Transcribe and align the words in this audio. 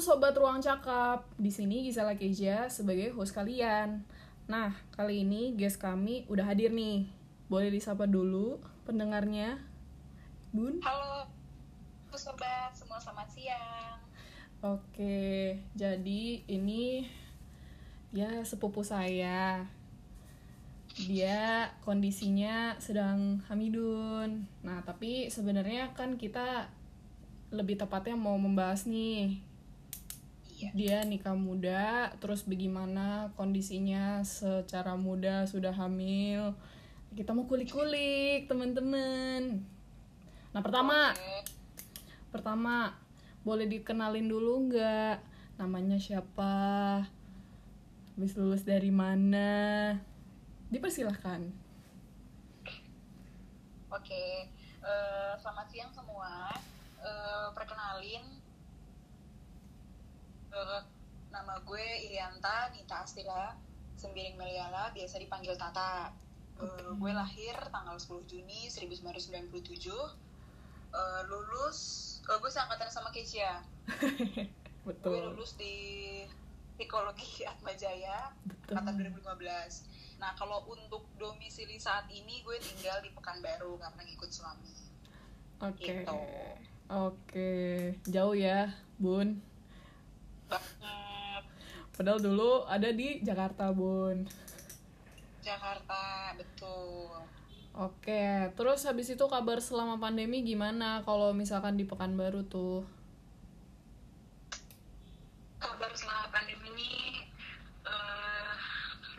sobat 0.00 0.32
ruang 0.32 0.64
cakap. 0.64 1.28
Di 1.36 1.52
sini 1.52 1.84
Gisela 1.84 2.16
Keja 2.16 2.72
sebagai 2.72 3.12
host 3.12 3.36
kalian. 3.36 4.00
Nah, 4.48 4.72
kali 4.96 5.28
ini 5.28 5.52
guest 5.52 5.76
kami 5.76 6.24
udah 6.32 6.48
hadir 6.48 6.72
nih. 6.72 7.04
Boleh 7.52 7.68
disapa 7.68 8.08
dulu 8.08 8.56
pendengarnya. 8.88 9.60
Bun. 10.56 10.80
Halo, 10.80 11.28
sobat 12.16 12.72
semua 12.72 12.96
selamat 12.96 13.28
siang. 13.28 14.00
Oke, 14.64 15.60
jadi 15.76 16.24
ini 16.48 17.04
ya 18.16 18.40
sepupu 18.40 18.80
saya. 18.80 19.68
Dia 20.96 21.68
kondisinya 21.84 22.80
sedang 22.80 23.44
hamidun. 23.52 24.48
Nah, 24.64 24.80
tapi 24.80 25.28
sebenarnya 25.28 25.92
kan 25.92 26.16
kita 26.16 26.72
lebih 27.52 27.76
tepatnya 27.76 28.16
mau 28.16 28.40
membahas 28.40 28.88
nih 28.88 29.49
Iya. 30.60 30.70
dia 30.76 30.98
nikah 31.08 31.32
muda 31.32 32.12
terus 32.20 32.44
bagaimana 32.44 33.32
kondisinya 33.40 34.20
secara 34.20 34.92
muda 35.00 35.48
sudah 35.48 35.72
hamil. 35.72 36.52
Kita 37.16 37.32
mau 37.32 37.48
kulik-kulik 37.48 38.44
teman-teman. 38.44 39.64
Nah 40.52 40.60
pertama. 40.60 41.16
Oke. 41.16 41.56
pertama 42.30 42.94
boleh 43.42 43.66
dikenalin 43.66 44.28
dulu 44.28 44.70
nggak? 44.70 45.16
Namanya 45.56 45.96
siapa? 45.96 47.02
Habis 48.14 48.36
lulus 48.36 48.62
dari 48.62 48.92
mana? 48.92 49.96
Dipersilahkan. 50.68 51.70
Oke, 53.90 54.46
eh, 54.84 55.32
selamat 55.40 55.66
siang 55.66 55.90
semua. 55.90 56.52
Eh, 57.00 57.48
perkenalin, 57.56 58.39
nama 61.30 61.54
gue 61.62 61.86
Irianta 62.10 62.74
Nita 62.74 63.06
Astira 63.06 63.54
Sembiring 63.94 64.34
Meliala, 64.34 64.90
biasa 64.96 65.20
dipanggil 65.20 65.54
Tata. 65.54 66.10
Oke. 66.60 66.92
gue 67.00 67.12
lahir 67.16 67.56
tanggal 67.72 67.96
10 67.96 68.28
Juni 68.28 68.68
1997. 68.68 69.88
Eh, 70.90 71.22
lulus, 71.30 71.78
eh, 72.28 72.36
gue 72.36 72.50
seangkatan 72.52 72.90
sama 72.92 73.08
Kecia. 73.14 73.64
Gue 74.80 74.96
betul 74.96 75.36
lulus 75.36 75.60
di 75.60 75.76
psikologi 76.80 77.44
Atma 77.52 77.76
Jaya 77.76 78.32
angkatan 78.72 79.12
2015. 79.12 80.16
Nah, 80.16 80.32
kalau 80.36 80.64
untuk 80.72 81.04
domisili 81.20 81.76
saat 81.76 82.08
ini 82.08 82.40
gue 82.40 82.56
tinggal 82.60 83.04
di 83.04 83.12
Pekanbaru 83.12 83.76
karena 83.76 84.00
ngikut 84.08 84.32
suami. 84.32 84.72
oke 85.60 85.84
Gitu. 85.84 86.20
oke 86.88 87.52
jauh 88.08 88.32
ya 88.32 88.72
bun 88.96 89.44
Banget 90.50 91.44
Padahal 92.00 92.16
dulu 92.16 92.64
ada 92.64 92.88
di 92.96 93.20
Jakarta, 93.20 93.68
Bun. 93.76 94.24
Jakarta, 95.44 96.32
betul. 96.32 97.12
Oke, 97.76 98.48
terus 98.56 98.88
habis 98.88 99.12
itu 99.12 99.20
kabar 99.28 99.60
selama 99.60 100.00
pandemi 100.00 100.40
gimana 100.40 101.04
kalau 101.04 101.36
misalkan 101.36 101.76
di 101.76 101.84
Pekanbaru 101.84 102.48
tuh? 102.48 102.88
Kabar 105.60 105.92
selama 105.92 106.32
pandemi 106.32 106.72
ini 106.72 106.92
eh, 107.84 108.52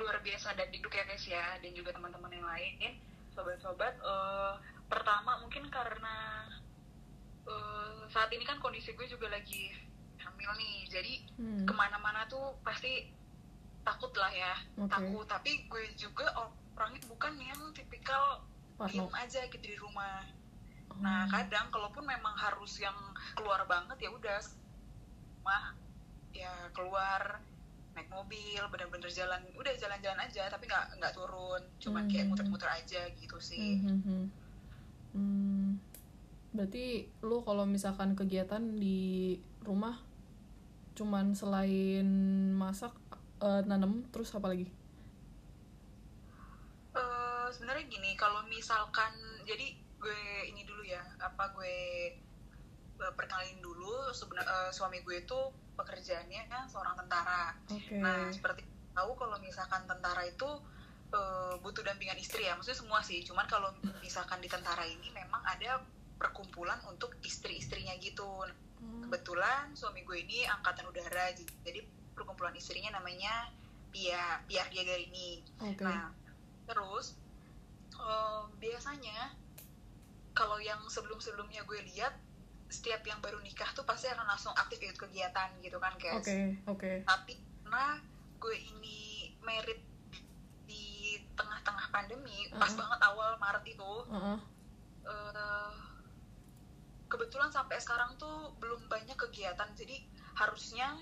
luar 0.02 0.18
biasa 0.26 0.58
dan 0.58 0.74
diduk 0.74 0.90
ya 0.90 1.06
guys 1.06 1.26
ya 1.30 1.62
dan 1.62 1.72
juga 1.78 1.94
teman-teman 1.94 2.34
yang 2.34 2.50
lain, 2.50 2.98
sobat-sobat. 3.38 3.94
eh, 4.02 4.54
pertama 4.90 5.38
mungkin 5.38 5.70
karena 5.70 6.50
eh, 7.46 8.10
saat 8.10 8.34
ini 8.34 8.42
kan 8.42 8.58
kondisi 8.58 8.98
gue 8.98 9.06
juga 9.06 9.30
lagi 9.30 9.91
hamil 10.42 10.58
nih, 10.58 10.90
jadi 10.90 11.14
Hmm. 11.38 11.64
ke 11.64 11.74
mana-mana 11.74 12.26
tuh 12.26 12.58
pasti 12.62 13.14
takut 13.82 14.10
lah 14.14 14.30
ya 14.30 14.54
Oke. 14.78 14.90
takut 14.90 15.26
tapi 15.26 15.66
gue 15.66 15.84
juga 15.96 16.26
orangnya 16.72 17.02
bukan 17.08 17.34
yang 17.36 17.62
tipikal 17.72 18.42
diem 18.84 19.10
aja 19.12 19.42
gitu 19.48 19.62
di 19.64 19.74
rumah 19.76 20.22
Oh. 20.88 21.00
nah 21.00 21.24
kadang 21.26 21.70
kalaupun 21.70 22.04
memang 22.04 22.36
harus 22.36 22.78
yang 22.78 22.94
keluar 23.34 23.64
banget 23.64 23.96
ya 23.98 24.10
udah 24.12 24.38
mah 25.42 25.74
ya 26.32 26.52
keluar 26.72 27.40
naik 27.92 28.08
mobil 28.08 28.62
bener-bener 28.68 29.08
jalan 29.08 29.42
udah 29.52 29.74
jalan-jalan 29.74 30.20
aja 30.22 30.46
tapi 30.48 30.66
nggak 30.66 31.00
nggak 31.00 31.14
turun 31.14 31.62
cuman 31.78 32.06
kayak 32.06 32.24
Hmm. 32.24 32.32
muter-muter 32.32 32.70
aja 32.70 33.02
gitu 33.12 33.38
sih 33.40 33.80
Hmm, 33.80 33.88
hmm, 33.88 34.02
hmm. 34.04 34.26
Hmm. 35.12 35.68
Berarti 36.52 36.86
lu 37.22 37.42
kalau 37.42 37.64
misalkan 37.64 38.12
kegiatan 38.12 38.62
di 38.76 39.36
rumah 39.62 39.96
cuman 41.02 41.34
selain 41.34 42.06
masak, 42.54 42.94
eh, 43.42 43.66
nanam, 43.66 44.06
terus 44.14 44.30
apa 44.38 44.54
lagi? 44.54 44.70
Eh, 46.94 47.48
sebenarnya 47.50 47.90
gini 47.90 48.14
kalau 48.14 48.46
misalkan 48.46 49.10
jadi 49.50 49.74
gue 49.98 50.22
ini 50.54 50.62
dulu 50.62 50.86
ya 50.86 51.02
apa 51.18 51.50
gue 51.58 51.78
eh, 53.02 53.14
perkenalin 53.18 53.58
dulu 53.66 54.14
sebenarnya 54.14 54.70
suami 54.70 55.02
gue 55.02 55.26
itu 55.26 55.40
pekerjaannya 55.74 56.46
kan 56.52 56.70
seorang 56.70 56.94
tentara 57.00 57.58
Oke. 57.72 57.98
nah 57.98 58.30
seperti 58.30 58.62
tahu 58.92 59.18
kalau 59.18 59.40
misalkan 59.42 59.88
tentara 59.88 60.22
itu 60.28 60.50
eh, 61.16 61.54
butuh 61.64 61.82
dampingan 61.82 62.20
istri 62.22 62.46
ya 62.46 62.54
maksudnya 62.54 62.78
semua 62.78 63.00
sih 63.02 63.24
cuman 63.26 63.48
kalau 63.50 63.72
misalkan 64.04 64.44
di 64.44 64.52
tentara 64.52 64.86
ini 64.86 65.10
memang 65.16 65.42
ada 65.48 65.82
perkumpulan 66.20 66.78
untuk 66.86 67.18
istri-istrinya 67.26 67.98
gitu 67.98 68.46
Hmm. 68.82 69.06
kebetulan 69.06 69.70
suami 69.78 70.02
gue 70.02 70.26
ini 70.26 70.50
angkatan 70.50 70.90
udara 70.90 71.30
jadi 71.38 71.80
perkumpulan 72.18 72.54
istrinya 72.58 72.98
namanya 72.98 73.54
Pia 73.94 74.42
Pia 74.50 74.66
Diagarini 74.72 75.46
Oke. 75.62 75.86
Nah, 75.86 76.10
terus 76.66 77.14
eh, 77.94 78.42
biasanya 78.58 79.38
kalau 80.34 80.58
yang 80.58 80.80
sebelum-sebelumnya 80.88 81.62
gue 81.68 81.80
lihat 81.94 82.16
setiap 82.72 83.04
yang 83.04 83.20
baru 83.20 83.38
nikah 83.44 83.68
tuh 83.76 83.84
pasti 83.84 84.08
akan 84.08 84.24
langsung 84.24 84.56
aktif 84.56 84.80
ikut 84.80 84.96
kegiatan 84.96 85.52
gitu 85.60 85.76
kan, 85.76 85.92
guys. 86.00 86.24
Oke, 86.24 86.40
oke. 86.72 86.92
Tapi 87.04 87.36
karena 87.68 88.00
gue 88.40 88.56
ini 88.56 89.32
merit 89.44 89.80
di 90.68 91.20
tengah-tengah 91.36 91.92
pandemi, 91.92 92.48
pas 92.56 92.72
Uh-uh. 92.72 92.80
banget 92.80 93.00
awal 93.04 93.32
Maret 93.40 93.66
itu, 93.68 93.92
Heeh. 94.08 94.40
eh, 95.04 95.72
kebetulan 97.12 97.52
sampai 97.52 97.76
sekarang 97.78 98.16
tuh 98.16 98.56
belum 98.58 98.88
banyak 98.88 99.20
kegiatan. 99.20 99.68
Jadi 99.76 100.00
harusnya 100.34 100.96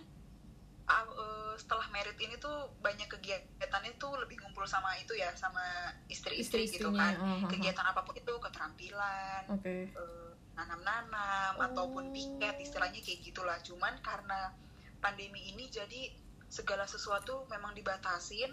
eh, 0.90 1.54
setelah 1.56 1.86
merit 1.94 2.18
ini 2.18 2.34
tuh 2.36 2.74
banyak 2.82 3.06
kegiatannya 3.06 3.94
tuh 3.96 4.18
lebih 4.18 4.42
ngumpul 4.42 4.66
sama 4.66 4.98
itu 4.98 5.14
ya 5.14 5.30
sama 5.38 5.62
istri-istri 6.10 6.66
gitu 6.66 6.90
kan 6.90 7.14
ah, 7.14 7.22
ah, 7.22 7.38
ah. 7.46 7.50
kegiatan 7.52 7.86
apa 7.86 8.02
pun 8.02 8.18
itu 8.18 8.34
keterampilan 8.42 9.44
Oke. 9.54 9.86
eh, 9.86 10.32
nanam-nanam 10.58 11.54
Oh. 11.56 11.66
ataupun 11.70 12.10
piket 12.10 12.58
istilahnya 12.58 13.00
kayak 13.00 13.22
gitulah 13.22 13.62
cuman 13.62 14.02
karena 14.02 14.50
pandemi 14.98 15.46
ini 15.46 15.70
jadi 15.70 16.10
segala 16.50 16.90
sesuatu 16.90 17.46
memang 17.48 17.78
dibatasin 17.78 18.50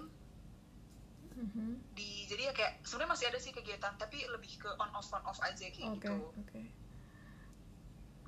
Mhm. 1.37 1.93
di 1.93 2.25
jadi 2.27 2.49
ya 2.49 2.53
kayak 2.53 2.73
sebenarnya 2.81 3.13
masih 3.13 3.27
ada 3.29 3.39
sih 3.39 3.53
kegiatan 3.53 3.93
tapi 3.97 4.25
lebih 4.27 4.57
ke 4.57 4.69
on 4.77 4.89
off 4.93 5.09
on 5.11 5.25
off 5.25 5.41
aja 5.41 5.69
kayak 5.69 5.89
Oke, 5.91 6.05
gitu 6.05 6.17
oke. 6.33 6.61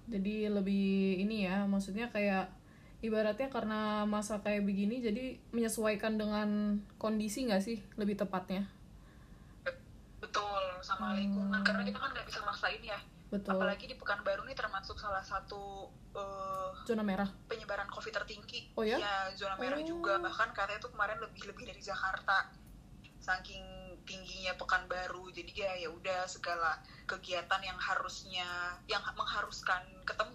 Jadi 0.08 0.48
lebih 0.48 0.88
ini 1.20 1.44
ya, 1.44 1.64
maksudnya 1.64 2.08
kayak 2.08 2.48
ibaratnya 2.98 3.46
karena 3.46 4.02
masa 4.04 4.42
kayak 4.42 4.64
begini 4.64 4.98
jadi 4.98 5.38
menyesuaikan 5.52 6.18
dengan 6.18 6.48
kondisi 6.96 7.46
nggak 7.46 7.62
sih 7.62 7.78
lebih 7.94 8.16
tepatnya? 8.16 8.66
betul 10.18 10.82
sama 10.82 11.14
Hmm. 11.14 11.18
lingkungan 11.22 11.60
karena 11.62 11.86
kita 11.86 11.94
kan 11.94 12.10
nggak 12.10 12.26
bisa 12.26 12.42
maksain 12.42 12.82
ya 12.82 12.98
Betul. 13.30 13.54
apalagi 13.54 13.86
di 13.86 13.94
Pekanbaru 13.94 14.42
ini 14.44 14.54
termasuk 14.56 14.98
salah 14.98 15.22
satu 15.22 15.86
eh, 16.10 16.70
Zona 16.82 17.06
merah. 17.06 17.30
penyebaran 17.46 17.86
COVID 17.86 18.10
tertinggi. 18.10 18.74
Oh 18.74 18.82
ya? 18.82 18.98
zona 19.36 19.54
merah 19.54 19.78
Oh. 19.78 19.86
juga 19.86 20.18
bahkan 20.18 20.50
katanya 20.50 20.82
tuh 20.82 20.90
kemarin 20.90 21.22
lebih 21.22 21.46
lebih 21.46 21.70
dari 21.70 21.78
Jakarta. 21.78 22.50
Saking 23.20 23.87
tingginya 24.08 24.56
Pekanbaru, 24.56 25.28
jadi 25.36 25.52
ya 25.52 25.72
ya 25.84 25.88
udah 25.92 26.24
segala 26.24 26.80
kegiatan 27.04 27.60
yang 27.60 27.76
harusnya 27.76 28.48
yang 28.88 29.04
mengharuskan 29.12 29.84
ketemu 30.08 30.32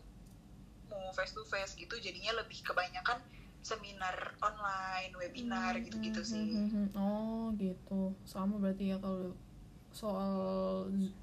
face 1.17 1.33
to 1.33 1.41
face 1.49 1.73
gitu, 1.73 1.97
jadinya 1.97 2.37
lebih 2.37 2.61
kebanyakan 2.61 3.17
seminar 3.65 4.37
online, 4.43 5.11
webinar 5.17 5.73
Hmm, 5.73 5.83
gitu-gitu 5.89 6.21
hmm, 6.21 6.29
sih. 6.29 6.47
hmm, 6.53 6.69
hmm. 6.69 6.87
Oh 6.99 7.49
gitu, 7.57 8.13
sama 8.29 8.61
berarti 8.61 8.93
ya 8.93 8.97
kalau 9.01 9.33
soal 9.93 10.33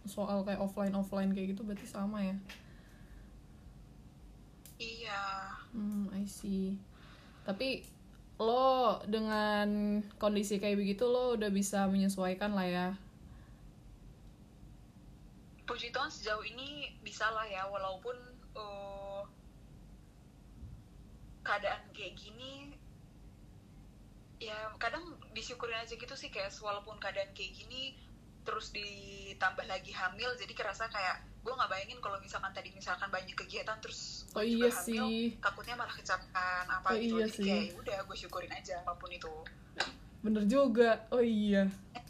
soal 0.06 0.46
kayak 0.46 0.62
offline 0.62 0.94
offline 0.94 1.30
kayak 1.34 1.54
gitu 1.54 1.62
berarti 1.66 1.86
sama 1.86 2.22
ya? 2.22 2.34
Iya. 4.80 5.22
Hmm, 5.76 6.08
I 6.16 6.24
see. 6.24 6.80
Tapi 7.44 7.84
lo 8.40 9.04
dengan 9.04 10.00
kondisi 10.16 10.56
kayak 10.56 10.80
begitu 10.80 11.04
lo 11.04 11.36
udah 11.36 11.52
bisa 11.52 11.84
menyesuaikan 11.92 12.56
lah 12.56 12.64
ya. 12.64 12.88
Puji 15.68 15.92
Tuhan 15.92 16.08
sejauh 16.08 16.42
ini 16.42 16.96
bisa 17.04 17.28
lah 17.30 17.44
ya 17.44 17.68
walaupun 17.68 18.16
eh, 18.56 19.22
keadaan 21.44 21.84
kayak 21.92 22.16
gini 22.16 22.74
ya 24.40 24.56
kadang 24.80 25.04
disyukurin 25.36 25.76
aja 25.76 25.92
gitu 25.92 26.16
sih 26.16 26.32
kayak 26.32 26.48
walaupun 26.64 26.96
keadaan 26.96 27.28
kayak 27.36 27.52
gini 27.52 27.92
terus 28.48 28.72
ditambah 28.72 29.68
lagi 29.68 29.92
hamil 29.92 30.32
jadi 30.40 30.56
kerasa 30.56 30.88
kayak 30.88 31.29
gue 31.40 31.52
nggak 31.52 31.68
bayangin 31.68 31.98
kalau 31.98 32.18
misalkan 32.18 32.50
tadi 32.50 32.68
misalkan 32.70 33.08
banyak 33.08 33.32
kegiatan 33.34 33.76
terus 33.78 34.28
Oh 34.30 34.40
iya 34.40 34.68
juga 34.68 34.76
hamil, 34.78 35.04
sih. 35.08 35.24
takutnya 35.38 35.74
malah 35.74 35.90
kecapean 35.90 36.64
apa 36.66 36.86
Oh 36.86 36.94
gitu 36.94 37.14
iya 37.16 37.24
jadi 37.24 37.32
sih. 37.32 37.44
kayak 37.44 37.62
ya 37.62 37.72
udah 37.76 37.98
gue 38.02 38.16
syukurin 38.18 38.52
aja 38.52 38.74
apa 38.78 38.92
pun 38.94 39.10
itu 39.10 39.32
bener 40.20 40.44
juga 40.44 40.90
oh 41.08 41.18
iya 41.18 41.64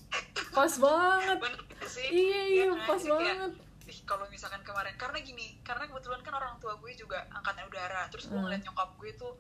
pas 0.57 0.73
banget 0.75 1.39
bener 1.39 1.61
sih 1.87 2.09
iya 2.09 2.41
iya 2.49 2.65
kan? 2.69 2.79
pas 2.85 2.99
kayak, 2.99 3.15
banget 3.15 3.53
ih, 3.87 3.99
kalau 4.05 4.27
misalkan 4.29 4.63
kemarin 4.63 4.95
karena 4.97 5.19
gini 5.21 5.59
karena 5.61 5.85
kebetulan 5.85 6.21
kan 6.21 6.35
orang 6.35 6.55
tua 6.59 6.75
gue 6.77 6.91
juga 6.93 7.23
angkatan 7.31 7.67
udara 7.67 8.07
terus 8.09 8.27
gue 8.27 8.33
Hmm. 8.33 8.45
ngeliat 8.45 8.63
nyokap 8.63 8.91
gue 8.97 9.11
tuh 9.15 9.33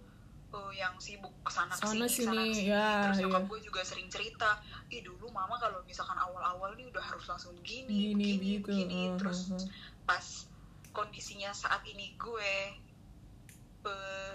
uh, 0.52 0.72
yang 0.74 0.94
sibuk 0.98 1.32
ke 1.42 1.50
sana 1.50 1.72
Sana 1.74 2.06
ke 2.06 2.10
sini 2.10 2.26
sana 2.26 2.42
sini, 2.42 2.50
ke 2.50 2.56
sini 2.56 2.70
ya, 2.70 2.88
terus 3.06 3.18
nyokap 3.24 3.42
iya. 3.42 3.50
gue 3.50 3.60
juga 3.66 3.80
sering 3.86 4.08
cerita 4.10 4.50
ih 4.90 5.02
dulu 5.02 5.26
mama 5.30 5.56
kalau 5.58 5.80
misalkan 5.86 6.18
awal-awal 6.18 6.74
nih 6.74 6.86
udah 6.90 7.02
harus 7.02 7.24
langsung 7.26 7.54
gini 7.62 8.12
gini 8.14 8.14
begini 8.14 8.36
gitu 8.38 8.68
begini 8.70 9.00
uh, 9.10 9.16
terus 9.18 9.40
uh, 9.50 9.58
uh. 9.58 9.66
pas 10.04 10.26
kondisinya 10.90 11.54
saat 11.54 11.82
ini 11.86 12.18
gue 12.18 12.54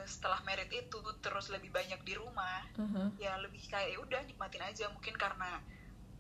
setelah 0.06 0.42
merit 0.42 0.70
itu 0.74 0.98
terus 1.22 1.54
lebih 1.54 1.70
banyak 1.70 2.02
di 2.06 2.14
rumah 2.18 2.66
Uh-huh. 2.76 3.08
ya 3.16 3.40
lebih 3.40 3.64
kayak 3.72 3.96
ya 3.96 4.00
udah 4.04 4.20
nikmatin 4.28 4.60
aja 4.60 4.92
mungkin 4.92 5.16
karena 5.16 5.64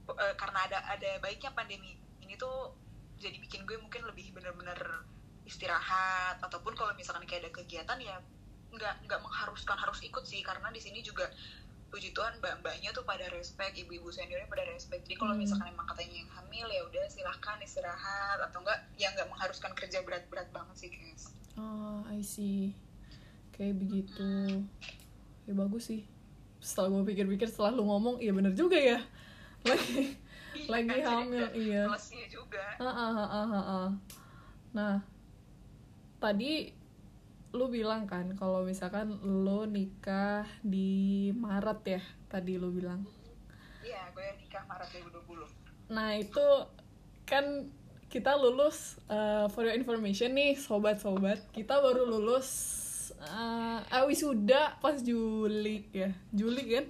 eh, 0.07 0.35
karena 0.39 0.59
ada 0.63 0.79
ada 0.87 1.19
baiknya 1.19 1.51
pandemi 1.51 1.99
ini 2.23 2.39
tuh 2.39 2.71
jadi 3.19 3.35
bikin 3.43 3.67
gue 3.67 3.75
mungkin 3.75 4.07
lebih 4.07 4.31
bener-bener 4.31 5.03
istirahat 5.43 6.39
ataupun 6.39 6.71
kalau 6.79 6.95
misalkan 6.95 7.27
kayak 7.27 7.47
ada 7.47 7.51
kegiatan 7.51 7.99
ya 7.99 8.15
nggak 8.75 9.07
nggak 9.07 9.19
mengharuskan 9.19 9.77
harus 9.79 9.99
ikut 10.03 10.23
sih 10.23 10.43
karena 10.43 10.67
di 10.69 10.79
sini 10.79 10.99
juga 10.99 11.27
puji 11.85 12.11
Tuhan 12.11 12.43
mbak-mbaknya 12.43 12.91
tuh 12.91 13.07
pada 13.07 13.23
respect 13.31 13.77
ibu-ibu 13.79 14.11
seniornya 14.11 14.45
pada 14.45 14.67
respect 14.67 15.07
jadi 15.07 15.15
kalau 15.15 15.31
Hmm. 15.31 15.41
misalkan 15.41 15.71
emang 15.71 15.87
katanya 15.87 16.15
yang 16.19 16.31
hamil 16.33 16.67
ya 16.67 16.81
udah 16.83 17.03
silahkan 17.07 17.57
istirahat 17.63 18.39
atau 18.43 18.59
enggak 18.59 18.79
ya 18.95 19.07
nggak 19.15 19.27
mengharuskan 19.31 19.71
kerja 19.73 20.03
berat-berat 20.03 20.49
banget 20.51 20.75
sih 20.75 20.89
guys 20.91 21.31
Oh, 21.55 22.03
I 22.11 22.19
see. 22.19 22.75
Kayak 23.55 23.79
begitu. 23.79 24.59
Ya 25.47 25.55
bagus 25.55 25.87
sih. 25.87 26.03
Setelah 26.59 26.99
gue 26.99 27.15
pikir-pikir 27.15 27.47
setelah 27.47 27.71
lu 27.71 27.87
ngomong, 27.87 28.19
iya 28.19 28.35
bener 28.35 28.51
juga 28.51 28.75
ya. 28.75 28.99
Lagi 29.71 30.11
Iya 30.59 30.67
lagi 30.67 30.99
kan, 30.99 31.15
hamil, 31.23 31.47
iya. 31.55 31.83
juga 32.27 32.63
ah, 32.75 32.87
ah, 32.87 33.11
ah, 33.15 33.27
ah, 33.31 33.55
ah. 33.55 33.87
Nah, 34.71 34.95
tadi 36.17 36.71
lu 37.55 37.71
bilang 37.71 38.05
kan 38.05 38.35
kalau 38.35 38.67
misalkan 38.67 39.15
lu 39.23 39.63
nikah 39.65 40.43
di 40.61 41.31
Maret 41.33 41.81
ya, 41.87 42.01
tadi 42.27 42.59
lu 42.59 42.69
bilang. 42.75 43.07
iya 43.81 44.11
gue 44.11 44.27
nikah 44.43 44.67
Maret 44.67 44.91
2020 44.91 45.65
Nah, 45.85 46.17
itu 46.17 46.41
kan 47.29 47.69
kita 48.09 48.37
lulus 48.37 48.97
uh, 49.11 49.49
for 49.51 49.67
your 49.67 49.75
information 49.75 50.37
nih 50.37 50.55
sobat-sobat 50.55 51.41
kita 51.51 51.83
baru 51.83 52.07
lulus 52.07 52.47
uh, 53.27 53.81
ah, 53.81 54.07
wisuda 54.07 54.79
pas 54.79 54.95
Juli 55.03 55.83
ya 55.91 56.15
Juli 56.31 56.63
kan? 56.79 56.85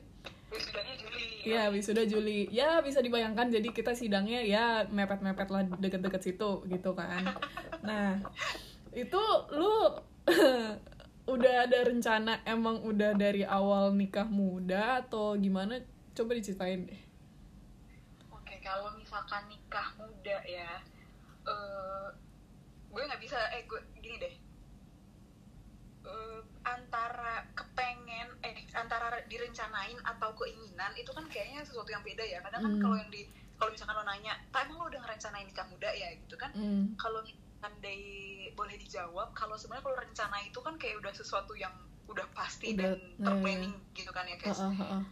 Wisudanya 0.54 0.94
Juli. 1.02 1.26
Ya 1.50 1.64
wisuda 1.74 2.04
Juli. 2.06 2.40
Ya 2.54 2.78
bisa 2.86 3.02
dibayangkan 3.02 3.50
jadi 3.50 3.74
kita 3.74 3.98
sidangnya 3.98 4.46
ya 4.46 4.86
mepet-mepet 4.86 5.50
lah 5.50 5.66
deket-deket 5.82 6.22
situ 6.22 6.62
gitu 6.70 6.94
kan. 6.94 7.26
Nah 7.82 8.22
itu 8.94 9.24
lu 9.56 9.98
udah 11.33 11.54
ada 11.66 11.80
rencana 11.86 12.42
emang 12.45 12.81
udah 12.81 13.18
dari 13.18 13.42
awal 13.42 13.94
nikah 13.94 14.25
muda 14.30 15.01
atau 15.01 15.33
gimana 15.36 15.81
coba 16.13 16.38
diceritain 16.38 16.86
deh 16.86 17.01
Oke, 18.30 18.62
kalau 18.62 18.94
misalkan 18.94 19.50
nikah 19.50 19.89
muda 19.98 20.38
ya, 20.45 20.81
eh 21.45 22.07
gue 22.89 23.01
nggak 23.01 23.22
bisa, 23.22 23.38
eh 23.51 23.66
gue 23.66 23.80
gini 24.00 24.18
deh, 24.22 24.36
Eh, 26.06 26.39
antara 26.62 27.42
kepengen, 27.57 28.30
eh 28.45 28.54
antara 28.77 29.18
direncanain 29.25 29.98
atau 30.06 30.38
keinginan 30.38 30.94
itu 30.94 31.10
kan 31.10 31.25
kayaknya 31.25 31.66
sesuatu 31.66 31.89
yang 31.89 32.06
beda 32.06 32.22
ya. 32.22 32.38
Kadang 32.45 32.62
kan 32.62 32.74
Hmm. 32.77 32.81
kalau 32.81 32.95
yang 33.01 33.10
di, 33.10 33.25
kalau 33.57 33.74
misalkan 33.74 33.98
lo 33.98 34.06
nanya, 34.06 34.38
tak 34.54 34.69
emang 34.69 34.77
lo 34.77 34.86
udah 34.86 35.01
ngerencanain 35.01 35.50
nikah 35.50 35.66
muda 35.66 35.89
ya 35.89 36.13
gitu 36.13 36.38
kan? 36.38 36.54
Hmm. 36.54 36.94
Kalau 36.94 37.25
andai 37.66 38.02
boleh 38.54 38.76
dijawab, 38.80 39.34
kalau 39.34 39.58
sebenarnya 39.60 39.86
kalau 39.86 39.98
rencana 40.00 40.38
itu 40.46 40.60
kan 40.62 40.76
kayak 40.78 41.02
udah 41.02 41.14
sesuatu 41.14 41.54
yang 41.58 41.74
udah 42.06 42.26
pasti 42.38 42.74
Udah, 42.78 42.94
dan 42.94 43.00
nah, 43.18 43.34
terplanning 43.34 43.76
gitu 43.98 44.12
kan 44.14 44.26
ya 44.30 44.38
guys. 44.38 44.62
Ah, 44.62 44.70
ah, 44.72 45.02
ah. 45.02 45.04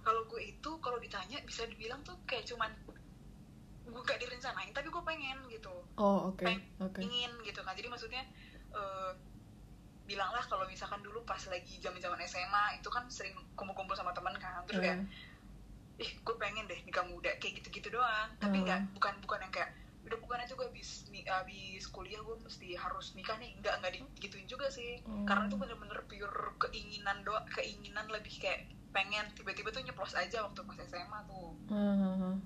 kalau 0.00 0.24
gue 0.26 0.40
itu 0.40 0.70
kalau 0.80 0.96
ditanya 0.96 1.38
bisa 1.44 1.68
dibilang 1.68 2.00
tuh 2.00 2.16
kayak 2.24 2.48
cuman 2.48 2.72
gue 3.90 4.02
gak 4.06 4.20
direncanain 4.22 4.72
tapi 4.72 4.88
gue 4.88 5.04
pengen 5.04 5.38
gitu. 5.52 5.74
Oh 6.00 6.32
oke 6.32 6.46
oke. 6.80 7.00
ingin 7.04 7.30
gitu 7.44 7.60
kan. 7.60 7.76
Jadi 7.76 7.88
maksudnya 7.92 8.24
eh, 8.72 9.12
bilanglah 10.08 10.42
kalau 10.48 10.64
misalkan 10.66 11.04
dulu 11.04 11.22
pas 11.28 11.42
lagi 11.46 11.78
zaman 11.78 12.00
zaman 12.00 12.18
SMA 12.24 12.80
itu 12.80 12.88
kan 12.88 13.06
sering 13.12 13.36
kumpul-kumpul 13.54 13.94
sama 13.94 14.16
teman 14.16 14.34
kan. 14.40 14.64
Terus 14.66 14.80
kayak 14.80 15.00
Eh, 16.00 16.08
ih 16.08 16.10
gue 16.24 16.36
pengen 16.40 16.64
deh 16.64 16.80
nikah 16.88 17.04
muda 17.04 17.28
kayak 17.36 17.60
gitu-gitu 17.60 17.92
doang. 17.92 18.32
Tapi 18.40 18.64
nggak 18.64 18.96
bukan 18.96 19.14
bukan 19.20 19.44
yang 19.44 19.52
kayak 19.52 19.70
udah 20.00 20.18
bukan 20.18 20.38
aja 20.38 20.52
gue 20.52 20.66
habis 20.66 21.04
habis 21.26 21.84
kuliah 21.86 22.18
gue 22.18 22.36
mesti 22.40 22.72
harus 22.74 23.12
nikah 23.14 23.36
nih 23.36 23.54
nggak 23.60 23.74
nggak 23.78 23.92
digituin 24.16 24.44
juga 24.44 24.66
sih 24.66 24.98
Oh. 25.04 25.22
karena 25.22 25.46
itu 25.46 25.56
bener-bener 25.56 26.00
pure 26.04 26.56
keinginan 26.58 27.22
doa 27.22 27.44
keinginan 27.50 28.08
lebih 28.08 28.32
kayak 28.36 28.64
pengen 28.90 29.22
tiba-tiba 29.32 29.70
tuh 29.70 29.80
nyeplos 29.80 30.14
aja 30.14 30.42
waktu 30.42 30.60
pas 30.64 30.78
SMA 30.80 31.18
tuh 31.24 31.54
ah, 31.70 31.76
ah, 31.76 32.14
ah. 32.26 32.36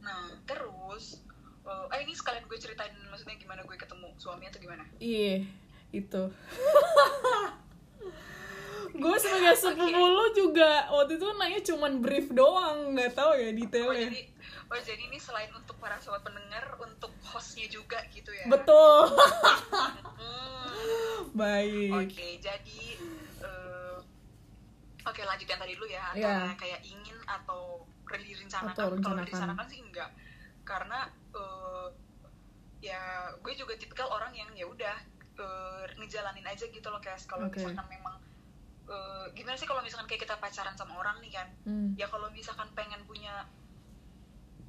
nah 0.00 0.24
terus 0.44 1.20
eh 1.66 1.86
eh, 1.92 2.00
ini 2.00 2.14
sekalian 2.14 2.46
gue 2.46 2.56
ceritain 2.56 2.94
maksudnya 3.10 3.36
gimana 3.36 3.60
gue 3.60 3.74
ketemu 3.74 4.08
suami 4.16 4.46
atau 4.46 4.56
gimana 4.56 4.86
Iya, 4.96 5.42
itu. 5.90 6.22
gue 8.96 9.16
sebagai 9.16 9.54
sepupu 9.54 10.02
lu 10.02 10.26
juga 10.32 10.88
waktu 10.88 11.16
itu 11.16 11.26
nanya 11.32 11.60
cuman 11.62 11.92
brief 11.98 12.26
doang, 12.30 12.92
nggak 12.92 13.12
tahu 13.12 13.32
ya 13.34 13.48
oh 13.48 13.54
detailnya. 13.54 14.08
jadi 14.08 14.22
oh 14.66 14.80
jadi 14.80 15.02
ini 15.04 15.16
selain 15.16 15.50
untuk 15.52 15.76
para 15.76 15.94
sobat 15.98 16.20
pendengar 16.20 16.64
untuk 16.76 17.12
hostnya 17.22 17.66
juga 17.66 18.00
gitu 18.10 18.30
ya 18.30 18.46
Betul. 18.46 19.14
Hmm. 20.16 21.32
Baik. 21.32 21.92
Oke, 21.92 22.28
jadi 22.38 22.80
eh, 23.40 23.96
oke 25.02 25.20
lanjut 25.22 25.46
yang 25.46 25.60
tadi 25.60 25.72
dulu 25.74 25.86
ya 25.86 26.02
antara 26.10 26.48
Iya. 26.48 26.56
kayak 26.56 26.80
ingin 26.82 27.16
atau 27.26 27.84
direncanakan. 28.08 28.72
Atau 28.72 28.86
Kalau 28.86 28.96
rencanakan. 28.96 29.24
direncanakan 29.26 29.66
sih 29.68 29.80
enggak, 29.82 30.10
karena 30.62 31.00
eh, 31.32 31.86
ya 32.80 33.00
gue 33.36 33.52
juga 33.52 33.74
tipikal 33.76 34.08
orang 34.08 34.32
yang 34.32 34.48
ya 34.52 34.64
udah 34.64 34.96
eh, 35.36 35.84
ngejalanin 35.94 36.46
aja 36.46 36.64
gitu 36.64 36.88
loh 36.88 36.98
guys. 36.98 37.28
Kalau 37.28 37.46
Oke. 37.46 37.60
misalkan 37.60 37.86
memang 37.86 38.16
eh, 38.86 39.26
gimana 39.34 39.54
sih 39.54 39.66
kalau 39.66 39.82
misalkan 39.82 40.06
kayak 40.06 40.22
kita 40.22 40.36
pacaran 40.36 40.74
sama 40.74 40.94
orang 40.96 41.18
nih 41.18 41.32
kan, 41.32 41.48
Hmm. 41.62 41.90
ya 41.94 42.06
kalau 42.06 42.30
misalkan 42.30 42.70
pengen 42.72 43.02
punya 43.02 43.42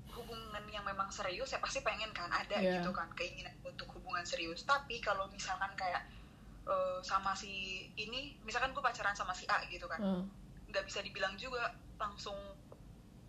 hubungan 0.10 0.64
yang 0.68 0.82
memang 0.82 1.06
serius 1.10 1.54
ya 1.54 1.62
pasti 1.62 1.86
pengen 1.86 2.10
kan 2.10 2.26
ada 2.32 2.58
Iya. 2.58 2.82
gitu 2.82 2.90
kan 2.90 3.06
keinginan 3.14 3.54
untuk 3.62 3.86
hubungan 3.94 4.26
serius. 4.26 4.66
Tapi 4.66 4.98
kalau 5.00 5.30
misalkan 5.30 5.70
kayak 5.76 6.02
eh, 6.66 7.00
sama 7.02 7.32
si 7.32 7.54
ini 7.96 8.36
misalkan 8.44 8.74
gue 8.74 8.84
pacaran 8.84 9.16
sama 9.16 9.32
si 9.32 9.48
A 9.48 9.64
gitu 9.68 9.88
kan 9.88 10.02
Ah, 10.02 10.24
nggak 10.68 10.84
bisa 10.84 11.00
dibilang 11.00 11.32
juga 11.38 11.64
langsung 11.96 12.36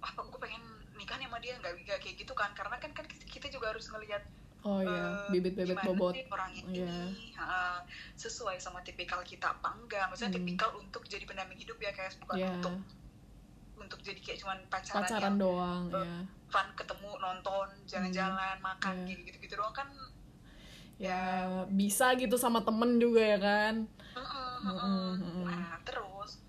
apa 0.00 0.20
gue 0.24 0.40
pengen 0.40 0.58
nikah 0.96 1.14
nih 1.14 1.28
sama 1.28 1.38
dia? 1.38 1.54
Nggak 1.54 2.02
kayak 2.02 2.16
gitu 2.16 2.34
kan. 2.34 2.50
Karena 2.50 2.80
kan 2.80 2.90
kan 2.90 3.06
kita 3.06 3.46
juga 3.46 3.70
harus 3.70 3.86
ngelihat 3.86 4.24
Oh 4.60 4.80
iya, 4.80 4.90
eh, 4.90 5.30
bibit-bibit 5.30 5.78
bobot. 5.80 6.12
sih 6.12 6.26
orang 6.26 6.50
ini 6.52 6.82
Iya. 6.82 6.98
ha, 7.36 7.78
sesuai 8.14 8.58
sama 8.58 8.82
tipikal 8.82 9.22
kita 9.22 9.50
apa 9.50 9.70
enggak 9.72 10.06
maksudnya 10.06 10.30
Hmm. 10.30 10.38
tipikal 10.42 10.70
untuk 10.74 11.02
jadi 11.04 11.24
pendamping 11.24 11.56
hidup 11.56 11.78
ya 11.78 11.90
kayak 11.90 12.10
bukan 12.18 12.36
Iya, 12.36 12.50
untuk 12.52 12.74
untuk 13.78 13.98
jadi 14.00 14.18
kayak 14.18 14.38
cuman 14.38 14.58
pacaran, 14.66 14.98
pacaran 15.00 15.24
yang 15.30 15.38
doang 15.38 15.82
eh, 15.88 16.02
ya. 16.02 16.16
fun 16.48 16.66
ketemu 16.74 17.10
nonton 17.16 17.66
jalan-jalan 17.84 18.56
makan 18.58 18.94
Iya. 18.98 19.06
gitu 19.08 19.20
gitu 19.24 19.38
gitu 19.40 19.54
doang 19.56 19.72
kan 19.72 19.88
Ya 20.98 21.46
bisa 21.70 22.10
gitu 22.12 22.34
sama 22.34 22.58
temen 22.60 22.98
juga 22.98 23.22
ya 23.22 23.38
kan. 23.38 23.86
Mm-mm. 24.58 25.46
nah 25.46 25.78
terus 25.80 26.42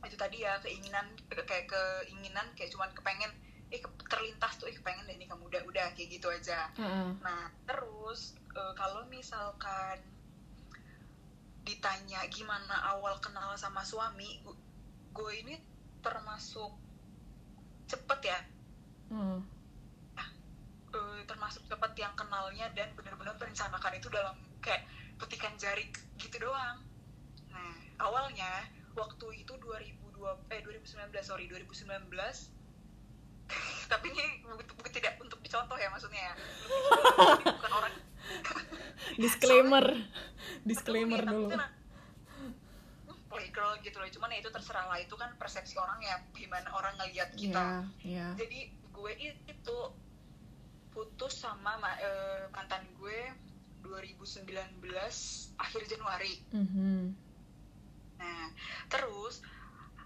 itu 0.00 0.16
tadi 0.16 0.40
ya 0.40 0.56
keinginan 0.56 1.04
kayak 1.28 1.68
keinginan 1.68 2.48
kayak 2.56 2.72
cuman 2.72 2.88
kepengen 2.90 3.28
eh 3.76 3.80
ke- 3.84 4.08
terlintas 4.08 4.56
tuh 4.56 4.66
eh 4.66 4.74
kepengen 4.74 5.04
deh 5.04 5.16
nikah 5.16 5.36
muda 5.36 5.60
udah 5.62 5.92
kayak 5.92 6.08
gitu 6.08 6.32
aja 6.32 6.72
ah. 6.80 7.12
nah 7.20 7.52
terus 7.68 8.32
eh, 8.56 8.72
kalau 8.72 9.04
misalkan 9.06 10.00
ditanya 11.60 12.22
gimana 12.30 12.78
awal 12.88 13.18
kenal 13.18 13.52
sama 13.58 13.82
suami 13.82 14.40
gue 15.12 15.32
ini 15.44 15.54
termasuk 16.00 16.72
cepet 17.86 18.20
ya 18.24 18.40
Hmm. 19.06 19.38
eh, 20.90 21.20
termasuk 21.30 21.62
cepet 21.70 21.92
yang 21.94 22.10
kenalnya 22.18 22.66
dan 22.74 22.90
benar-benar 22.98 23.38
merencanakan 23.38 23.94
itu 23.94 24.10
dalam 24.10 24.34
kayak 24.58 24.82
petikan 25.14 25.54
jari 25.54 25.86
gitu 26.18 26.42
doang 26.42 26.82
nah 27.46 27.74
awalnya 28.02 28.66
waktu 28.98 29.46
itu 29.46 29.54
2002 29.54 30.50
eh 30.50 30.58
2019 30.58 31.22
sorry 31.22 31.46
2019 31.46 32.10
tapi 33.92 34.10
ini 34.10 34.24
tidak 34.90 35.20
untuk 35.20 35.38
dicontoh 35.40 35.76
ya 35.76 35.88
maksudnya 35.92 36.32
ya. 36.32 36.34
Bukan 37.44 37.72
orang. 37.72 37.92
Disclaimer. 39.22 39.86
Disclaimer 40.64 41.20
dulu. 41.22 41.52
kan, 41.52 41.68
hmm, 41.68 42.52
playgirl 43.28 43.78
gitu 43.80 43.96
loh. 44.00 44.08
Cuman 44.08 44.34
ya 44.34 44.38
itu 44.40 44.50
terserah 44.50 44.88
lah. 44.88 44.98
Itu 44.98 45.14
kan 45.14 45.36
persepsi 45.36 45.76
orang 45.76 46.00
ya. 46.00 46.16
Gimana 46.32 46.68
orang 46.72 46.96
ngeliat 46.96 47.30
kita. 47.36 47.86
Iya, 48.02 48.08
iya. 48.08 48.26
jadi 48.34 48.60
gue 48.72 49.12
itu 49.46 49.76
putus 50.90 51.36
sama 51.36 51.76
ma- 51.76 52.00
eh, 52.00 52.48
mantan 52.50 52.88
gue 52.96 53.18
2019 53.84 54.80
akhir 55.60 55.82
Januari. 55.86 56.34
Mhm. 56.50 57.24
nah 58.16 58.48
terus 58.88 59.44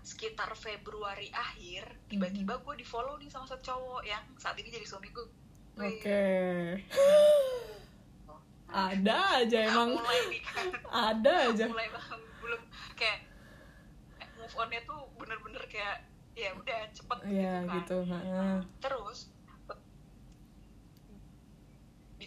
sekitar 0.03 0.49
Februari 0.55 1.29
akhir 1.31 1.85
tiba-tiba 2.07 2.57
gue 2.59 2.75
di 2.75 2.85
follow 2.85 3.15
nih 3.15 3.27
sama 3.27 3.45
satu 3.45 3.63
cowok 3.67 4.03
yang 4.03 4.23
saat 4.35 4.57
ini 4.57 4.69
jadi 4.69 4.85
suami 4.85 5.09
gue 5.09 5.27
Oke. 5.77 6.27
Ada 8.67 9.17
aja 9.41 9.59
emang. 9.67 9.91
mulai 9.93 10.21
nih 10.29 10.43
kan 10.43 10.67
Ada 11.11 11.33
aja. 11.49 11.65
mulai 11.67 11.89
banget 11.89 12.21
belum 12.39 12.63
kayak 12.95 13.19
move 14.37 14.55
onnya 14.57 14.81
tuh 14.85 15.01
bener-bener 15.17 15.63
kayak 15.67 16.07
ya 16.33 16.55
udah 16.55 16.81
cepet 16.91 17.19
Iya 17.27 17.55
kan. 17.61 17.75
gitu. 17.77 17.99
heeh. 18.05 18.57
terus 18.79 19.19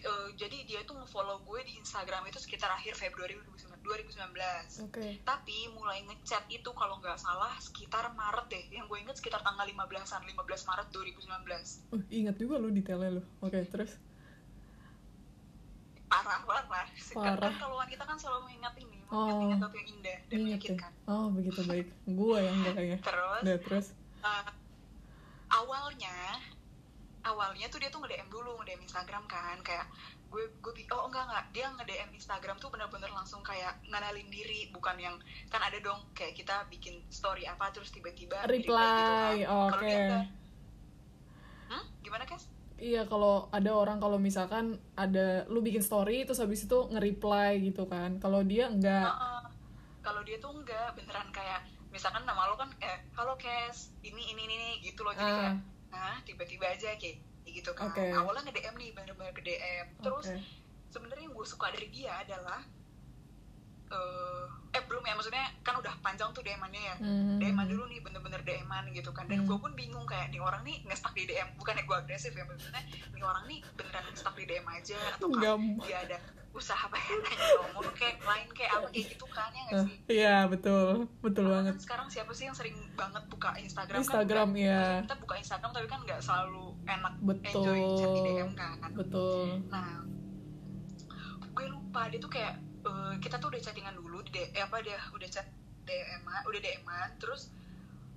eh, 0.03 0.27
jadi 0.33 0.57
dia 0.63 0.81
tuh 0.83 0.95
nge-follow 0.95 1.41
gue 1.41 1.59
di 1.63 1.73
Instagram 1.75 2.23
itu 2.25 2.37
sekitar 2.37 2.69
akhir 2.71 2.93
Februari 2.93 3.39
2019 3.79 4.15
Oke. 4.81 5.19
tapi 5.21 5.55
mulai 5.69 6.03
ngechat 6.03 6.47
itu 6.47 6.69
kalau 6.71 6.95
nggak 6.97 7.15
salah 7.17 7.51
sekitar 7.57 8.11
Maret 8.11 8.47
deh 8.47 8.63
yang 8.69 8.85
gue 8.85 8.95
inget 8.97 9.15
sekitar 9.15 9.39
tanggal 9.39 9.63
15an 9.63 10.23
15 10.23 10.35
Maret 10.65 10.87
2019 10.89 11.91
Uh, 11.91 12.01
ingat 12.09 12.35
juga 12.35 12.55
lu 12.55 12.69
detailnya 12.69 13.09
lu. 13.11 13.23
Oke, 13.39 13.63
terus. 13.65 13.95
parah 16.05 16.39
parah 16.43 16.85
Parah. 17.11 17.41
kan 17.41 17.53
kalau 17.57 17.75
wanita 17.75 18.03
kan 18.03 18.15
selalu 18.15 18.45
mengingat 18.47 18.73
ini 18.77 18.97
Oh. 19.07 19.25
mengingat 19.43 19.57
sesuatu 19.59 19.75
yang 19.75 19.89
indah 19.91 20.17
dan 20.21 20.29
Ingat 20.31 20.37
ya. 20.37 20.45
menyakitkan 20.45 20.91
Oh, 21.05 21.25
begitu 21.29 21.59
baik. 21.63 21.87
Gua 22.07 22.37
yang 22.39 22.55
enggak 22.55 22.73
kayaknya. 22.75 22.99
terus 23.07 23.41
Udah, 23.41 23.57
terus. 23.59 23.85
uh, 24.21 24.45
awalnya 25.51 26.17
awalnya 27.23 27.67
tuh 27.71 27.79
dia 27.79 27.87
tuh 27.87 28.03
nge-DM 28.03 28.27
dulu 28.27 28.59
nge-DM 28.61 28.83
Instagram 28.83 29.23
kan 29.25 29.57
kayak 29.63 29.87
gue 30.33 30.49
gue 30.65 30.73
oh 30.91 31.07
enggak 31.07 31.29
enggak 31.29 31.45
dia 31.53 31.67
nge-DM 31.77 32.09
Instagram 32.17 32.57
tuh 32.57 32.73
bener-bener 32.73 33.09
langsung 33.13 33.45
kayak 33.45 33.77
ngenalin 33.85 34.27
diri 34.33 34.67
bukan 34.73 34.97
yang 34.97 35.15
kan 35.47 35.61
ada 35.61 35.77
dong 35.79 36.01
kayak 36.17 36.33
kita 36.33 36.65
bikin 36.73 36.99
story 37.07 37.45
apa 37.45 37.69
terus 37.69 37.93
tiba-tiba 37.93 38.41
di-reply 38.43 38.65
Reply. 38.65 39.33
gitu 39.39 39.53
kan. 39.53 39.71
Oke. 39.77 39.93
Enggak. 39.93 40.25
Hmm? 41.69 41.83
Gimana, 42.01 42.23
Kes? 42.25 42.43
Iya, 42.81 43.07
kalau 43.07 43.47
ada 43.53 43.71
orang 43.71 44.01
kalau 44.01 44.17
misalkan 44.19 44.75
ada 44.97 45.45
lu 45.47 45.63
bikin 45.63 45.79
story 45.85 46.25
terus 46.27 46.41
habis 46.41 46.65
itu 46.65 46.77
nge-reply 46.91 47.61
gitu 47.63 47.85
kan. 47.87 48.17
Kalau 48.19 48.41
dia 48.43 48.67
enggak. 48.67 49.07
Heeh. 49.07 49.41
Kalau 50.03 50.19
dia 50.25 50.35
tuh 50.41 50.51
enggak 50.51 50.97
beneran 50.97 51.29
kayak 51.31 51.63
misalkan 51.93 52.25
nama 52.25 52.49
lo 52.49 52.57
kan 52.57 52.73
eh 52.81 53.05
halo 53.13 53.37
Kes, 53.37 53.93
ini 54.01 54.33
ini 54.33 54.49
ini, 54.49 54.55
ini 54.57 54.69
gitu 54.81 55.05
loh 55.05 55.13
jadi 55.13 55.29
Ah. 55.29 55.37
kayak 55.37 55.55
nah 55.93 56.17
tiba-tiba 56.25 56.65
aja 56.65 56.97
kayak 56.97 57.21
gitu 57.45 57.71
kan. 57.77 57.93
Oke. 57.93 58.01
Awalnya 58.09 58.49
nge-DM 58.49 58.75
nih 58.81 58.89
bener-bener 58.97 59.33
ke 59.37 59.45
DM. 59.45 59.85
Terus 60.01 60.25
Oke. 60.33 60.41
sebenarnya 60.89 61.29
yang 61.29 61.35
gue 61.37 61.47
suka 61.47 61.69
dari 61.69 61.87
dia 61.93 62.17
adalah 62.25 62.65
eh 63.85 64.43
eh 64.73 64.81
belum 64.83 65.03
ya 65.03 65.13
maksudnya 65.13 65.45
kan 65.61 65.75
udah 65.75 65.93
panjang 65.99 66.29
tuh 66.29 66.41
DM-annya 66.41 66.81
ya. 66.83 66.95
Mhm. 66.97 67.37
DM-an 67.37 67.67
dulu 67.67 67.83
nih 67.85 67.99
bener-bener 67.99 68.41
DM-an 68.41 68.89
gitu 68.89 69.09
kan 69.09 69.25
dan 69.25 69.39
Hmm. 69.39 69.47
gue 69.47 69.57
pun 69.59 69.71
bingung 69.73 70.01
kayak 70.03 70.29
nih 70.29 70.39
orang 70.39 70.61
nih 70.61 70.81
nge-stuck 70.83 71.13
di 71.13 71.25
DM 71.25 71.45
bukannya 71.55 71.83
gue 71.83 71.93
agresif 71.95 72.31
ya 72.31 72.41
maksudnya 72.43 72.81
nih 73.11 73.21
orang 73.21 73.45
nih 73.45 73.59
beneran 73.71 74.03
nge-stuck 74.07 74.33
di 74.33 74.45
DM 74.45 74.65
aja 74.65 74.97
atau 75.11 75.29
kan 75.29 75.61
dia 75.79 75.97
ada 75.99 76.17
usaha 76.51 76.85
pengen 76.87 77.17
nanya 77.19 77.45
nomor 77.59 77.85
kayak 77.91 78.17
lain 78.19 78.45
kayak 78.51 78.71
apa 78.71 78.87
kayak 78.87 79.05
gitu 79.09 79.25
kan 79.27 79.49
ya 79.49 79.61
nggak 79.63 79.73
Ah, 79.75 79.83
sih 79.83 79.97
Iya, 80.07 80.37
betul. 80.47 80.89
Betul 81.19 81.43
Karena 81.43 81.53
banget. 81.55 81.71
kan 81.71 81.81
sekarang 81.81 82.07
siapa 82.09 82.31
sih 82.31 82.45
yang 82.45 82.53
sering 82.53 82.77
banget 82.93 83.23
buka 83.27 83.49
Instagram 83.55 83.97
Instagram, 83.99 84.47
kan 84.49 84.57
iya. 84.59 84.73
Maksudnya 84.73 85.01
kita 85.03 85.17
buka 85.19 85.35
Instagram 85.35 85.69
tapi 85.71 85.87
kan 85.87 85.99
nggak 86.03 86.19
selalu 86.19 86.65
enak 86.87 87.13
enjoy 87.43 87.79
chat 87.95 88.07
di 88.07 88.19
Betul. 88.19 88.37
DM 88.37 88.51
kan 88.55 88.77
Betul. 88.91 89.45
nah 89.67 89.89
gue 91.47 91.65
lupa 91.67 92.01
dia 92.07 92.17
tuh 92.17 92.31
kayak 92.31 92.53
eh, 92.83 93.13
kita 93.23 93.35
tuh 93.39 93.49
udah 93.51 93.61
chattingan 93.63 93.95
dulu 93.95 94.19
di 94.27 94.43
eh, 94.43 94.63
apa 94.63 94.79
dia 94.83 94.99
udah 95.11 95.29
chat 95.29 95.47
DM 95.83 96.23
udah 96.23 96.59
DM-an 96.63 97.09
terus 97.19 97.51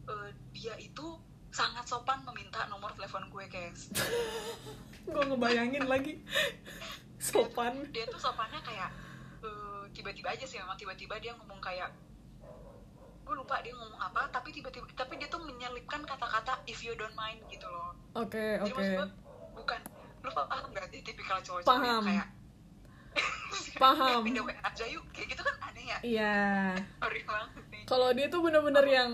eh, 0.07 0.31
dia 0.55 0.75
itu 0.79 1.19
sangat 1.51 1.89
sopan 1.89 2.21
meminta 2.27 2.69
nomor 2.69 2.93
telepon 2.95 3.27
gue 3.33 3.45
guys 3.49 3.89
Gue 5.07 5.23
ngebayangin 5.23 5.87
lagi. 5.87 6.19
Sopan. 7.23 7.89
dia 7.95 8.05
tuh 8.11 8.21
sopannya 8.21 8.61
kayak 8.61 8.91
eh, 9.41 9.83
tiba-tiba 9.97 10.31
aja 10.37 10.45
sih 10.45 10.61
memang 10.61 10.77
tiba-tiba 10.77 11.17
dia 11.19 11.33
ngomong 11.35 11.59
kayak 11.65 11.91
gue 13.27 13.35
lupa 13.35 13.59
dia 13.59 13.75
ngomong 13.75 13.99
apa 13.99 14.31
tapi 14.31 14.55
tiba-tiba 14.55 14.87
tapi 14.95 15.19
dia 15.19 15.27
tuh 15.27 15.43
menyelipkan 15.43 16.07
kata-kata 16.07 16.63
if 16.71 16.79
you 16.87 16.95
don't 16.95 17.17
mind 17.19 17.43
gitu 17.51 17.67
loh 17.67 17.91
Oke, 18.15 18.63
jadi 18.63 18.71
oke. 18.71 18.79
gue 18.79 19.07
bukan 19.59 19.81
lu 20.23 20.31
paham 20.31 20.71
sih 20.93 21.03
tipikal 21.03 21.39
cowok-cowok 21.43 21.83
yang 21.83 22.05
kayak 22.07 22.29
Paham. 23.77 24.25
"Eh, 24.25 24.33
pindah 24.33 24.43
WA 24.45 24.57
aja 24.65 24.85
yuk 24.89 25.05
kayak 25.13 25.29
gitu 25.37 25.43
kan 25.45 25.55
aneh 25.69 25.85
ya 25.89 25.99
Iya. 26.03 26.37
nih 27.73 27.83
Kalau 27.85 28.09
dia 28.17 28.27
tuh 28.33 28.41
bener-bener 28.43 28.87
yang 28.89 29.13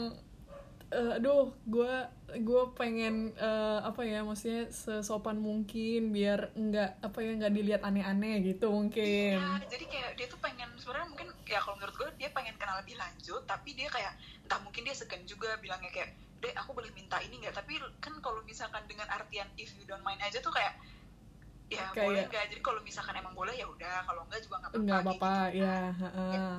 eh, 0.93 1.17
aduh, 1.17 1.57
gue 1.65 1.93
gue 2.37 2.63
pengen 2.77 3.33
eh, 3.37 3.81
apa 3.81 4.05
ya, 4.05 4.21
maksudnya 4.25 4.69
sesopan 4.69 5.41
mungkin 5.41 6.13
biar 6.13 6.53
nggak 6.53 6.91
apa 7.01 7.19
ya 7.25 7.31
nggak 7.41 7.53
dilihat 7.53 7.83
aneh-aneh 7.85 8.45
gitu 8.45 8.69
mungkin. 8.69 9.41
Iya, 9.41 9.65
jadi 9.73 9.85
kayak 9.89 10.11
dia 10.21 10.27
tuh 10.29 10.41
pengen 10.41 10.69
sebenarnya 10.77 11.09
mungkin 11.09 11.29
ya 11.49 11.61
kalau 11.65 11.77
menurut 11.81 11.97
gue 11.97 12.09
dia 12.21 12.29
pengen 12.33 12.55
kenal 12.61 12.77
lebih 12.85 12.97
lanjut, 13.01 13.41
tapi 13.49 13.73
dia 13.73 13.89
kayak 13.89 14.13
entah 14.45 14.61
mungkin 14.61 14.85
dia 14.85 14.93
segan 14.93 15.25
juga 15.25 15.57
bilangnya 15.65 15.89
kayak, 15.89 16.13
deh 16.45 16.53
aku 16.61 16.77
boleh 16.77 16.93
minta 16.93 17.17
ini 17.25 17.41
nggak? 17.41 17.57
Tapi 17.57 17.81
kan 18.01 18.13
kalau 18.21 18.45
misalkan 18.45 18.85
dengan 18.85 19.09
artian 19.09 19.49
if 19.57 19.73
you 19.81 19.89
don't 19.89 20.05
mind 20.05 20.21
aja 20.21 20.45
tuh 20.45 20.53
kayak 20.53 20.77
ya 21.73 21.85
Kayak- 21.89 22.05
boleh 22.05 22.23
nggak? 22.27 22.45
Jadi 22.49 22.61
kalau 22.61 22.81
misalkan 22.81 23.15
emang 23.17 23.33
boleh 23.33 23.55
ya 23.55 23.67
udah, 23.67 23.97
kalau 24.03 24.23
enggak 24.25 24.41
juga 24.41 24.57
nggak 24.59 24.71
apa-apa. 24.71 24.85
Nggak 24.85 25.01
apa-apa, 25.01 25.35
gitu. 25.49 25.59
ya. 25.59 25.79
heeh. 25.95 26.57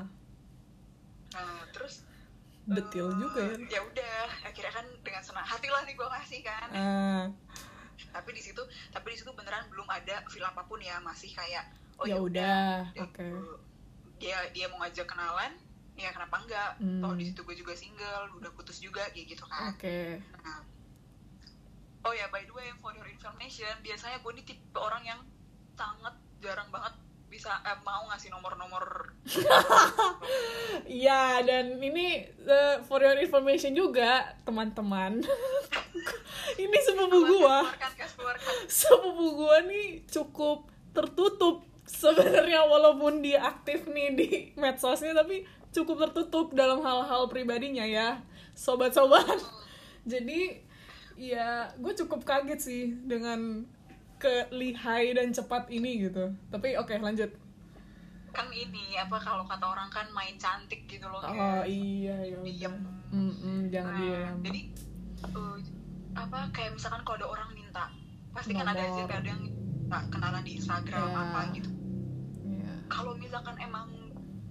Nah 1.33 1.61
terus 1.69 1.93
Detil 2.63 3.05
eh, 3.05 3.15
juga 3.19 3.41
ya. 3.43 3.55
Ya 3.69 3.81
udah, 3.83 4.17
akhirnya 4.41 4.71
kan 4.71 4.85
dengan 5.01 5.21
senang 5.21 5.43
hati 5.43 5.67
lah 5.67 5.83
nih 5.83 5.93
gue 5.93 6.07
kasih 6.09 6.41
kan. 6.41 6.67
Ah, 6.71 7.23
Tapi 8.09 8.29
di 8.31 8.41
situ, 8.41 8.61
tapi 8.89 9.11
di 9.11 9.17
situ 9.17 9.31
beneran 9.31 9.67
belum 9.67 9.85
ada 9.85 10.23
feel 10.27 10.43
apa 10.43 10.63
pun 10.63 10.79
ya, 10.79 10.97
masih 10.99 11.29
kayak 11.29 11.67
oh 11.93 12.05
ya 12.05 12.17
udah, 12.17 12.89
dia, 12.89 13.03
oke. 13.03 13.27
dia 14.17 14.37
dia 14.49 14.65
mau 14.65 14.81
ngajak 14.81 15.05
kenalan 15.05 15.53
ya 15.93 16.09
kenapa 16.09 16.41
enggak 16.41 16.69
Hmm. 16.81 16.99
toh 16.99 17.13
di 17.13 17.23
situ 17.23 17.39
gue 17.39 17.53
juga 17.53 17.73
single 17.73 18.33
udah 18.33 18.49
putus 18.49 18.81
juga 18.81 19.05
kayak 19.13 19.29
gitu 19.29 19.45
kan 19.45 19.69
Oke. 19.69 20.17
Nah. 20.41 20.61
Oh 22.03 22.13
ya 22.13 22.27
by 22.29 22.43
the 22.43 22.53
way 22.53 22.67
for 22.79 22.91
your 22.95 23.07
information 23.07 23.71
biasanya 23.83 24.19
gue 24.19 24.31
nih 24.35 24.45
tipe 24.45 24.77
orang 24.79 25.03
yang 25.03 25.19
sangat 25.73 26.15
jarang 26.43 26.67
banget 26.69 26.93
bisa 27.31 27.49
eh, 27.65 27.79
mau 27.81 28.05
ngasih 28.13 28.29
nomor-nomor 28.29 29.09
Iya, 30.85 31.41
dan 31.41 31.81
ini 31.81 32.29
eh, 32.29 32.77
for 32.85 33.01
your 33.01 33.17
information 33.17 33.73
juga, 33.73 34.37
teman-teman. 34.45 35.23
ini 36.63 36.77
sepupu 36.83 37.25
gua. 37.25 37.65
keluarkan 38.23 38.53
sepupu 38.81 39.25
gua 39.37 39.57
nih 39.67 40.03
cukup 40.07 40.69
tertutup 40.95 41.65
sebenarnya 41.83 42.63
walaupun 42.63 43.19
dia 43.19 43.43
aktif 43.43 43.85
nih 43.91 44.09
di 44.15 44.29
medsosnya 44.55 45.11
tapi 45.11 45.43
cukup 45.75 46.07
tertutup 46.07 46.55
dalam 46.55 46.79
hal-hal 46.79 47.27
pribadinya 47.27 47.83
ya 47.83 48.23
sobat-sobat 48.55 49.41
jadi 50.07 50.62
ya 51.15 51.49
gue 51.75 51.93
cukup 51.95 52.21
kaget 52.23 52.59
sih 52.59 52.83
dengan 53.01 53.63
kelihai 54.17 55.11
dan 55.11 55.29
cepat 55.29 55.67
ini 55.67 56.01
gitu 56.01 56.31
tapi 56.47 56.73
oke 56.73 56.95
lanjut 56.95 57.29
kan 58.29 58.49
ini 58.49 58.97
apa 58.97 59.19
kalau 59.19 59.45
kata 59.45 59.61
orang 59.63 59.89
kan 59.89 60.09
main 60.09 60.33
cantik 60.35 60.87
gitu 60.87 61.05
loh 61.05 61.19
oh 61.19 61.29
guys. 61.29 61.69
iya 61.69 62.17
ya 62.25 62.37
Diem. 62.39 62.73
udah 62.73 62.93
Mm-mm, 63.13 63.57
jangan 63.69 63.93
Nah, 63.93 63.99
diam 63.99 64.35
jadi 64.41 64.61
eh, 65.23 65.57
apa 66.15 66.39
kayak 66.49 66.71
misalkan 66.73 67.01
kalau 67.03 67.17
ada 67.19 67.27
orang 67.29 67.49
minta 67.53 67.85
pasti 68.31 68.51
kan 68.51 68.65
ada 68.65 68.79
aja 68.79 68.89
Nomor. 68.97 69.11
kadang 69.11 69.39
nggak 69.85 70.03
kenalan 70.09 70.41
di 70.41 70.51
Instagram 70.57 71.05
Ya. 71.05 71.19
apa 71.19 71.39
gitu 71.53 71.69
Iya. 72.43 72.73
kalau 72.87 73.13
misalkan 73.13 73.53
emang 73.59 73.85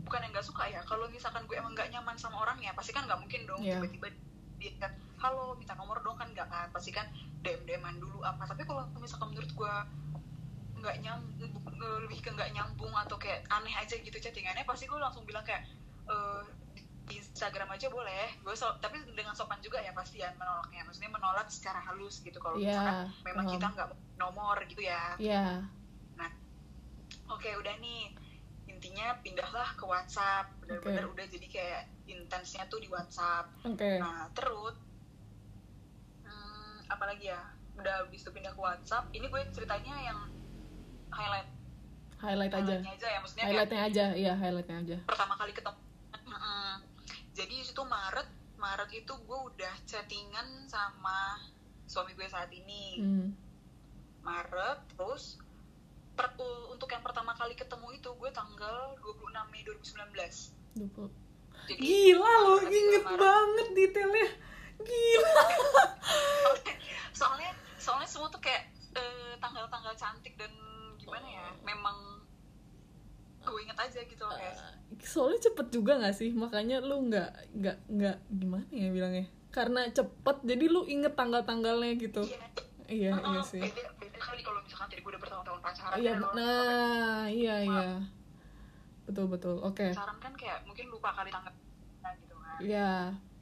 bukan 0.03 0.21
yang 0.21 0.31
nggak 0.31 0.47
suka 0.47 0.63
ya 0.65 0.79
kalau 0.83 1.09
misalkan 1.09 1.43
gue 1.43 1.57
emang 1.57 1.73
nggak 1.73 1.91
nyaman 1.91 2.15
sama 2.15 2.39
orangnya 2.39 2.71
pasti 2.73 2.93
kan 2.93 3.03
nggak 3.03 3.19
mungkin 3.19 3.41
dong 3.45 3.59
Iya. 3.59 3.83
tiba-tiba 3.83 4.09
dia 4.63 4.71
kan 4.79 4.93
halo 5.19 5.59
minta 5.59 5.75
nomor 5.75 5.99
dong 6.07 6.15
kan 6.15 6.31
nggak 6.31 6.47
kan 6.47 6.71
pasti 6.71 6.95
kan 6.95 7.11
dm 7.43 7.67
dman 7.67 7.99
dulu 7.99 8.23
apa. 8.23 8.47
Tapi 8.47 8.63
kalau 8.63 8.87
misalkan 9.03 9.35
menurut 9.35 9.51
gue 9.51 9.75
nggak 10.83 10.97
nyambung 11.03 11.55
lebih 12.07 12.19
ke 12.23 12.31
nggak 12.31 12.51
nyambung 12.55 12.95
atau 12.95 13.19
kayak 13.19 13.43
aneh 13.51 13.75
aja 13.75 13.99
gitu 13.99 14.15
chattingannya 14.19 14.67
pasti 14.67 14.87
gue 14.87 14.99
langsung 14.99 15.27
bilang 15.27 15.43
kayak 15.43 15.67
eh 16.07 16.43
di 17.03 17.19
Instagram 17.19 17.75
aja 17.75 17.91
boleh. 17.91 18.31
Gue 18.47 18.55
so, 18.55 18.71
tapi 18.79 19.03
dengan 19.19 19.35
sopan 19.35 19.59
juga 19.59 19.83
ya 19.83 19.91
pasti 19.91 20.23
ya 20.23 20.31
menolaknya. 20.39 20.87
Maksudnya 20.87 21.11
menolak 21.11 21.51
secara 21.51 21.83
halus 21.83 22.23
gitu 22.23 22.39
kalau 22.39 22.55
Iya, 22.55 22.71
misalkan 22.71 22.99
memang 23.27 23.45
paham. 23.51 23.55
kita 23.59 23.67
nggak 23.75 23.89
nomor 24.23 24.57
gitu 24.71 24.83
ya. 24.87 25.03
Iya. 25.19 25.67
oke 27.33 27.49
udah 27.59 27.75
nih 27.81 28.13
intinya 28.93 29.17
pindahlah 29.25 29.73
ke 29.73 29.85
WhatsApp. 29.89 30.53
Bener-bener 30.61 31.09
udah 31.09 31.25
jadi 31.25 31.49
kayak 31.49 31.83
intensnya 32.05 32.69
tuh 32.69 32.77
di 32.77 32.93
WhatsApp. 32.93 33.49
Oke. 33.65 33.97
nah 33.97 34.29
terus 34.37 34.77
hmm, 36.29 36.93
apalagi 36.93 37.33
ya? 37.33 37.41
Udah 37.81 38.05
habis 38.05 38.21
itu 38.21 38.29
pindah 38.29 38.53
ke 38.53 38.61
WhatsApp. 38.61 39.09
Ini 39.17 39.33
gue 39.33 39.43
ceritanya 39.57 39.97
yang 39.97 40.21
highlight. 41.09 41.49
Highlight 42.21 42.53
aja. 42.53 42.61
highlightnya 42.85 42.93
aja 42.93 43.09
ya 43.09 43.19
maksudnya 43.25 43.43
kayak 43.43 43.49
Highlightnya 43.49 43.81
aja, 43.81 44.05
iya 44.13 44.33
highlightnya 44.37 44.77
aja. 44.85 44.97
pertama 45.09 45.35
kali 45.41 45.53
ketemu. 45.57 45.81
Jadi 47.33 47.65
itu 47.65 47.83
Maret 47.89 48.29
Maret 48.61 48.91
itu 48.93 49.15
gue 49.25 49.39
udah 49.41 49.75
chattingan 49.89 50.69
sama 50.69 51.41
suami 51.89 52.13
gue 52.13 52.29
saat 52.29 52.53
ini. 52.53 53.01
Hmm. 53.01 53.29
Maret 54.21 54.85
terus 54.93 55.42
per- 56.13 56.37
u- 56.37 56.69
untuk 56.69 56.87
yang 56.87 57.01
pertama 57.01 57.33
kali 57.33 57.53
ketemu 57.53 57.89
itu 57.93 58.11
gue 58.11 58.31
tanggal 58.31 58.77
26 58.99 59.33
Mei 59.49 59.63
2019 59.63 60.53
20. 60.75 61.09
jadi 61.65 61.79
Gila 61.79 62.19
lo, 62.39 62.53
Maret, 62.59 62.71
inget 62.71 63.03
Maret. 63.03 63.19
banget 63.19 63.69
detailnya. 63.73 64.29
Gila. 64.79 65.45
soalnya 67.13 67.51
soalnya 67.77 68.09
semua 68.09 68.29
tuh 68.29 68.41
kayak 68.41 68.63
eh, 68.93 69.35
tanggal-tanggal 69.37 69.95
cantik 69.95 70.35
dan 70.35 70.51
gimana 70.97 71.23
ya 71.25 71.45
memang 71.63 71.97
gue 73.41 73.59
inget 73.61 73.75
aja 73.77 74.01
gitu 74.01 74.23
loh 74.23 74.35
guys 74.35 74.59
Soalnya 75.03 75.41
cepet 75.43 75.67
juga 75.71 75.99
gak 75.99 76.15
sih? 76.15 76.31
Makanya 76.31 76.79
lu 76.79 77.09
nggak 77.09 77.31
nggak 77.55 77.77
nggak 77.91 78.17
gimana 78.31 78.67
ya 78.71 78.89
bilangnya? 78.89 79.27
Karena 79.49 79.89
cepet, 79.89 80.37
jadi 80.43 80.65
lu 80.67 80.85
inget 80.85 81.13
tanggal-tanggalnya 81.13 81.97
gitu. 81.97 82.23
iya 82.23 82.45
Iya, 82.87 83.11
iya 83.15 83.35
Oh, 83.35 83.43
sih. 83.43 83.59
beda 83.59 83.89
kali 84.23 84.41
kalau 84.41 84.61
misalkan 84.61 84.87
tadi 84.87 85.01
gue 85.01 85.11
udah 85.11 85.21
bertahun-tahun 85.21 85.61
pacaran 85.61 85.97
Iya, 85.97 86.07
ya, 86.09 86.15
lo- 86.17 86.33
nah, 86.33 87.23
iya 87.29 87.57
iya. 87.61 87.91
Betul 89.03 89.27
betul. 89.29 89.59
Oke. 89.61 89.91
pacaran 89.91 90.17
kan 90.17 90.33
kayak 90.33 90.63
mungkin 90.63 90.87
lupa 90.89 91.11
kali 91.13 91.29
tanggal 91.29 91.53
nah, 91.99 92.13
gitu 92.15 92.35
kan 92.37 92.57
Iya. 92.59 92.93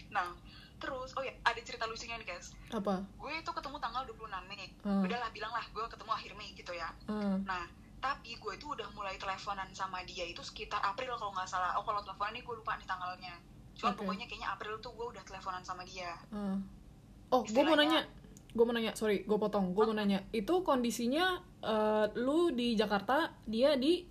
nah 0.09 0.29
terus 0.77 1.13
oh 1.13 1.21
ya 1.21 1.37
ada 1.41 1.61
cerita 1.61 1.85
lucunya 1.85 2.17
nih 2.17 2.27
guys 2.27 2.57
Apa? 2.71 3.05
gue 3.05 3.33
itu 3.35 3.51
ketemu 3.51 3.77
tanggal 3.79 4.03
26 4.03 4.17
Mei 4.49 4.65
Hmm. 4.81 5.05
udahlah 5.05 5.29
bilang 5.29 5.53
lah 5.53 5.63
gue 5.63 5.85
ketemu 5.87 6.11
akhir 6.11 6.33
Mei 6.35 6.51
gitu 6.51 6.73
ya 6.73 6.89
Hmm. 7.05 7.45
nah 7.45 7.69
tapi 8.01 8.33
gue 8.35 8.53
itu 8.55 8.67
udah 8.67 8.89
mulai 8.91 9.15
teleponan 9.15 9.69
sama 9.71 10.01
dia 10.03 10.25
itu 10.25 10.41
sekitar 10.41 10.81
April 10.83 11.13
kalau 11.15 11.31
nggak 11.31 11.45
salah 11.47 11.77
oh 11.77 11.85
kalau 11.85 12.01
teleponan 12.01 12.33
ini 12.33 12.41
gue 12.41 12.55
lupa 12.55 12.75
nih 12.75 12.87
tanggalnya 12.87 13.37
cuma 13.73 13.93
Oke. 13.93 13.99
pokoknya 14.03 14.25
kayaknya 14.25 14.49
April 14.51 14.75
tuh 14.79 14.91
gue 14.91 15.07
udah 15.11 15.23
teleponan 15.23 15.61
sama 15.61 15.85
dia 15.85 16.17
Hmm. 16.29 16.59
Oh, 17.29 17.45
gue 17.45 17.63
mau 17.63 17.77
nanya. 17.77 18.03
Gue 18.51 18.65
mau 18.67 18.75
nanya, 18.75 18.93
sorry, 18.99 19.23
gue 19.23 19.39
potong. 19.39 19.73
Gue 19.73 19.87
mau 19.87 19.95
nanya. 19.95 20.27
Itu 20.35 20.67
kondisinya 20.67 21.39
eh, 21.63 22.07
lu 22.19 22.51
di 22.51 22.75
Jakarta, 22.75 23.31
dia 23.47 23.75
di 23.79 24.07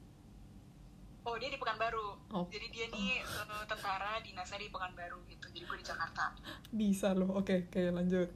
oh 1.28 1.38
dia 1.38 1.52
di 1.52 1.62
Pekanbaru 1.62 2.18
Oh. 2.30 2.46
jadi 2.50 2.70
dia 2.70 2.86
nih 2.90 3.22
eh, 3.22 3.64
tentara 3.70 4.18
dinasnya 4.22 4.62
di 4.62 4.70
Pekanbaru 4.70 5.18
gitu 5.30 5.46
jadi 5.54 5.66
gue 5.66 5.78
di 5.78 5.86
Jakarta 5.86 6.34
bisa 6.74 7.14
lo. 7.14 7.38
Oke, 7.38 7.70
oke, 7.70 7.82
lanjut. 7.94 8.30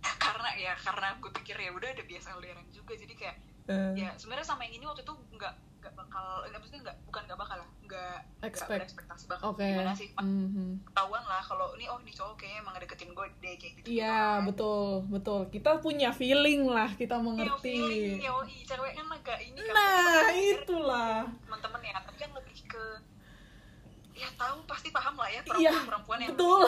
karena 0.24 0.48
ya 0.56 0.72
karena 0.80 1.12
gue 1.20 1.28
pikir 1.42 1.56
ya 1.60 1.72
udah 1.76 1.92
udah 1.92 2.06
biasa 2.08 2.36
LDRan 2.40 2.68
juga 2.72 2.92
jadi 2.96 3.14
kayak 3.16 3.36
Eh, 3.70 3.92
ya 4.02 4.10
sebenarnya 4.18 4.42
sama 4.50 4.66
yang 4.66 4.82
ini 4.82 4.84
waktu 4.88 5.06
itu 5.06 5.14
nggak 5.36 5.54
nggak 5.80 5.94
bakal 5.94 6.24
nggak 6.42 6.56
maksudnya 6.56 6.80
nggak 6.82 6.96
bukan 7.02 7.22
nggak 7.24 7.38
bakal 7.38 7.56
lah 7.56 7.68
nggak 7.80 8.18
Expect. 8.42 8.78
berekspektasi 8.78 9.24
bakal 9.26 9.44
Oke. 9.50 9.64
gimana 9.64 9.92
sih 9.92 10.08
Mhm. 10.14 10.84
ketahuan 10.86 11.24
lah 11.24 11.40
kalau 11.40 11.72
ini 11.74 11.84
oh 11.86 11.96
ini 11.98 12.10
cowok 12.10 12.36
kayaknya 12.36 12.58
emang 12.60 12.74
deketin 12.76 13.10
gue 13.10 13.26
deh 13.38 13.54
kayak 13.54 13.72
gitu 13.74 13.86
Iya, 13.90 14.20
betul, 14.42 14.84
betul. 15.08 15.40
Kita 15.48 15.70
punya 15.78 16.10
feeling 16.10 16.62
lah, 16.64 16.92
kita 16.92 17.16
mengerti. 17.16 18.20
yo 18.20 18.38
cewek 18.44 18.92
kan 18.92 19.06
agak 19.10 19.38
ini 19.40 19.58
kan 19.58 19.72
Nah, 19.72 20.28
itulah. 20.30 21.16
teman-teman 21.40 21.80
ya 21.82 21.98
tapi 21.98 22.16
kan 22.18 22.30
lebih 22.30 22.58
ke 22.62 22.84
ya 24.12 24.28
tahu 24.36 24.60
pasti 24.64 24.88
paham 24.90 25.16
lah 25.16 25.26
ya 25.26 25.40
Iya, 25.40 25.72
perempuan-perempuan 25.72 26.18
yang 26.20 26.30
betul. 26.36 26.60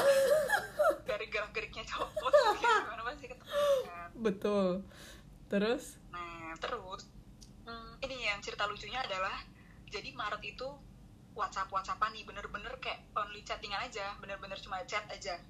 dari 1.08 1.26
gerak-geriknya 1.28 1.84
cowok 1.84 2.32
kayak 2.32 2.80
gimana 2.80 3.02
pasti 3.04 3.24
ketemu 3.28 3.52
kan 3.84 4.08
Betul. 4.16 4.66
Terus? 5.46 5.84
Nah, 6.08 6.56
terus 6.56 7.11
ini 8.02 8.26
yang 8.26 8.42
cerita 8.42 8.66
lucunya 8.66 8.98
adalah 9.02 9.34
jadi 9.86 10.10
Maret 10.10 10.42
itu 10.42 10.66
WhatsApp 11.32 11.70
WhatsAppan 11.72 12.12
nih 12.12 12.24
bener-bener 12.28 12.74
kayak 12.82 13.08
only 13.16 13.40
chattingan 13.46 13.80
aja, 13.80 14.12
bener-bener 14.20 14.58
cuma 14.60 14.84
chat 14.84 15.04
aja, 15.08 15.40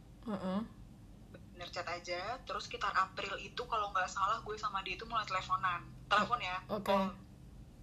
bener 1.57 1.69
chat 1.75 1.87
aja. 1.91 2.39
Terus 2.47 2.71
sekitar 2.71 2.95
April 2.95 3.35
itu 3.43 3.63
kalau 3.67 3.91
nggak 3.91 4.07
salah 4.07 4.39
gue 4.45 4.55
sama 4.55 4.85
dia 4.87 4.95
itu 4.95 5.09
mulai 5.09 5.27
teleponan, 5.27 5.83
telepon 6.07 6.39
ya, 6.39 6.57
Oke. 6.71 6.87
call. 6.87 7.11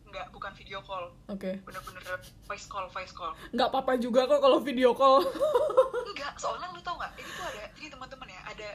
nggak 0.10 0.26
bukan 0.34 0.50
video 0.58 0.82
call, 0.82 1.14
Oke. 1.30 1.62
bener-bener 1.62 2.02
voice 2.50 2.66
call, 2.66 2.90
voice 2.90 3.14
call. 3.14 3.36
Nggak 3.54 3.68
apa-apa 3.70 3.94
juga 4.02 4.26
kok 4.26 4.42
kalau 4.42 4.58
video 4.58 4.96
call. 4.98 5.22
Enggak, 6.10 6.34
soalnya 6.42 6.74
lu 6.74 6.82
tau 6.82 6.98
nggak? 6.98 7.14
Ini 7.14 7.30
tuh 7.30 7.46
ada, 7.46 7.64
ini 7.78 7.88
teman-teman 7.94 8.28
ya, 8.34 8.42
ada 8.50 8.70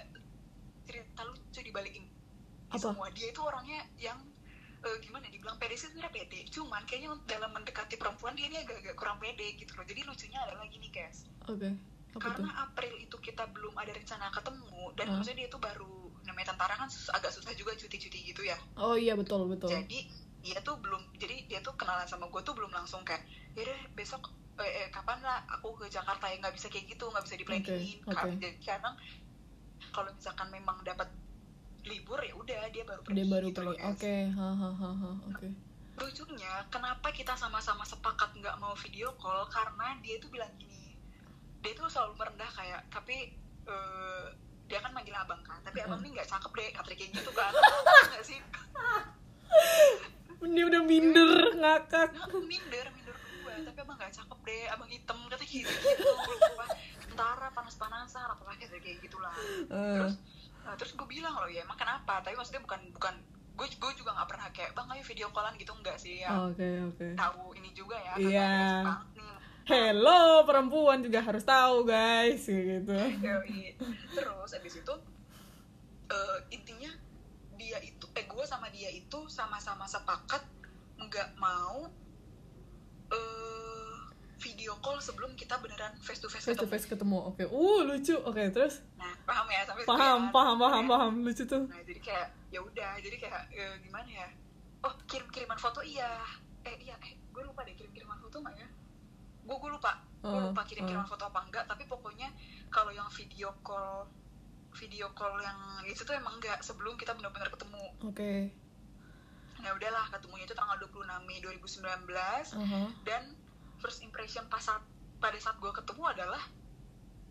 cerita 0.87 1.21
lucu 1.27 1.61
di 1.65 1.73
balik 1.75 1.91
ini. 1.91 2.07
Apa? 2.71 2.79
Semua 2.79 3.11
dia 3.11 3.35
itu 3.35 3.41
orangnya 3.43 3.83
yang 3.99 4.23
eh, 4.85 4.97
gimana? 5.01 5.25
ya, 5.27 5.33
Dibilang 5.35 5.57
pede 5.57 5.75
sih 5.75 5.89
sebenarnya 5.89 6.13
pede. 6.13 6.41
Cuman 6.49 6.83
kayaknya 6.85 7.11
dalam 7.25 7.51
mendekati 7.53 7.95
perempuan 7.97 8.37
dia 8.37 8.47
ini 8.47 8.61
agak-agak 8.61 8.95
kurang 8.95 9.17
pede 9.19 9.57
gitu 9.57 9.73
loh. 9.75 9.85
Jadi 9.85 10.01
lucunya 10.05 10.39
adalah 10.45 10.67
gini 10.69 10.89
guys. 10.89 11.25
Oke. 11.49 11.69
Apa 12.15 12.31
tuh? 12.31 12.47
Karena 12.47 12.51
April 12.63 12.95
itu 13.03 13.17
kita 13.19 13.45
belum 13.51 13.75
ada 13.75 13.91
rencana 13.91 14.31
ketemu 14.31 14.83
dan 14.95 15.07
Hmm. 15.11 15.15
maksudnya 15.19 15.39
dia 15.43 15.49
tuh 15.51 15.59
baru 15.59 15.95
namanya 16.23 16.55
tentara 16.55 16.75
kan 16.79 16.87
sus- 16.87 17.11
agak 17.11 17.33
susah 17.35 17.51
juga 17.53 17.75
cuti-cuti 17.75 18.19
gitu 18.31 18.43
ya. 18.47 18.55
Oh 18.79 18.95
iya 18.95 19.19
betul 19.19 19.51
betul. 19.51 19.73
Jadi 19.73 20.07
dia 20.45 20.61
tuh 20.61 20.77
belum 20.79 21.01
jadi 21.17 21.49
dia 21.49 21.61
tuh 21.65 21.73
kenalan 21.75 22.05
sama 22.05 22.29
gue 22.29 22.43
tuh 22.45 22.53
belum 22.53 22.69
langsung 22.71 23.01
kayak 23.01 23.25
ya 23.57 23.65
deh 23.65 23.81
besok 23.97 24.29
eh, 24.61 24.87
eh, 24.87 24.89
kapan 24.93 25.19
lah 25.25 25.41
aku 25.49 25.73
ke 25.75 25.89
Jakarta 25.89 26.29
ya 26.29 26.37
nggak 26.39 26.53
bisa 26.55 26.69
kayak 26.69 26.85
gitu 26.87 27.09
nggak 27.09 27.25
bisa 27.25 27.35
di 27.41 27.45
planningin 27.49 27.99
Oke, 28.05 28.13
oke. 28.13 28.29
Jadi 28.39 28.59
kadang 28.61 28.95
kalau 29.91 30.11
misalkan 30.13 30.49
memang 30.53 30.77
dapat 30.85 31.09
libur 31.85 32.19
ya 32.19 32.33
udah 32.33 32.63
dia 32.69 32.83
baru 32.83 33.01
pergi 33.01 33.15
Dia 33.15 33.27
baru 33.27 33.49
gitu 33.49 33.61
pergi. 33.63 33.83
Oke, 33.87 34.15
hahaha. 34.31 34.91
Oke. 35.29 35.49
lucunya 35.95 36.51
kenapa 36.69 37.07
kita 37.09 37.33
sama-sama 37.35 37.81
sepakat 37.83 38.35
nggak 38.35 38.59
mau 38.59 38.75
video 38.75 39.15
call 39.15 39.47
karena 39.47 39.95
dia 40.01 40.19
tuh 40.19 40.27
bilang 40.27 40.51
gini 40.57 40.91
dia 41.61 41.71
tuh 41.73 41.87
selalu 41.87 42.19
merendah 42.19 42.51
kayak 42.51 42.83
tapi 42.89 43.31
eh, 43.65 44.25
dia 44.65 44.81
kan 44.81 44.91
manggil 44.91 45.15
abang 45.15 45.39
kan 45.41 45.63
tapi 45.63 45.79
abang 45.79 46.01
ini 46.01 46.13
nggak 46.13 46.27
cakep 46.27 46.51
deh 46.51 46.69
katanya 46.73 46.97
kayak 46.99 47.13
gitu 47.15 47.31
kan 47.31 47.53
nggak 48.11 48.25
sih 48.25 48.39
Dia 50.45 50.65
udah 50.67 50.83
minder 50.83 51.31
ngakak. 51.55 52.11
minder 52.43 52.87
minder 52.91 53.15
gue 53.15 53.55
tapi 53.65 53.79
abang 53.81 53.97
nggak 53.97 54.13
cakep 54.13 54.39
deh 54.43 54.65
abang 54.69 54.89
hitam 54.89 55.19
katanya 55.25 55.47
gitu 55.47 55.71
gitu 55.87 56.11
tentara 57.07 57.49
panas-panasan 57.55 58.29
apalagi 58.29 58.67
kayak 58.69 58.99
gitulah 58.99 59.31
Eh, 59.65 59.95
terus 59.95 60.15
nah, 60.65 60.75
terus 60.75 60.97
gue 60.97 61.07
bilang 61.07 61.37
loh 61.37 61.47
ya 61.47 61.63
emang 61.63 61.77
kenapa 61.77 62.19
tapi 62.21 62.35
maksudnya 62.35 62.65
bukan 62.65 62.81
bukan 62.91 63.15
gue 63.55 63.67
gue 63.71 63.93
juga 63.95 64.11
nggak 64.11 64.29
pernah 64.29 64.49
kayak 64.51 64.75
bang 64.75 64.89
ayo 64.91 65.03
video 65.05 65.27
callan 65.31 65.55
gitu 65.55 65.71
enggak 65.71 65.95
sih 65.95 66.25
ya 66.25 66.35
Oke 66.51 66.67
oke. 66.83 67.07
tahu 67.15 67.55
ini 67.55 67.71
juga 67.71 67.95
ya 67.95 68.13
Oh. 68.17 68.21
Iya. 68.21 68.51
nih 69.15 69.37
Hello 69.65 70.45
perempuan 70.45 71.01
juga 71.01 71.25
harus 71.25 71.41
tahu 71.41 71.89
guys 71.89 72.45
gitu. 72.45 72.93
Terus 74.13 74.51
abis 74.53 74.75
itu 74.77 74.95
eh, 76.05 76.39
intinya 76.53 76.93
dia 77.57 77.81
itu 77.81 78.05
eh 78.13 78.29
gue 78.29 78.45
sama 78.45 78.69
dia 78.69 78.93
itu 78.93 79.25
sama-sama 79.25 79.89
sepakat 79.89 80.45
nggak 81.01 81.41
mau 81.41 81.89
eh 83.09 83.64
video 84.37 84.75
call 84.77 84.99
sebelum 84.99 85.33
kita 85.33 85.57
beneran 85.57 85.95
face 85.97 86.19
to 86.19 86.27
face 86.27 86.43
Face 86.43 86.55
to 86.55 86.63
ketemu. 86.63 86.73
face 86.75 86.87
ketemu. 86.87 87.19
Oke. 87.25 87.45
Uh 87.45 87.81
lucu. 87.83 88.17
Oke 88.21 88.51
terus. 88.51 88.83
Nah, 88.95 89.15
paham 89.23 89.47
ya 89.47 89.63
sampai 89.63 89.85
Paham 89.85 90.01
sekian. 90.21 90.33
paham 90.33 90.57
paham 90.59 90.83
Ya. 90.83 90.91
paham 90.91 91.13
lucu 91.21 91.45
tuh. 91.45 91.65
Nah, 91.65 91.81
jadi 91.81 92.01
kayak 92.01 92.27
ya 92.49 92.61
udah, 92.61 92.93
jadi 92.99 93.17
kayak 93.17 93.41
eh, 93.51 93.75
gimana 93.81 94.07
ya? 94.07 94.29
Oh, 94.81 94.93
kirim-kiriman 95.05 95.57
foto 95.57 95.81
iya. 95.81 96.21
Eh 96.63 96.77
iya, 96.81 96.97
eh 97.01 97.15
gue 97.27 97.43
lupa 97.43 97.63
deh 97.63 97.73
kirim-kiriman 97.73 98.19
foto 98.19 98.37
nggak 98.39 98.55
ya? 98.55 98.69
Gue 99.43 99.57
gue 99.57 99.71
lupa. 99.71 99.93
Gue 100.19 100.33
Uh, 100.33 100.49
lupa 100.49 100.63
kirim-kiriman 100.63 101.05
foto 101.05 101.25
apa 101.25 101.41
enggak, 101.43 101.65
tapi 101.65 101.85
pokoknya 101.85 102.33
kalau 102.69 102.89
yang 102.91 103.05
video 103.11 103.53
call 103.61 104.09
video 104.73 105.07
call 105.11 105.37
yang 105.39 105.57
itu 105.85 106.01
tuh 106.01 106.13
emang 106.13 106.35
enggak 106.35 106.59
sebelum 106.61 106.97
kita 106.97 107.13
benar-benar 107.13 107.47
ketemu. 107.47 107.85
Oke. 108.03 108.51
Nah, 109.57 109.71
udahlah 109.71 110.05
ketemunya 110.11 110.45
itu 110.45 110.53
tanggal 110.53 110.77
26 110.79 111.01
Mei 111.23 111.39
2019 111.41 112.11
Aha. 112.55 112.83
dan 113.03 113.23
first 113.85 114.01
impression 114.01 114.41
pas 114.49 114.59
saat 114.59 114.81
pada 115.21 115.37
saat 115.37 115.55
gue 115.55 115.69
ketemu 115.71 116.03
adalah 116.09 116.41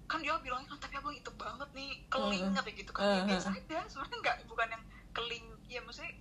kan 0.05 0.21
dia 0.21 0.37
bilangnya 0.37 0.69
kan 0.69 0.79
tapi 0.79 0.93
abang 0.95 1.11
itu 1.11 1.31
banget 1.33 1.65
nih 1.73 1.91
keling 2.05 2.53
katanya 2.53 2.77
gitu 2.77 2.91
kan 2.91 3.01
ya, 3.01 3.09
Uh-huh. 3.09 3.27
biasa 3.27 3.47
aja 3.51 3.79
sebenarnya 3.87 4.17
nggak 4.19 4.37
bukan 4.45 4.67
yang 4.69 4.83
keling 5.11 5.45
ya 5.65 5.79
maksudnya 5.81 6.13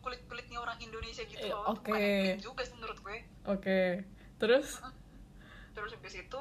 kulit 0.00 0.18
kulitnya 0.26 0.58
orang 0.58 0.78
Indonesia 0.78 1.22
gitu 1.22 1.38
Eh, 1.40 1.48
loh 1.48 1.70
oke. 1.72 1.86
keling 1.86 2.38
juga 2.40 2.62
sih 2.62 2.74
menurut 2.74 2.98
gue 2.98 3.16
Oke. 3.44 4.02
Terus? 4.36 4.82
terus 5.72 5.90
habis 5.92 6.14
itu 6.16 6.40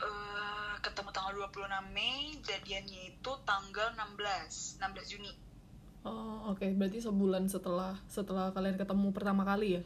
eh, 0.00 0.74
ketemu 0.80 1.10
tanggal 1.10 1.32
26 1.46 1.62
Mei 1.90 2.18
jadiannya 2.40 3.00
itu 3.12 3.30
tanggal 3.44 3.86
16 3.94 4.78
16 4.78 5.06
Juni 5.08 5.32
Oh, 6.00 6.48
oke. 6.48 6.64
Berarti 6.72 6.96
sebulan 6.98 7.44
setelah 7.46 7.92
setelah 8.06 8.48
kalian 8.50 8.74
ketemu 8.74 9.12
pertama 9.12 9.44
kali 9.44 9.76
ya? 9.76 9.82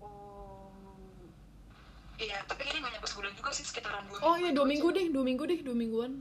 oh 0.00 0.72
iya 2.16 2.40
tapi 2.44 2.66
ini 2.66 2.78
nggak 2.78 2.92
nyampe 2.94 3.06
sebulan 3.06 3.32
juga 3.48 3.56
sih 3.56 3.64
sekitaran 3.64 4.04
dua 4.04 4.18
Oh 4.20 4.36
iya, 4.36 4.52
dua 4.52 4.66
minggu 4.68 4.88
deh, 4.92 5.08
dua 5.08 5.24
minggu 5.24 5.44
deh, 5.48 5.60
dua 5.64 5.76
mingguan. 5.76 6.12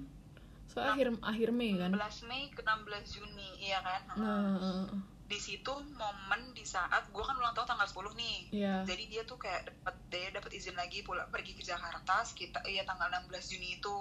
Soalnya 0.72 0.94
akhir 0.96 1.08
akhir 1.20 1.50
Mei 1.52 1.76
kan. 1.76 1.92
16 1.92 2.30
Mei 2.32 2.44
ke 2.56 2.62
16 2.64 3.16
Juni 3.20 3.50
iya 3.60 3.80
kan 3.84 4.02
Nah, 4.16 4.56
uh, 4.56 4.88
di 5.28 5.36
situ 5.36 5.74
momen 6.00 6.56
di 6.56 6.64
saat 6.64 7.12
gue 7.12 7.20
kan 7.20 7.36
ulang 7.36 7.52
tahun 7.52 7.68
tanggal 7.76 7.84
10 7.84 8.16
nih 8.16 8.38
Iya. 8.64 8.76
jadi 8.88 9.04
dia 9.12 9.22
tuh 9.28 9.36
kayak 9.36 9.68
dapat 9.68 9.96
dia 10.08 10.32
dapat 10.32 10.52
izin 10.56 10.72
lagi 10.80 11.04
pulang 11.04 11.28
pergi 11.28 11.52
ke 11.52 11.68
Jakarta 11.68 12.24
sekitar 12.24 12.64
iya 12.64 12.88
tanggal 12.88 13.12
16 13.12 13.52
Juni 13.52 13.76
itu 13.76 13.98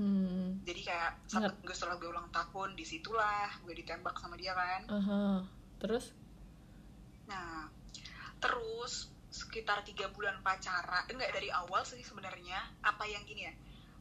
hmm, 0.00 0.64
jadi 0.64 0.80
kayak 0.80 1.10
satu 1.28 1.52
minggu 1.52 1.74
setelah 1.76 2.00
gue 2.00 2.08
ulang 2.08 2.32
tahun 2.32 2.80
di 2.80 2.84
situlah 2.88 3.60
gue 3.60 3.74
ditembak 3.76 4.16
sama 4.16 4.40
dia 4.40 4.56
kan 4.56 4.80
aha. 4.88 5.22
Terus? 5.84 6.16
nah 7.28 7.68
terus 8.40 9.12
sekitar 9.40 9.80
tiga 9.88 10.12
bulan 10.12 10.36
pacaran 10.44 11.08
enggak 11.08 11.32
dari 11.32 11.48
awal 11.48 11.80
sih 11.88 12.04
sebenarnya 12.04 12.60
apa 12.84 13.08
yang 13.08 13.24
gini 13.24 13.48
ya 13.48 13.54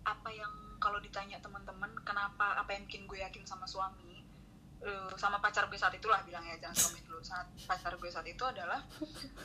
apa 0.04 0.30
yang 0.36 0.52
kalau 0.84 1.00
ditanya 1.00 1.40
teman-teman 1.40 1.92
kenapa 2.04 2.60
apa 2.60 2.76
yang 2.76 2.84
bikin 2.88 3.08
gue 3.08 3.20
yakin 3.24 3.44
sama 3.48 3.64
suami 3.64 4.20
eh, 4.84 5.12
sama 5.16 5.40
pacar 5.40 5.72
gue 5.72 5.80
saat 5.80 5.96
itulah 5.96 6.20
bilang 6.28 6.44
ya 6.44 6.60
jangan 6.60 6.76
suami 6.76 7.00
dulu 7.08 7.24
saat 7.24 7.48
pacar 7.64 7.96
gue 7.96 8.10
saat 8.12 8.28
itu 8.28 8.44
adalah 8.44 8.84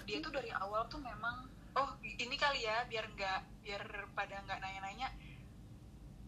dia 0.07 0.18
tuh 0.18 0.35
dari 0.35 0.50
awal 0.50 0.87
tuh 0.90 0.98
memang 0.98 1.46
oh 1.78 1.90
ini 2.02 2.35
kali 2.35 2.66
ya 2.66 2.87
biar 2.90 3.07
nggak 3.14 3.40
biar 3.62 3.83
pada 4.18 4.42
nggak 4.46 4.59
nanya-nanya 4.59 5.11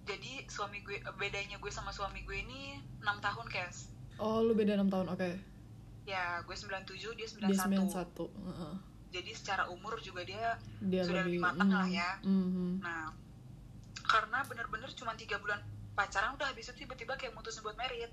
jadi 0.07 0.46
suami 0.46 0.87
gue 0.87 1.02
bedanya 1.18 1.59
gue 1.59 1.72
sama 1.74 1.90
suami 1.90 2.22
gue 2.22 2.38
ini 2.38 2.79
enam 3.02 3.18
tahun 3.18 3.50
kes 3.50 3.96
Oh, 4.16 4.40
lu 4.40 4.57
beda 4.57 4.81
6 4.81 4.88
tahun. 4.88 5.07
Oke. 5.12 5.31
ya 6.07 6.38
gue 6.46 6.55
97 6.55 7.18
dia 7.18 7.26
91 7.26 7.50
Dia 7.50 7.59
91. 7.66 8.31
Heeh. 8.31 8.74
Jadi 9.16 9.31
secara 9.33 9.62
umur 9.66 9.96
juga 9.98 10.20
dia 10.22 10.61
Dia 10.79 11.02
Sudah 11.09 11.24
lebih 11.24 11.38
lebih 11.38 11.40
matang 11.40 11.70
lah 11.72 11.87
mm, 11.87 11.96
ya. 11.96 12.11
mhm. 12.20 12.68
nah 12.85 13.09
karena 14.07 14.38
bener-bener 14.44 14.90
cuma 14.92 15.16
tiga 15.16 15.40
bulan 15.40 15.59
pacaran 15.92 16.37
udah 16.37 16.46
habis 16.46 16.68
itu 16.68 16.85
tiba-tiba 16.85 17.16
kayak 17.16 17.33
mutusin 17.33 17.64
buat 17.64 17.74
merit 17.74 18.12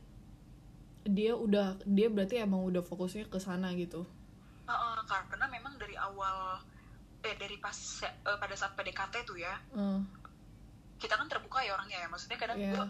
Dia 1.03 1.35
udah 1.35 1.83
dia 1.83 2.07
berarti 2.07 2.39
emang 2.39 2.63
udah 2.63 2.79
fokusnya 2.79 3.27
ke 3.27 3.35
sana 3.35 3.75
gitu. 3.75 4.07
Heeh, 4.63 4.95
karena 5.03 5.51
memang 5.51 5.75
dari 5.75 5.99
awal 5.99 6.63
eh 7.19 7.35
dari 7.35 7.59
pas 7.59 7.75
eh, 8.01 8.37
pada 8.39 8.55
saat 8.55 8.71
PDKT 8.73 9.27
tuh 9.27 9.35
ya 9.35 9.51
Uh, 9.75 9.99
kita 10.95 11.19
kan 11.19 11.27
terbuka 11.27 11.59
ya 11.59 11.75
orangnya 11.75 11.99
ya 11.99 12.07
maksudnya 12.07 12.39
kadang 12.39 12.55
Iya. 12.55 12.71
gue 12.71 12.85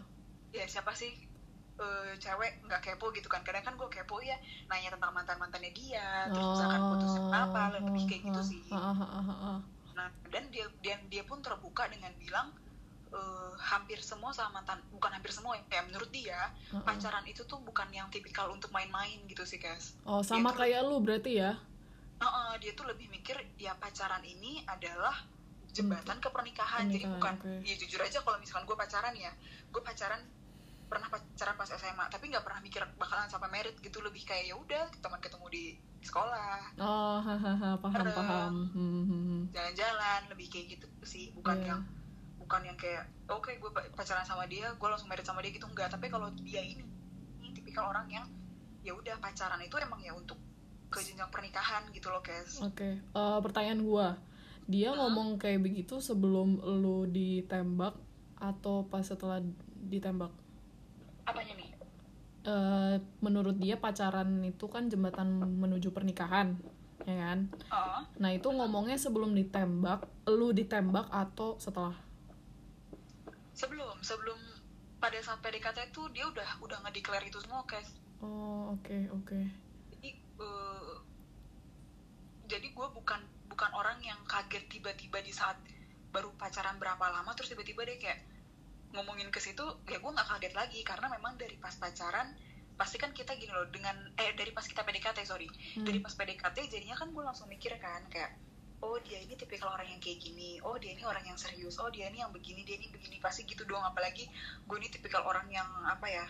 ya 0.54 0.66
siapa 0.70 0.94
sih 0.94 1.10
eh, 1.74 2.14
cewek 2.18 2.62
nggak 2.64 2.82
kepo 2.82 3.10
gitu 3.12 3.26
kan 3.26 3.42
kadang 3.42 3.66
kan 3.66 3.74
gue 3.74 3.90
kepo 3.90 4.22
ya 4.22 4.38
nanya 4.68 4.94
tentang 4.94 5.12
mantan 5.12 5.38
mantannya 5.38 5.74
dia 5.74 6.30
terus 6.30 6.48
misalkan 6.54 6.82
putusnya 6.86 7.22
kenapa 7.24 7.62
lebih 7.76 8.04
kayak 8.06 8.22
gitu 8.30 8.42
sih 8.42 8.66
ah, 8.70 8.94
ah, 8.94 9.02
ah, 9.02 9.32
ah. 9.32 9.60
Nah, 9.94 10.10
dan 10.30 10.50
dia 10.50 10.66
dan 10.82 11.06
dia 11.06 11.22
pun 11.22 11.38
terbuka 11.38 11.86
dengan 11.86 12.10
bilang 12.18 12.50
eh, 13.14 13.52
hampir 13.62 14.02
semua 14.02 14.34
sama 14.34 14.62
mantan 14.62 14.82
bukan 14.90 15.14
hampir 15.14 15.30
semua 15.30 15.54
ya 15.70 15.82
menurut 15.86 16.10
dia 16.10 16.50
Heeh. 16.74 16.82
pacaran 16.82 17.22
itu 17.30 17.46
tuh 17.46 17.62
bukan 17.62 17.86
yang 17.94 18.10
tipikal 18.10 18.50
untuk 18.50 18.74
main-main 18.74 19.22
gitu 19.30 19.46
sih 19.46 19.62
guys. 19.62 19.94
Oh, 20.02 20.26
sama 20.26 20.50
Itu- 20.50 20.66
kayak 20.66 20.82
lu 20.82 20.98
berarti 20.98 21.38
ya? 21.38 21.54
Heeh, 22.18 22.52
dia 22.58 22.72
tuh 22.74 22.90
lebih 22.90 23.06
mikir 23.10 23.38
ya 23.58 23.78
pacaran 23.78 24.26
ini 24.26 24.66
adalah 24.66 25.14
jembatan 25.74 26.18
ke 26.18 26.30
pernikahan. 26.30 26.86
Jadi 26.90 27.06
Pernikahan, 27.06 27.14
bukan 27.18 27.34
oke. 27.62 27.70
ya 27.70 27.76
jujur 27.78 28.00
aja 28.02 28.18
kalau 28.22 28.38
misalkan 28.42 28.66
gue 28.66 28.78
pacaran 28.78 29.14
ya, 29.14 29.32
gue 29.70 29.82
pacaran 29.82 30.22
pernah 30.94 31.10
pacaran 31.10 31.56
pas 31.56 31.66
SMA 31.68 32.06
tapi 32.08 32.30
nggak 32.30 32.42
pernah 32.42 32.62
mikir 32.62 32.86
bakalan 32.96 33.26
sampai 33.26 33.50
merit 33.50 33.74
gitu 33.78 33.98
lebih 34.00 34.22
kayak 34.22 34.46
ya 34.46 34.56
udah 34.56 34.86
teman 34.96 35.18
ketemu 35.18 35.46
di 35.50 35.64
sekolah 36.00 36.78
Oh, 36.78 37.18
hahaha, 37.18 37.74
paham 37.78 38.06
paham. 38.06 38.54
Hmm, 38.70 38.92
hmm, 39.02 39.06
hmm. 39.10 39.42
jalan-jalan 39.50 40.22
lebih 40.28 40.48
kayak 40.48 40.66
gitu 40.72 40.86
sih 41.02 41.34
bukan 41.34 41.58
Iya. 41.58 41.68
yang 41.68 41.82
bukan 42.38 42.62
yang 42.64 42.78
kayak 42.78 43.04
oke 43.26 43.50
gue 43.50 43.72
pa- 43.72 43.90
pacaran 43.94 44.22
sama 44.22 44.46
dia 44.46 44.70
gue 44.70 44.86
langsung 44.86 45.08
merit 45.08 45.24
sama 45.24 45.40
dia 45.40 45.50
gitu 45.50 45.66
enggak 45.66 45.88
tapi 45.88 46.08
kalau 46.08 46.28
dia 46.38 46.60
ini 46.60 46.84
ini 47.40 47.50
tipikal 47.52 47.88
orang 47.88 48.06
yang 48.08 48.26
ya 48.80 48.92
udah 48.92 49.16
pacaran 49.18 49.58
itu 49.58 49.74
emang 49.76 49.98
ya 49.98 50.12
untuk 50.12 50.36
ke 50.88 51.02
jenjang 51.02 51.26
pernikahan 51.28 51.82
gitu 51.90 52.08
loh 52.08 52.20
guys 52.20 52.62
Oke, 52.62 53.00
eh, 53.00 53.40
pertanyaan 53.42 53.82
gua. 53.82 54.08
Dia 54.64 54.92
ngomong 54.92 55.36
kayak 55.36 55.60
begitu 55.60 55.98
sebelum 55.98 56.56
lu 56.62 57.04
ditembak 57.06 57.96
atau 58.38 58.86
pas 58.86 59.02
setelah 59.02 59.40
ditembak? 59.82 60.30
Apanya 61.24 61.54
nih 61.56 61.70
Eh, 62.44 62.96
menurut 63.24 63.56
dia 63.56 63.80
pacaran 63.80 64.44
itu 64.44 64.68
kan 64.68 64.92
jembatan 64.92 65.32
menuju 65.64 65.96
pernikahan, 65.96 66.60
ya 67.08 67.16
kan? 67.16 67.40
oh 67.72 68.04
Nah, 68.20 68.36
itu 68.36 68.52
ngomongnya 68.52 69.00
sebelum 69.00 69.32
ditembak, 69.32 70.04
lu 70.28 70.52
ditembak 70.52 71.08
atau 71.08 71.56
setelah? 71.56 71.96
sebelum 73.54 73.96
sebelum 74.02 74.36
pada 74.98 75.16
saat 75.22 75.40
PDKT 75.40 75.94
itu 75.94 76.04
dia 76.10 76.26
udah 76.26 76.60
udah 76.60 76.84
ngedeclare 76.84 77.24
itu 77.24 77.40
semua 77.40 77.64
guys 77.64 77.88
Oh, 78.18 78.74
oke, 78.74 78.98
oke. 79.14 79.40
jadi 79.94 80.10
eh, 80.18 80.94
jadi 82.44 82.68
gue 82.68 82.88
bukan 82.92 83.22
bukan 83.48 83.72
orang 83.72 84.02
yang 84.02 84.20
kaget 84.26 84.68
tiba-tiba 84.68 85.22
di 85.22 85.30
saat 85.30 85.56
baru 86.10 86.34
pacaran 86.34 86.76
berapa 86.76 87.06
lama 87.08 87.32
terus 87.32 87.52
tiba-tiba 87.52 87.86
deh 87.86 87.96
kayak 87.96 88.20
ngomongin 88.94 89.28
ke 89.34 89.42
situ 89.42 89.66
ya 89.90 89.98
gue 89.98 90.12
nggak 90.14 90.28
kaget 90.30 90.54
lagi. 90.54 90.80
Karena 90.86 91.10
memang 91.10 91.36
dari 91.36 91.58
pas 91.58 91.74
pacaran 91.76 92.32
pasti 92.74 92.98
kan 92.98 93.14
kita 93.14 93.38
gini 93.38 93.54
loh 93.54 93.70
dengan 93.70 93.94
eh 94.18 94.34
dari 94.34 94.50
pas 94.50 94.66
kita 94.66 94.82
PDKT 94.82 95.20
sorry. 95.26 95.46
Hmm. 95.78 95.86
dari 95.86 96.02
pas 96.02 96.14
PDKT 96.14 96.58
jadinya 96.70 96.98
kan 96.98 97.14
gue 97.14 97.22
langsung 97.22 97.46
mikir 97.46 97.78
kan 97.78 98.02
kayak 98.10 98.34
oh 98.84 99.00
dia 99.06 99.16
ini 99.24 99.38
tipikal 99.40 99.72
orang 99.72 99.88
yang 99.88 100.02
kayak 100.04 100.20
gini. 100.20 100.60
Oh 100.62 100.76
dia 100.76 100.92
ini 100.92 101.04
orang 101.08 101.24
yang 101.24 101.38
serius. 101.40 101.80
Oh 101.80 101.88
dia 101.94 102.10
ini 102.12 102.20
yang 102.20 102.32
begini 102.36 102.62
dia 102.68 102.76
ini 102.78 102.92
begini. 102.92 103.18
Pasti 103.22 103.48
gitu 103.48 103.64
doang. 103.64 103.86
Apalagi 103.86 104.28
gue 104.68 104.78
ini 104.78 104.90
tipikal 104.92 105.24
orang 105.24 105.48
yang 105.50 105.66
apa 105.88 106.08
ya 106.10 106.26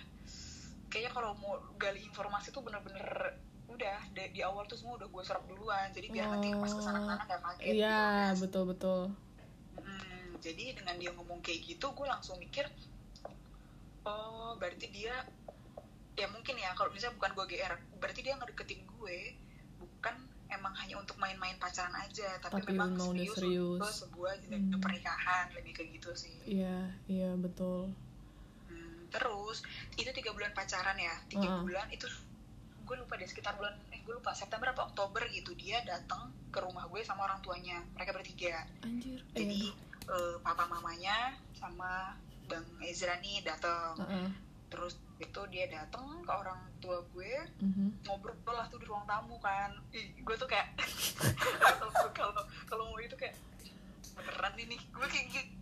kayaknya 0.93 1.09
kalau 1.09 1.33
mau 1.41 1.57
gali 1.81 2.05
informasi 2.05 2.53
tuh 2.53 2.61
bener-bener 2.61 3.33
udah 3.65 3.97
di, 4.13 4.37
di 4.37 4.41
awal 4.45 4.69
tuh 4.69 4.77
semua 4.77 5.01
udah 5.01 5.09
gue 5.09 5.23
serap 5.25 5.41
duluan. 5.49 5.89
Jadi 5.89 6.13
biar 6.13 6.29
nanti 6.29 6.53
pas 6.53 6.69
ke 6.69 6.81
sana 6.85 7.01
ke 7.01 7.07
sana 7.09 7.23
nggak 7.25 7.41
kaget 7.41 7.63
gitu, 7.65 7.73
Iya, 7.81 7.97
guys. 8.29 8.37
betul 8.37 8.63
betul. 8.69 9.01
Jadi 10.43 10.75
dengan 10.75 10.99
dia 10.99 11.15
ngomong 11.15 11.39
kayak 11.39 11.63
gitu 11.63 11.87
gue 11.95 12.03
langsung 12.03 12.35
mikir 12.35 12.67
oh 14.03 14.59
berarti 14.59 14.91
dia 14.91 15.15
ya 16.13 16.27
mungkin 16.29 16.59
ya 16.59 16.75
kalau 16.75 16.91
misalnya 16.91 17.15
bukan 17.17 17.31
gue 17.33 17.45
GR 17.55 17.73
berarti 17.97 18.19
dia 18.21 18.35
ngedeketin 18.35 18.83
gue 18.85 19.19
bukan 19.79 20.15
emang 20.51 20.75
hanya 20.77 20.99
untuk 20.99 21.17
main-main 21.17 21.57
pacaran 21.57 21.95
aja 21.97 22.37
tapi, 22.37 22.61
Tapi 22.61 22.75
memang 22.75 22.93
mau 22.93 23.09
serius, 23.09 23.33
serius. 23.33 23.79
untuk 23.79 23.89
sebuah 23.89 24.33
jenjang 24.43 24.67
Hmm. 24.69 24.77
pernikahan 24.77 25.45
lebih 25.55 25.71
kayak 25.73 25.89
gitu 25.97 26.11
sih 26.13 26.35
Iya, 26.45 26.91
iya 27.07 27.31
betul. 27.33 27.89
Hmm, 28.67 29.07
terus 29.09 29.63
itu 29.95 30.11
tiga 30.11 30.29
bulan 30.29 30.51
pacaran 30.51 30.99
ya 30.99 31.15
tiga 31.25 31.47
Heeh. 31.49 31.63
bulan 31.63 31.87
itu 31.89 32.05
gue 32.83 32.95
lupa 32.99 33.15
deh 33.15 33.25
sekitar 33.25 33.55
bulan 33.55 33.73
eh 33.89 34.03
gue 34.03 34.13
lupa 34.13 34.35
September 34.35 34.69
atau 34.69 34.83
Oktober 34.85 35.23
gitu 35.31 35.55
dia 35.55 35.79
datang 35.81 36.27
ke 36.51 36.59
rumah 36.59 36.83
gue 36.85 36.99
sama 37.01 37.25
orang 37.25 37.39
tuanya 37.41 37.79
mereka 37.95 38.11
bertiga 38.11 38.67
Anjir. 38.83 39.23
Jadi 39.33 39.71
eh, 39.71 39.92
papa 40.39 40.67
mamanya 40.67 41.15
sama 41.53 42.15
bang 42.43 42.63
Ezra 42.81 43.15
nih 43.17 43.39
datang 43.41 43.95
Heeh. 43.97 44.27
terus 44.67 44.95
itu 45.15 45.41
dia 45.47 45.65
datang 45.67 46.19
ke 46.19 46.29
orang 46.29 46.59
tua 46.77 46.99
gue 47.09 47.33
Mhm. 47.57 48.03
ngobrol 48.03 48.35
lah 48.49 48.67
tuh 48.67 48.75
di 48.75 48.83
ruang 48.83 49.05
tamu 49.05 49.39
kan. 49.39 49.71
Ih, 49.89 50.11
gue 50.17 50.35
tuh 50.35 50.43
kayak 50.43 50.75
kalau 51.79 52.11
kalau 52.11 52.43
kalau 52.65 52.83
mau 52.85 52.99
itu 52.99 53.15
kayak 53.15 53.37
beneran 54.13 54.53
ini 54.57 54.75
gue 54.75 55.07
kayak 55.07 55.27
gitu. 55.29 55.53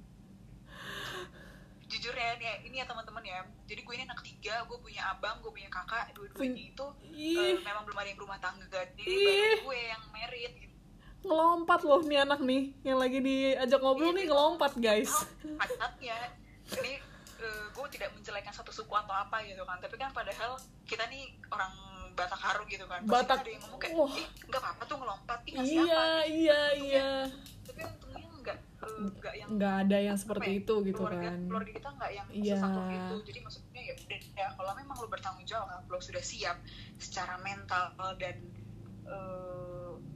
Jujur 1.88 2.16
ya 2.16 2.40
nih 2.40 2.66
ini 2.66 2.80
ya 2.80 2.88
teman-teman 2.88 3.22
ya. 3.22 3.44
Jadi 3.68 3.84
gue 3.84 3.94
ini 3.94 4.04
anak 4.04 4.24
tiga 4.24 4.64
gue 4.64 4.78
punya 4.80 5.12
abang 5.12 5.38
gue 5.38 5.52
punya 5.52 5.68
kakak 5.68 6.10
dua-duanya 6.14 6.64
itu 6.66 6.86
Ih, 7.12 7.60
memang 7.60 7.84
belum 7.84 7.98
ada 7.98 8.08
yang 8.08 8.18
berumah 8.18 8.40
tangga. 8.40 8.66
Jadi 8.96 9.06
gue 9.60 9.80
yang 9.86 10.02
merit 10.10 10.54
gitu 10.58 10.71
ngelompat 11.22 11.80
loh 11.82 12.02
nih 12.02 12.20
anak 12.20 12.40
nih. 12.40 12.74
Yang 12.82 12.98
lagi 12.98 13.20
diajak 13.20 13.80
ngobrol 13.80 14.12
nih 14.12 14.26
ngelompat, 14.26 14.72
guys. 14.76 15.12
padatnya 15.54 16.18
ini 16.72 16.94
eh, 17.38 17.64
gue 17.70 17.88
tidak 17.90 18.10
menjelekan 18.12 18.50
satu 18.50 18.70
suku 18.70 18.92
atau 18.92 19.12
apa 19.12 19.42
gitu 19.42 19.62
kan 19.62 19.76
tapi 19.76 19.96
kan 19.96 20.10
padahal 20.10 20.56
kita 20.84 21.04
nih 21.06 21.24
orang 21.48 21.74
Batak 22.12 22.38
Haru 22.38 22.64
gitu 22.66 22.84
kan 22.86 23.02
Pasti 23.02 23.12
Batak. 23.12 23.38
ada 23.40 23.50
yang 23.50 23.62
ngomong 23.62 23.80
kayak 23.80 23.96
ih 24.14 24.26
nggak 24.46 24.62
apa-apa 24.62 24.84
tuh 24.86 24.98
ngelompat 24.98 25.40
ih 25.42 25.52
nggak 25.52 25.66
Iya, 25.66 25.84
siapa 25.84 26.04
iya, 26.30 26.62
iya. 26.78 27.10
tapi 27.62 27.82
untungnya 27.84 28.20
nggak 28.38 28.58
eh, 28.58 29.00
nggak 29.12 29.34
yang 29.34 29.50
Nggak 29.52 29.74
ada 29.82 29.98
yang 30.02 30.18
seperti 30.18 30.50
ya, 30.50 30.60
itu 30.60 30.74
gitu 30.86 30.98
keluarga, 30.98 31.28
kan. 31.28 31.40
keluarga 31.46 31.72
kita 31.74 31.90
nggak 31.92 32.12
yang 32.12 32.28
Iya. 32.30 32.56
sesaklek 32.56 32.92
itu 32.94 33.16
jadi 33.26 33.40
maksudnya 33.42 33.82
ya 33.82 33.94
udah 33.98 34.20
ya 34.32 34.48
kalau 34.54 34.72
memang 34.76 34.96
lo 34.96 35.08
bertanggung 35.08 35.46
jawab 35.46 35.68
lo 35.84 36.00
sudah 36.00 36.24
siap 36.24 36.58
secara 36.98 37.36
mental 37.38 37.84
dan 38.16 38.36
eh, 39.04 39.71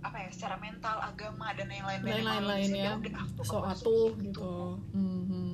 apa 0.05 0.17
ya 0.21 0.29
secara 0.29 0.55
mental 0.61 1.01
agama 1.01 1.49
dan 1.57 1.67
yang 1.73 1.89
Emang 1.89 2.45
lainnya 2.45 2.93
udah, 3.01 3.13
ah, 3.17 3.27
tuh, 3.33 3.45
so 3.45 3.57
atuh 3.65 4.07
suci 4.13 4.29
gitu. 4.29 4.53
Mhm. 4.93 5.53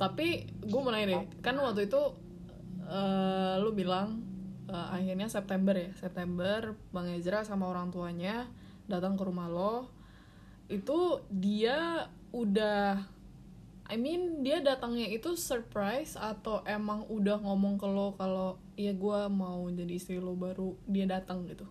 tapi 0.00 0.48
gue 0.64 0.80
mau 0.80 0.88
nanya 0.88 1.12
deh 1.12 1.24
kan 1.44 1.56
waktu 1.60 1.88
itu 1.88 2.02
eh, 2.88 3.54
lu 3.60 3.72
bilang 3.76 4.24
eh, 4.68 4.88
akhirnya 4.96 5.28
September 5.28 5.76
ya 5.76 5.92
September 5.96 6.76
Bang 6.92 7.08
Ezra 7.12 7.44
sama 7.44 7.68
orang 7.68 7.92
tuanya 7.92 8.48
datang 8.90 9.14
ke 9.14 9.22
rumah 9.22 9.46
lo. 9.46 9.86
Itu 10.66 11.22
dia 11.30 12.10
udah 12.34 12.98
I 13.90 13.98
mean 13.98 14.46
dia 14.46 14.62
datangnya 14.62 15.10
itu 15.10 15.34
surprise 15.34 16.14
atau 16.14 16.62
emang 16.62 17.06
udah 17.10 17.42
ngomong 17.42 17.74
ke 17.74 17.90
lo 17.90 18.14
kalau 18.14 18.54
iya 18.78 18.94
gue 18.94 19.20
mau 19.26 19.66
jadi 19.66 19.90
istri 19.98 20.22
lo 20.22 20.38
baru 20.38 20.78
dia 20.86 21.10
datang 21.10 21.42
gitu 21.50 21.66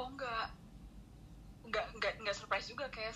oh 0.00 0.08
enggak? 0.08 0.48
Enggak 1.62 1.86
enggak 1.92 2.12
enggak 2.18 2.34
surprise 2.34 2.66
juga 2.66 2.88
kayak 2.88 3.12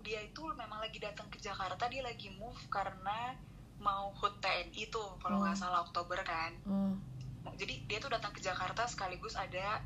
dia 0.00 0.22
itu 0.22 0.40
memang 0.54 0.80
lagi 0.80 0.96
datang 0.96 1.28
ke 1.28 1.36
Jakarta 1.36 1.84
dia 1.86 2.00
lagi 2.00 2.32
move 2.32 2.56
karena 2.70 3.36
mau 3.76 4.12
HUT 4.14 4.40
TNI 4.40 4.88
tuh 4.88 5.18
kalau 5.18 5.40
nggak 5.40 5.52
Hmm. 5.52 5.62
salah 5.66 5.80
Oktober 5.82 6.16
kan. 6.22 6.52
Oh 6.64 6.94
jadi 7.56 7.74
dia 7.84 7.98
tuh 7.98 8.08
datang 8.08 8.32
ke 8.32 8.40
Jakarta 8.40 8.84
sekaligus 8.84 9.32
ada 9.32 9.80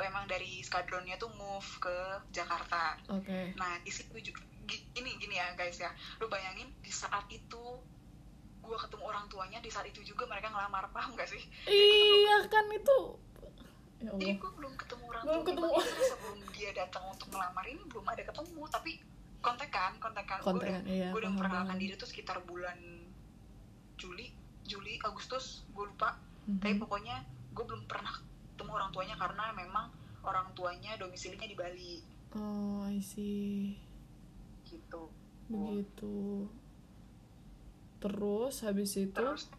emang 0.00 0.24
dari 0.24 0.58
skadronnya 0.60 1.14
tuh 1.16 1.28
move 1.34 1.68
ke 1.78 1.96
Jakarta. 2.30 2.96
Oke. 3.10 3.52
Nah 3.54 3.76
di 3.80 3.90
situ 3.90 4.14
juga 4.16 4.40
gini 4.64 5.18
gini 5.18 5.34
ya 5.34 5.52
guys 5.54 5.76
ya. 5.76 5.90
Lu 6.16 6.26
bayangin 6.26 6.70
di 6.78 6.88
saat 6.88 7.26
itu 7.28 7.78
gua 8.60 8.78
ketemu 8.78 9.04
orang 9.04 9.26
tuanya 9.26 9.58
di 9.58 9.68
saat 9.68 9.84
itu 9.84 10.00
juga 10.00 10.24
mereka 10.24 10.48
ngelamar 10.48 10.88
paham 10.88 11.12
gak 11.14 11.26
sih? 11.26 11.42
Iya 11.66 12.46
kan 12.46 12.70
itu 12.70 12.98
ya 14.00 14.10
jadi 14.16 14.34
gue 14.40 14.50
belum 14.56 14.72
ketemu 14.80 15.04
orang 15.12 15.22
Belum 15.28 15.42
tua 15.44 15.48
ketemu. 15.52 15.68
Bang 15.68 15.84
Ezra 15.84 16.04
sebelum 16.08 16.38
dia 16.56 16.70
datang 16.72 17.04
untuk 17.12 17.28
melamar 17.36 17.64
ini 17.68 17.82
belum 17.84 18.06
ada 18.08 18.22
ketemu. 18.24 18.62
Tapi 18.72 18.92
kontekan 19.40 19.92
kontekan. 20.00 20.38
Gue 20.40 20.52
udah 20.56 20.80
iya 20.88 21.08
gue 21.12 21.20
udah 21.20 21.32
memperkenalkan 21.32 21.76
diri 21.76 21.94
tuh 22.00 22.08
sekitar 22.08 22.40
bulan 22.44 22.78
Juli 24.00 24.32
Juli 24.64 24.96
Agustus 25.04 25.64
gue 25.76 25.84
lupa. 25.84 26.16
Mhm. 26.48 26.60
tapi 26.64 26.74
pokoknya 26.80 27.16
gue 27.52 27.64
belum 27.68 27.84
pernah 27.84 28.16
ketemu 28.56 28.70
orang 28.72 28.90
tuanya 28.90 29.16
karena 29.20 29.44
memang 29.52 29.86
orang 30.24 30.48
tuanya 30.56 30.96
domisilinya 30.96 31.46
di 31.46 31.56
Bali. 31.56 31.94
Oh 32.32 32.88
I 32.88 33.00
see. 33.04 33.76
Gitu. 34.64 35.02
Begitu. 35.52 36.48
Terus 38.00 38.54
habis 38.64 38.96
itu? 38.96 39.12
Terus 39.12 39.52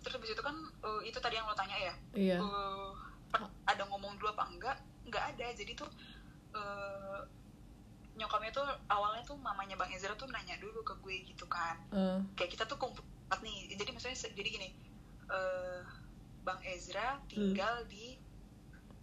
Terus 0.00 0.14
habis 0.14 0.30
itu 0.30 0.42
kan 0.42 0.56
eh, 0.80 1.00
itu 1.04 1.18
tadi 1.18 1.34
yang 1.34 1.46
lo 1.46 1.54
tanya 1.54 1.76
ya? 1.76 1.94
Iya. 2.12 2.38
Per- 3.28 3.54
ada 3.64 3.82
ngomong 3.84 4.16
dulu 4.16 4.28
apa 4.30 4.48
enggak? 4.48 4.76
Enggak 5.04 5.24
ada. 5.34 5.46
Jadi 5.52 5.72
tuh 5.74 5.88
eh, 6.52 7.20
nyokapnya 8.14 8.50
tuh 8.50 8.66
awalnya 8.88 9.22
tuh 9.22 9.38
mamanya 9.38 9.76
bang 9.76 9.94
Ezra 9.94 10.10
tuh 10.12 10.26
nanya 10.26 10.58
dulu 10.58 10.82
ke 10.82 10.94
gue 10.98 11.16
gitu 11.24 11.46
kan. 11.46 11.76
Eh, 11.90 12.18
kayak 12.34 12.50
kita 12.52 12.64
tuh 12.64 12.76
kumpul 12.76 13.04
nih. 13.40 13.70
Jadi 13.72 13.90
maksudnya 13.92 14.16
jadi 14.32 14.48
gini 14.48 14.68
eh, 15.28 15.80
bang 16.42 16.60
Ezra 16.64 17.20
tinggal 17.26 17.84
di 17.86 18.16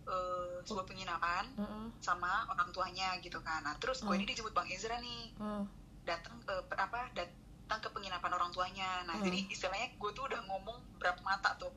eh, 0.06 0.58
sebuah 0.62 0.86
penginapan 0.86 1.45
eh, 1.54 1.62
eh, 1.62 1.88
sama 1.99 2.45
orang 2.49 2.69
tuanya 2.69 3.15
gitu 3.21 3.38
kan. 3.39 3.62
Nah 3.62 3.78
terus 3.78 4.01
gue 4.01 4.10
Oh. 4.10 4.13
ini 4.13 4.25
dijemput 4.25 4.51
bang 4.51 4.67
Ezra 4.69 4.97
nih? 4.99 5.32
Eh. 5.36 5.63
datang 6.06 6.38
ke 6.38 6.54
apa 6.78 7.10
datang 7.17 7.34
ke 7.65 7.89
penginapan 7.89 8.32
orang 8.38 8.54
tuanya. 8.54 9.01
Nah 9.10 9.17
Hmm. 9.17 9.25
jadi 9.25 9.39
istilahnya 9.49 9.88
gue 9.97 10.12
tuh 10.13 10.30
udah 10.30 10.41
ngomong 10.45 10.78
berapa 11.01 11.17
mata 11.25 11.58
tuh. 11.58 11.73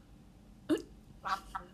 Delapan 0.69 1.65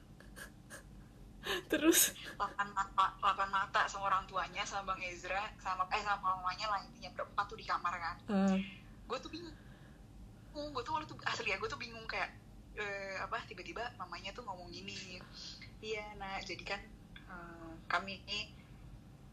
terus? 1.69 2.17
Delapan 2.39 2.73
mata 2.73 3.13
delapan 3.21 3.49
mata 3.53 3.85
sama 3.85 4.09
orang 4.09 4.25
tuanya 4.25 4.65
sama 4.65 4.97
bang 4.97 5.13
Ezra 5.13 5.45
sama 5.61 5.85
eh 5.93 6.01
sama 6.01 6.41
mamanya 6.41 6.73
lah 6.73 6.81
intinya. 6.87 7.11
Berempat 7.13 7.45
tuh 7.51 7.59
di 7.59 7.67
kamar 7.69 7.95
kan. 8.01 8.17
Eh, 8.33 8.59
gue 9.05 9.19
tuh 9.21 9.29
bingung. 9.29 9.53
Gue 10.55 10.83
tuh 10.87 10.93
waktu 10.97 11.11
tuh 11.11 11.19
asli 11.27 11.51
ya 11.53 11.59
gue 11.61 11.69
tuh 11.69 11.77
bingung 11.77 12.07
kayak 12.09 12.33
eh, 12.79 13.19
apa 13.21 13.43
tiba-tiba 13.45 13.93
mamanya 14.01 14.33
tuh 14.33 14.47
ngomong 14.47 14.73
gini. 14.73 15.21
Iya 15.85 16.17
nak 16.17 16.47
jadi 16.49 16.65
kan 16.65 16.81
eh, 17.29 17.73
kami 17.91 18.25
ini 18.25 18.64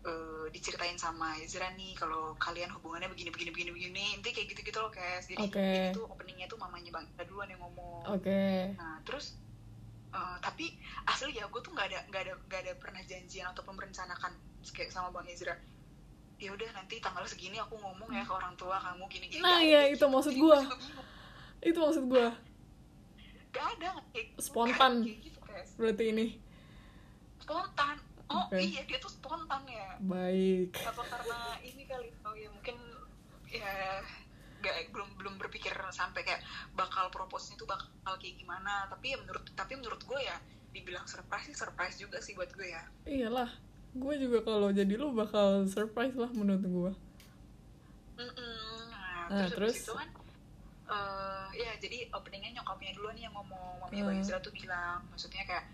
eh, 0.02 0.46
diceritain 0.50 0.96
sama 0.96 1.38
Ezra 1.38 1.70
nih 1.74 1.94
kalau 1.94 2.34
kalian 2.36 2.70
hubungannya 2.72 3.08
begini 3.08 3.30
begini 3.30 3.50
begini 3.50 3.72
begini 3.72 4.04
intinya 4.16 4.34
kayak 4.34 4.48
gitu 4.50 4.62
gitu 4.64 4.80
loh 4.80 4.90
guys 4.90 5.26
jadi 5.26 5.42
Oke. 5.42 5.62
ini 5.62 5.94
tuh 5.94 6.06
openingnya 6.08 6.48
tuh 6.48 6.58
mamanya 6.58 6.90
bang 6.92 7.06
Ezra 7.08 7.24
duluan 7.24 7.48
yang 7.48 7.62
ngomong 7.62 8.02
oke 8.10 8.42
nah 8.76 8.98
terus 9.02 9.38
eh, 10.10 10.38
tapi 10.40 10.74
asli 11.06 11.34
ya 11.34 11.46
gue 11.46 11.62
tuh 11.62 11.72
nggak 11.72 11.88
ada 11.88 12.00
nggak 12.10 12.22
ada 12.24 12.34
nggak 12.46 12.60
ada 12.62 12.74
pernah 12.76 13.02
janjian 13.02 13.48
atau 13.48 13.62
merencanakan 13.64 14.32
kayak 14.70 14.90
sama 14.90 15.10
bang 15.12 15.28
Ezra 15.30 15.56
ya 16.38 16.50
udah 16.50 16.70
nanti 16.74 16.98
tanggal 16.98 17.22
segini 17.24 17.58
aku 17.58 17.78
ngomong 17.78 18.10
ya 18.10 18.26
ke 18.26 18.34
orang 18.34 18.58
tua 18.58 18.74
kamu 18.76 19.06
gini 19.08 19.26
gini 19.30 19.46
Nah, 19.46 19.62
iya, 19.62 19.86
itu 19.86 20.02
gitu. 20.02 20.10
maksud 20.10 20.34
bingung. 20.34 20.66
itu 21.62 21.78
maksud 21.78 22.04
gue 22.10 22.28
Gak 23.52 23.66
ada 23.78 23.90
kayak 24.10 24.28
Spontan. 24.42 25.06
kayak 25.06 25.22
gitu 25.22 25.40
guys 25.46 25.70
berarti 25.78 26.04
ini 26.10 26.26
spontan 27.38 27.96
oh 28.32 28.48
Oke. 28.48 28.58
iya 28.64 28.82
dia 28.88 28.98
tuh 28.98 29.12
spontan 29.12 29.62
ya 29.68 30.00
baik 30.00 30.72
apa 30.80 31.04
karena 31.04 31.40
ini 31.68 31.84
kali 31.84 32.08
oh 32.24 32.36
ya 32.36 32.48
mungkin 32.48 32.78
ya 33.52 34.00
gak 34.62 34.94
belum 34.94 35.10
belum 35.20 35.36
berpikir 35.42 35.74
sampai 35.92 36.24
kayak 36.24 36.42
bakal 36.78 37.12
propose 37.12 37.52
itu 37.52 37.66
bakal 37.68 38.16
kayak 38.16 38.40
gimana 38.40 38.88
tapi 38.88 39.12
ya 39.12 39.18
menurut 39.20 39.44
tapi 39.58 39.76
menurut 39.76 40.00
gue 40.06 40.20
ya 40.22 40.38
dibilang 40.72 41.04
surprise 41.04 41.52
sih 41.52 41.58
surprise 41.58 42.00
juga 42.00 42.24
sih 42.24 42.32
buat 42.38 42.48
gue 42.56 42.72
ya 42.72 42.84
iyalah 43.10 43.50
gue 43.92 44.14
juga 44.24 44.40
kalau 44.48 44.72
jadi 44.72 44.94
lu 44.96 45.12
bakal 45.12 45.68
surprise 45.68 46.16
lah 46.16 46.32
menurut 46.32 46.64
gue. 46.64 46.92
Nah, 48.16 49.28
Nah, 49.32 49.48
terus, 49.48 49.88
terus? 49.88 49.96
kan 49.96 50.10
eh 50.92 51.48
ya 51.56 51.72
jadi 51.80 52.12
openingnya 52.12 52.60
nyokapnya 52.60 52.92
duluan 53.00 53.16
nih 53.16 53.24
yang 53.28 53.36
ngomong 53.36 53.80
mamanya. 53.80 54.12
Bang 54.12 54.20
Izra 54.20 54.40
tuh 54.44 54.52
bilang 54.52 55.00
maksudnya 55.08 55.44
kayak 55.48 55.66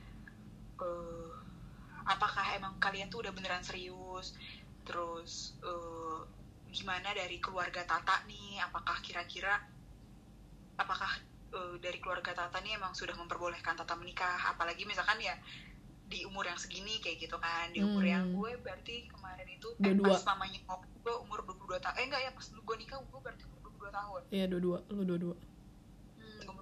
eh 0.78 1.30
apakah 2.08 2.56
emang 2.56 2.80
kalian 2.80 3.12
tuh 3.12 3.22
udah 3.22 3.34
beneran 3.36 3.62
serius? 3.62 4.34
Terus 4.88 5.60
eh 5.62 6.20
gimana 6.72 7.12
dari 7.12 7.38
keluarga 7.38 7.84
Tata 7.84 8.24
nih? 8.26 8.64
Apakah 8.64 9.00
kira-kira 9.04 9.56
apakah 10.78 11.12
eh, 11.54 11.76
dari 11.80 12.00
keluarga 12.00 12.32
Tata 12.34 12.60
nih 12.64 12.80
emang 12.80 12.96
sudah 12.96 13.16
memperbolehkan 13.16 13.76
Tata 13.76 13.96
menikah? 13.96 14.52
Apalagi 14.52 14.88
misalkan 14.88 15.20
ya 15.20 15.36
di 16.08 16.24
umur 16.24 16.48
yang 16.48 16.56
segini 16.56 17.04
kayak 17.04 17.20
gitu 17.20 17.36
kan. 17.38 17.68
Di 17.76 17.84
umur 17.84 18.04
Hmm. 18.04 18.14
yang 18.16 18.26
gue 18.32 18.52
berarti 18.64 19.12
kemarin 19.12 19.48
itu 19.52 19.68
eh, 19.78 19.96
pas 20.00 20.24
mamanya 20.26 20.60
ngobrol 20.66 20.96
gue 21.08 21.16
umur 21.24 21.40
22 21.44 21.80
tahun 21.80 21.96
eh 21.96 22.04
enggak 22.04 22.22
ya 22.22 22.32
pas 22.36 22.46
gue 22.52 22.76
nikah 22.76 23.00
gue 23.00 23.20
berarti 23.24 23.44
umur 23.48 23.60
22 23.76 23.92
tahun. 23.92 24.22
Iya 24.32 24.46
dua-dua. 24.48 24.78
Lu 24.92 25.04
dua-dua. 25.04 25.36
hmm, 25.36 25.36
gue 25.36 25.44
umur 25.44 25.57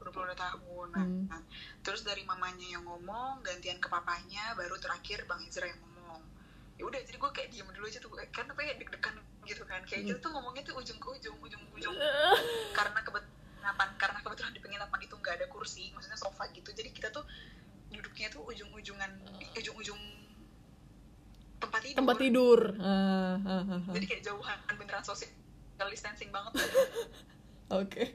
22 0.06 0.38
tahun. 0.38 0.88
Nah, 0.94 1.02
Hmm. 1.02 1.26
nah, 1.26 1.42
terus 1.82 2.06
dari 2.06 2.22
mamanya 2.22 2.68
yang 2.70 2.86
ngomong 2.86 3.42
gantian 3.42 3.82
ke 3.82 3.90
papanya 3.90 4.54
baru 4.54 4.78
terakhir 4.78 5.26
bang 5.26 5.42
Izra 5.50 5.66
yang 5.66 5.82
ngomong. 5.82 6.22
Ya 6.78 6.84
udah 6.86 7.00
jadi 7.02 7.18
gue 7.18 7.32
kayak 7.34 7.50
diem 7.50 7.66
dulu 7.74 7.86
aja 7.90 7.98
tuh. 7.98 8.10
Gue 8.14 8.22
kan 8.30 8.46
apa 8.46 8.62
ya 8.62 8.78
deg-degan 8.78 9.16
gitu 9.50 9.64
kan. 9.66 9.82
Kayak 9.90 10.02
Hmm. 10.06 10.10
gitu 10.14 10.20
tuh 10.22 10.32
ngomongnya 10.38 10.62
tuh 10.62 10.76
ujung 10.78 11.00
ke 11.02 11.08
ujung 11.18 11.38
ujung 11.42 11.62
ke 11.66 11.72
ujung. 11.82 11.96
Karena 12.78 13.02
kebetulan 13.02 13.34
karena 13.98 14.20
kebetulan 14.22 14.54
di 14.54 14.62
penginapan 14.62 15.00
itu 15.02 15.16
nggak 15.18 15.42
ada 15.42 15.46
kursi 15.50 15.90
maksudnya 15.90 16.20
sofa 16.22 16.46
gitu. 16.54 16.70
Jadi 16.70 16.94
kita 16.94 17.10
tuh 17.10 17.26
duduknya 17.90 18.30
tuh 18.30 18.46
ujung-ujung 18.46 18.98
di 19.42 19.46
ujung-ujung 19.58 19.98
tempat 21.58 21.82
tidur. 21.82 21.98
Tempat 21.98 22.18
tidur. 22.22 22.60
Ah, 22.78 22.86
ah, 22.86 23.64
ah, 23.66 23.74
ah. 23.74 23.94
jadi 23.98 24.06
kayak 24.06 24.22
jauhan 24.22 24.58
beneran 24.78 25.02
social 25.02 25.34
distancing 25.90 26.30
banget. 26.30 26.54
Oke 27.74 28.14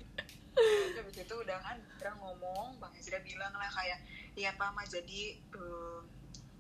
habis 0.92 1.16
itu 1.16 1.34
udah 1.36 1.58
kan 1.58 1.76
Ezra 1.90 2.12
ngomong 2.14 2.76
Bang 2.76 2.92
Ezra 2.92 3.18
bilang 3.20 3.52
lah 3.52 3.68
kayak 3.68 3.98
iya 4.34 4.52
Pak 4.52 4.70
Ma 4.70 4.82
jadi 4.82 5.20
eh, 5.36 6.00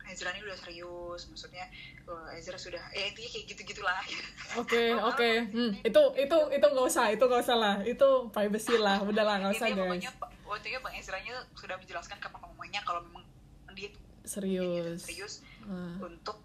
Ezra 0.06 0.32
ini 0.32 0.42
udah 0.42 0.56
serius 0.56 1.22
maksudnya 1.26 1.66
eh, 2.00 2.36
Ezra 2.36 2.56
sudah 2.56 2.82
ya 2.90 3.04
intinya 3.04 3.30
kayak 3.30 3.44
gitu 3.46 3.60
gitulah 3.68 4.00
oke 4.60 4.82
oke 5.04 5.30
Hmm, 5.50 5.72
itu 5.80 6.02
itu 6.16 6.38
itu 6.50 6.66
nggak 6.66 6.86
usah 6.86 7.06
itu 7.08 7.20
nggak 7.20 7.42
usah 7.42 7.56
lah 7.56 7.76
itu 7.82 8.08
privacy 8.30 8.74
lah 8.74 8.98
udah 9.00 9.22
lah 9.22 9.34
nggak 9.38 9.52
usah 9.54 9.66
Intinya 9.66 9.84
guys. 9.86 9.90
pokoknya 10.02 10.10
waktu 10.44 10.66
itu 10.68 10.78
Bang 10.80 10.94
Ezra 10.94 11.18
nya 11.20 11.34
sudah 11.54 11.76
menjelaskan 11.76 12.16
ke 12.16 12.26
papa 12.26 12.46
mamanya 12.48 12.80
kalau 12.82 13.00
memang 13.02 13.22
dia 13.70 13.90
serius. 14.22 15.04
serius 15.04 15.34
Ah, 15.62 15.94
untuk 16.00 16.40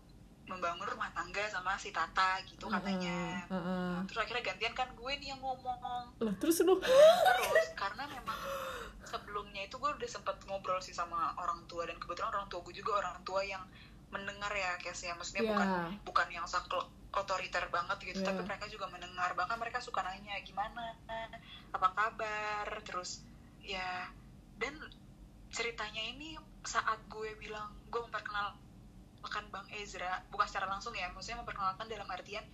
membangun 0.46 0.86
rumah 0.86 1.10
tangga 1.10 1.42
sama 1.50 1.74
si 1.76 1.90
Tata 1.90 2.38
gitu 2.46 2.70
katanya. 2.70 3.42
ah, 3.50 3.58
ah. 3.58 3.92
Nah, 3.98 4.04
terus 4.06 4.22
akhirnya 4.22 4.46
gantian 4.46 4.74
kan 4.78 4.90
gue 4.94 5.12
nih 5.18 5.34
yang 5.34 5.42
ngomong. 5.42 5.78
Lah 6.22 6.34
terus 6.38 6.62
lu? 6.62 6.78
Terus 6.78 7.68
karena 7.74 8.06
memang 8.06 8.38
sebelumnya 9.02 9.66
itu 9.66 9.76
gue 9.76 9.90
udah 9.90 10.10
sempet 10.10 10.38
ngobrol 10.46 10.78
sih 10.82 10.94
sama 10.94 11.34
orang 11.38 11.66
tua 11.66 11.86
dan 11.86 11.98
kebetulan 11.98 12.30
orang 12.30 12.46
tua 12.46 12.62
gue 12.62 12.74
juga 12.74 13.02
orang 13.02 13.18
tua 13.26 13.42
yang 13.42 13.62
mendengar 14.14 14.54
ya 14.54 14.78
kayak 14.78 14.96
ya 14.96 15.14
maksudnya 15.18 15.44
Iya. 15.44 15.50
bukan 15.52 15.70
bukan 16.06 16.28
yang 16.32 16.46
saklo 16.48 16.88
otoriter 17.12 17.66
banget 17.74 17.98
gitu 18.06 18.22
Iya. 18.22 18.28
tapi 18.30 18.42
mereka 18.46 18.66
juga 18.70 18.86
mendengar. 18.88 19.34
Bahkan 19.34 19.58
mereka 19.58 19.82
suka 19.82 20.06
nanya 20.06 20.38
gimana? 20.46 20.94
Apa 21.74 21.90
kabar? 21.92 22.68
Terus 22.86 23.26
ya 23.66 24.08
dan 24.62 24.78
ceritanya 25.50 26.04
ini 26.06 26.38
saat 26.62 27.02
gue 27.08 27.34
bilang 27.40 27.72
gue 27.90 28.02
memperkenalkan 28.02 28.62
memperkenalkan 29.26 29.50
bang 29.50 29.68
Ezra 29.76 30.22
bukan 30.30 30.46
secara 30.46 30.70
langsung 30.70 30.94
ya 30.94 31.10
maksudnya 31.10 31.42
memperkenalkan 31.42 31.86
dalam 31.88 32.06
artian 32.08 32.46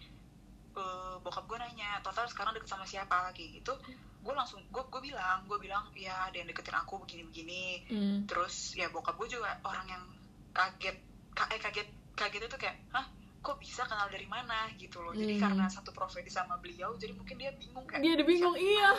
eh, 0.71 1.15
bokap 1.19 1.43
gue 1.45 1.57
nanya 1.59 1.99
total 2.01 2.23
sekarang 2.25 2.55
deket 2.55 2.69
sama 2.69 2.87
siapa 2.87 3.35
kayak 3.35 3.59
gitu 3.59 3.75
gue 4.23 4.31
langsung 4.31 4.63
gue 4.65 4.79
gue 4.81 5.01
bilang 5.03 5.43
gue 5.45 5.59
bilang 5.59 5.83
ya 5.93 6.31
ada 6.31 6.37
yang 6.37 6.47
deketin 6.47 6.77
aku 6.77 6.95
begini 7.01 7.23
begini 7.25 7.63
Hmm. 7.91 8.17
terus 8.23 8.71
ya 8.73 8.87
bokap 8.87 9.19
gue 9.19 9.27
juga 9.29 9.59
orang 9.61 9.83
yang 9.89 10.03
kaget 10.51 10.95
ka- 11.33 11.49
eh 11.49 11.59
kaget 11.59 11.87
kaget 12.13 12.47
itu 12.47 12.57
kayak 12.57 12.79
hah 12.89 13.03
kok 13.41 13.57
bisa 13.57 13.83
kenal 13.83 14.07
dari 14.07 14.25
mana 14.25 14.71
gitu 14.77 15.01
loh 15.01 15.11
jadi 15.11 15.35
Hmm. 15.35 15.43
karena 15.43 15.65
satu 15.67 15.91
profesi 15.91 16.29
sama 16.29 16.55
beliau 16.55 16.95
jadi 16.95 17.11
mungkin 17.11 17.35
dia 17.35 17.51
bingung 17.51 17.83
kayak 17.83 17.99
Dia 17.99 18.11
udah 18.15 18.25
bingung, 18.25 18.55
iya. 18.55 18.89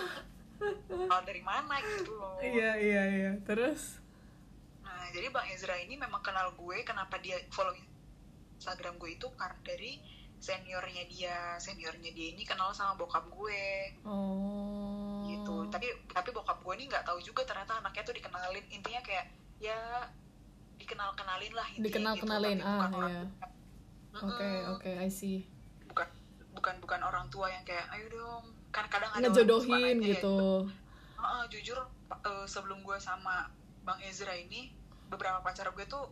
kenal 0.85 1.21
dari 1.23 1.41
mana 1.41 1.75
gitu 1.81 2.13
loh 2.13 2.37
Iya, 2.37 2.77
iya, 2.77 3.03
iya. 3.09 3.33
Terus? 3.41 4.02
Nah 5.03 5.11
jadi 5.11 5.35
bang 5.35 5.47
Ezra 5.51 5.75
ini 5.83 5.99
memang 5.99 6.23
kenal 6.23 6.55
gue 6.55 6.79
kenapa 6.87 7.19
dia 7.19 7.35
follow 7.51 7.75
Instagram 8.55 8.95
gue 9.03 9.19
itu 9.19 9.27
karena 9.35 9.59
dari 9.67 9.99
seniornya 10.39 11.11
dia 11.11 11.59
seniornya 11.59 12.15
dia 12.15 12.31
ini 12.31 12.47
kenal 12.47 12.71
sama 12.71 12.95
bokap 12.95 13.27
gue 13.27 13.99
Oh. 14.07 15.27
gitu 15.27 15.67
tapi 15.75 15.91
tapi 16.07 16.31
bokap 16.31 16.63
gue 16.63 16.75
ini 16.79 16.87
nggak 16.87 17.03
tahu 17.03 17.19
juga 17.19 17.43
ternyata 17.43 17.83
anaknya 17.83 18.03
tuh 18.07 18.15
dikenalin 18.15 18.67
intinya 18.71 19.03
kayak 19.03 19.27
ya 19.59 20.07
dikenal 20.79 21.15
kenalin 21.19 21.51
lah 21.51 21.67
intinya 21.75 21.87
Dikenal-kenalin, 21.87 22.59
gitu, 22.59 22.67
ah, 22.67 22.91
iya. 23.07 23.23
Oke, 24.23 24.51
oke, 24.71 24.91
I 24.99 25.11
see. 25.11 25.47
bukan 25.87 26.07
bukan 26.55 26.75
bukan 26.83 27.01
orang 27.03 27.27
tua 27.31 27.51
yang 27.51 27.63
kayak 27.67 27.87
ayo 27.95 28.07
dong 28.11 28.45
kan 28.71 28.87
kadang 28.87 29.11
ada 29.15 29.25
Ngejodohin 29.31 29.99
ya, 30.03 30.15
gitu. 30.15 30.67
Heeh, 31.19 31.43
jujur 31.51 31.79
eh, 32.11 32.47
sebelum 32.47 32.83
gue 32.83 32.99
sama 32.99 33.47
bang 33.83 33.99
Ezra 34.07 34.35
ini 34.35 34.75
beberapa 35.13 35.39
pacar 35.41 35.69
gue 35.69 35.85
tuh 35.85 36.09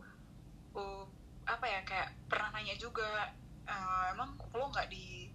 uh, 0.73 1.03
apa 1.43 1.65
ya 1.65 1.81
kayak 1.81 2.29
pernah 2.29 2.53
nanya 2.53 2.77
juga 2.77 3.25
eh, 3.65 4.05
emang 4.13 4.29
lo 4.53 4.65
nggak 4.69 4.87
di 4.87 5.25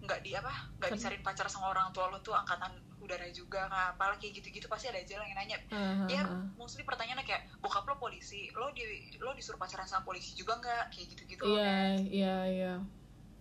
nggak 0.00 0.20
di 0.24 0.32
apa 0.32 0.48
nggak 0.78 0.88
Kan- 0.88 0.96
dicariin 0.96 1.20
pacar 1.20 1.44
sama 1.44 1.68
orang 1.68 1.92
tua 1.92 2.08
lo 2.08 2.16
tuh 2.20 2.32
angkatan 2.32 2.72
udara 2.98 3.28
juga 3.28 3.68
nggak 3.68 3.98
apalah 3.98 4.16
kayak 4.16 4.40
gitu-gitu 4.40 4.64
pasti 4.64 4.88
ada 4.88 4.96
aja 4.96 5.20
lah 5.20 5.26
yang 5.26 5.36
nanya 5.36 5.58
Ah, 5.68 6.08
ya 6.08 6.22
ah, 6.22 6.30
ah. 6.30 6.44
mostly 6.56 6.86
pertanyaannya 6.86 7.20
kayak 7.20 7.44
bokap 7.58 7.84
lo 7.84 7.98
polisi 7.98 8.48
lo 8.54 8.72
di 8.72 8.86
lo 9.18 9.34
disuruh 9.34 9.58
pacaran 9.58 9.84
sama 9.84 10.06
polisi 10.06 10.32
juga 10.32 10.56
nggak 10.56 10.84
kayak 10.88 11.06
gitu-gitu 11.12 11.42
Iya, 11.44 11.74
iya, 12.00 12.36
iya. 12.46 12.74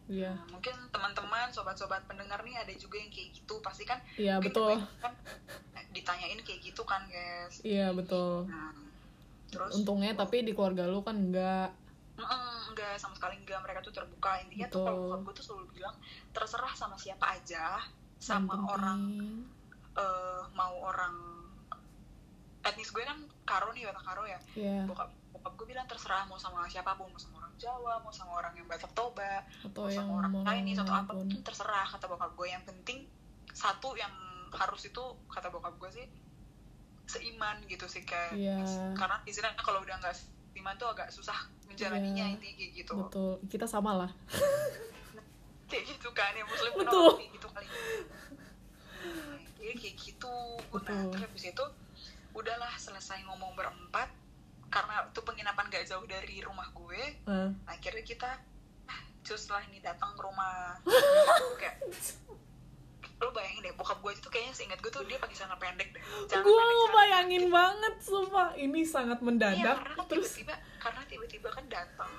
Iya, 0.10 0.34
Nah, 0.34 0.50
mungkin 0.50 0.74
teman-teman 0.90 1.54
sobat-sobat 1.54 2.02
pendengar 2.10 2.42
nih 2.42 2.58
ada 2.58 2.74
juga 2.74 2.98
yang 2.98 3.14
kayak 3.14 3.30
gitu 3.30 3.62
pasti 3.62 3.86
kan 3.86 4.02
iya 4.18 4.42
betul. 4.42 4.74
kebanyakan 4.74 5.14
ditanyain 5.92 6.40
kayak 6.42 6.60
gitu 6.66 6.82
kan 6.82 7.06
guys 7.06 7.62
Iya, 7.62 7.94
betul. 7.94 8.50
nah, 8.50 8.74
terus? 9.50 9.72
Untungnya 9.74 10.14
tapi 10.14 10.42
di 10.42 10.54
keluarga 10.54 10.86
lu 10.86 11.02
kan 11.02 11.18
enggak. 11.18 11.70
Mm-mm, 12.16 12.72
enggak 12.72 12.96
sama 12.96 13.16
sekali 13.16 13.40
enggak. 13.40 13.60
Mereka 13.60 13.80
tuh 13.82 13.92
terbuka. 13.92 14.40
Intinya 14.42 14.68
tuh 14.68 14.82
Betul. 14.82 14.86
kalau 14.86 15.00
bokap 15.04 15.20
gue 15.22 15.34
tuh 15.36 15.46
selalu 15.46 15.66
bilang 15.74 15.96
terserah 16.30 16.74
sama 16.74 16.96
siapa 16.96 17.26
aja. 17.34 17.82
Sama 18.18 18.54
penting- 18.54 18.70
orang 18.70 19.02
eh, 19.96 20.42
mau 20.54 20.74
orang 20.86 21.16
etnis 22.62 22.92
gue 22.92 23.02
kan 23.02 23.18
karo 23.44 23.72
nih 23.72 23.88
Batak 23.88 24.06
karo 24.06 24.24
ya. 24.24 24.40
Iya, 24.54 24.84
bokap 24.86 25.10
bokap 25.32 25.54
gue 25.56 25.68
bilang 25.68 25.88
terserah 25.88 26.28
mau 26.28 26.36
sama 26.36 26.68
siapa 26.68 26.94
pun. 26.94 27.08
Mau 27.08 27.18
sama 27.18 27.40
orang 27.40 27.54
Jawa 27.56 28.00
mau 28.00 28.12
sama 28.12 28.32
orang 28.36 28.54
yang 28.56 28.68
Batak 28.68 28.92
Toba 28.94 29.44
atau 29.62 29.84
mau 29.84 29.92
sama 29.92 30.12
orang 30.18 30.32
mau 30.32 30.44
Chinese 30.44 30.80
atau 30.80 30.96
apa 30.96 31.12
pun. 31.12 31.28
apa 31.28 31.36
pun. 31.36 31.44
terserah 31.44 31.86
kata 31.88 32.06
bokap 32.08 32.32
gue 32.36 32.48
yang 32.48 32.64
penting 32.64 33.04
satu 33.50 33.96
yang 33.96 34.12
harus 34.50 34.82
itu 34.84 35.04
kata 35.28 35.48
bokap 35.48 35.76
gue 35.76 35.90
sih 35.92 36.06
seiman 37.10 37.58
gitu 37.66 37.86
sih 37.86 38.04
kayak 38.04 38.32
Iya. 38.32 38.62
karena 38.94 39.18
di 39.20 39.32
sini 39.32 39.50
kalau 39.58 39.82
udah 39.82 39.98
nggak 39.98 40.14
seiman 40.14 40.78
tuh 40.78 40.88
agak 40.88 41.10
susah 41.10 41.36
menjalaninya 41.66 42.22
Iya. 42.24 42.34
intinya 42.36 42.56
kayak 42.56 42.72
gitu 42.76 42.94
Betul. 43.00 43.32
Kita 43.48 43.66
sama 43.66 43.92
lah. 43.96 44.12
kayak 45.70 45.86
gitu 45.88 46.10
kan 46.12 46.30
ya 46.32 46.42
muslim 46.44 46.72
Betul. 46.76 46.86
kenapa 46.86 47.18
kayak 47.18 47.32
gitu 47.32 47.48
kali 47.48 47.68
Iya 49.60 49.74
kayak 49.76 49.96
gitu 49.98 50.34
nah 50.56 50.70
Betul. 50.72 51.10
terus 51.12 51.24
habis 51.24 51.46
itu 51.48 51.66
udahlah 52.32 52.74
selesai 52.76 53.26
ngomong 53.26 53.54
berempat 53.54 54.10
karena 54.70 55.02
itu 55.04 55.20
penginapan 55.20 55.66
gak 55.68 55.82
jauh 55.84 56.06
dari 56.06 56.40
rumah 56.40 56.70
gue 56.70 57.02
Ah. 57.26 57.50
akhirnya 57.66 58.02
kita 58.04 58.30
ah, 58.86 59.02
cus 59.20 59.50
lah 59.50 59.62
ini 59.66 59.78
datang 59.80 60.14
ke 60.14 60.22
rumah 60.22 60.78
kayak 61.60 61.82
lo 63.20 63.30
bayangin 63.30 63.62
deh 63.62 63.74
bokap 63.74 64.00
gue 64.00 64.12
itu 64.14 64.28
kayaknya 64.28 64.54
seingat 64.54 64.80
gue 64.80 64.88
tuh 64.88 65.04
dia 65.04 65.16
pakai 65.16 65.36
celana 65.36 65.56
pendek 65.56 65.92
deh 65.92 66.02
Gue 66.32 66.56
ngebayangin 66.64 67.46
banget, 67.50 67.94
sumpah. 68.00 68.52
Ini 68.54 68.80
sangat 68.82 69.18
Iya, 69.18 69.26
mendadak. 69.26 69.76
karena 69.78 69.94
kan 69.94 70.08
Terus, 70.08 70.32
tiba-tiba 70.34 70.56
karena 70.78 71.02
tiba-tiba 71.06 71.50
kan 71.50 71.66
datang 71.68 72.14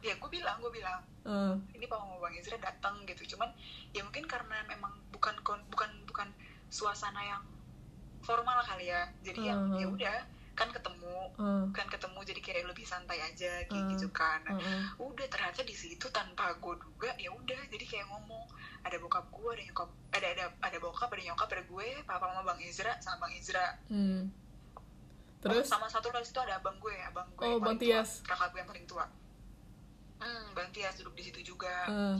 ya 0.00 0.12
gue 0.12 0.30
bilang 0.30 0.56
gue 0.58 0.72
bilang 0.72 0.98
ah, 1.22 1.54
ini 1.70 1.84
pak 1.84 1.94
mau 1.94 2.18
bang 2.18 2.34
Izra 2.34 2.58
datang 2.58 3.04
gitu 3.04 3.22
cuman 3.30 3.46
ya 3.90 4.02
mungkin 4.02 4.24
karena 4.24 4.58
memang 4.66 4.90
bukan 5.08 5.30
kon- 5.40 5.62
bukan 5.68 5.86
bukan 6.04 6.26
suasana 6.66 7.22
yang 7.22 7.42
formal 8.20 8.58
kali 8.62 8.88
ya 8.88 9.06
jadi 9.20 9.40
yang 9.48 9.60
Hmm. 9.68 9.78
ya 9.78 9.86
udah 9.88 10.16
kan 10.52 10.68
ketemu 10.68 11.16
ah, 11.36 11.64
kan 11.70 11.86
ketemu 11.86 12.18
jadi 12.24 12.40
kayak 12.40 12.64
lebih 12.66 12.82
santai 12.82 13.18
aja 13.20 13.62
kayak 13.62 13.78
Hmm. 13.78 13.92
gitu 13.92 14.08
kan 14.10 14.42
ah. 14.44 14.58
udah 14.98 15.26
ternyata 15.26 15.62
di 15.62 15.72
situ 15.72 16.10
tanpa 16.10 16.50
gue 16.54 16.74
duga 16.76 17.14
ya 17.14 17.30
udah 17.30 17.60
jadi 17.68 17.84
kayak 17.84 18.06
ngomong 18.08 18.42
ada 18.82 18.96
bokap 18.98 19.26
gue 19.30 19.50
ada 19.54 19.62
nyokap 19.62 19.90
ada 20.12 20.26
ada 20.34 20.44
ada 20.58 20.76
bokap 20.78 21.08
ada 21.10 21.22
nyokap 21.22 21.48
ada 21.50 21.62
gue 21.62 21.86
papa 22.02 22.24
mama 22.28 22.42
bang 22.52 22.60
Izra 22.66 22.92
sama 22.98 23.26
bang 23.26 23.32
Izra. 23.38 23.66
Hmm. 23.88 24.28
Oh, 25.42 25.50
Terus, 25.50 25.66
sama 25.66 25.90
satu 25.90 26.14
lagi 26.14 26.30
itu 26.30 26.38
ada 26.38 26.62
abang 26.62 26.78
gue 26.78 26.94
abang 27.02 27.26
gue 27.34 27.42
Oh, 27.42 27.58
Bang 27.58 27.74
paling 27.74 27.82
tua, 27.82 27.98
Tias. 27.98 28.10
kakak 28.22 28.54
gue 28.54 28.58
yang 28.62 28.70
paling 28.70 28.86
tua. 28.86 29.04
Hmm, 30.22 30.44
bang 30.54 30.70
Tias 30.70 30.94
duduk 30.98 31.18
di 31.18 31.22
situ 31.26 31.40
juga. 31.42 31.74
Ah, 31.90 32.16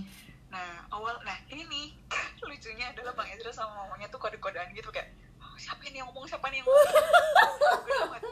nah 0.51 0.71
awal 0.91 1.17
nah 1.23 1.39
ini 1.49 1.63
nih 1.65 1.87
lucunya 2.49 2.91
adalah 2.91 3.15
bang 3.15 3.31
Ezra 3.35 3.55
sama 3.55 3.87
mamanya 3.87 4.11
tuh 4.11 4.19
kode-kodean 4.19 4.75
gitu 4.75 4.91
kayak 4.91 5.15
"Oh, 5.39 5.55
siapa 5.55 5.81
ini 5.87 6.03
yang 6.03 6.11
ngomong 6.11 6.27
siapa 6.27 6.51
ini 6.51 6.61
yang 6.61 6.67
ngomong? 6.67 6.83
Gue 7.87 8.07
banget 8.11 8.23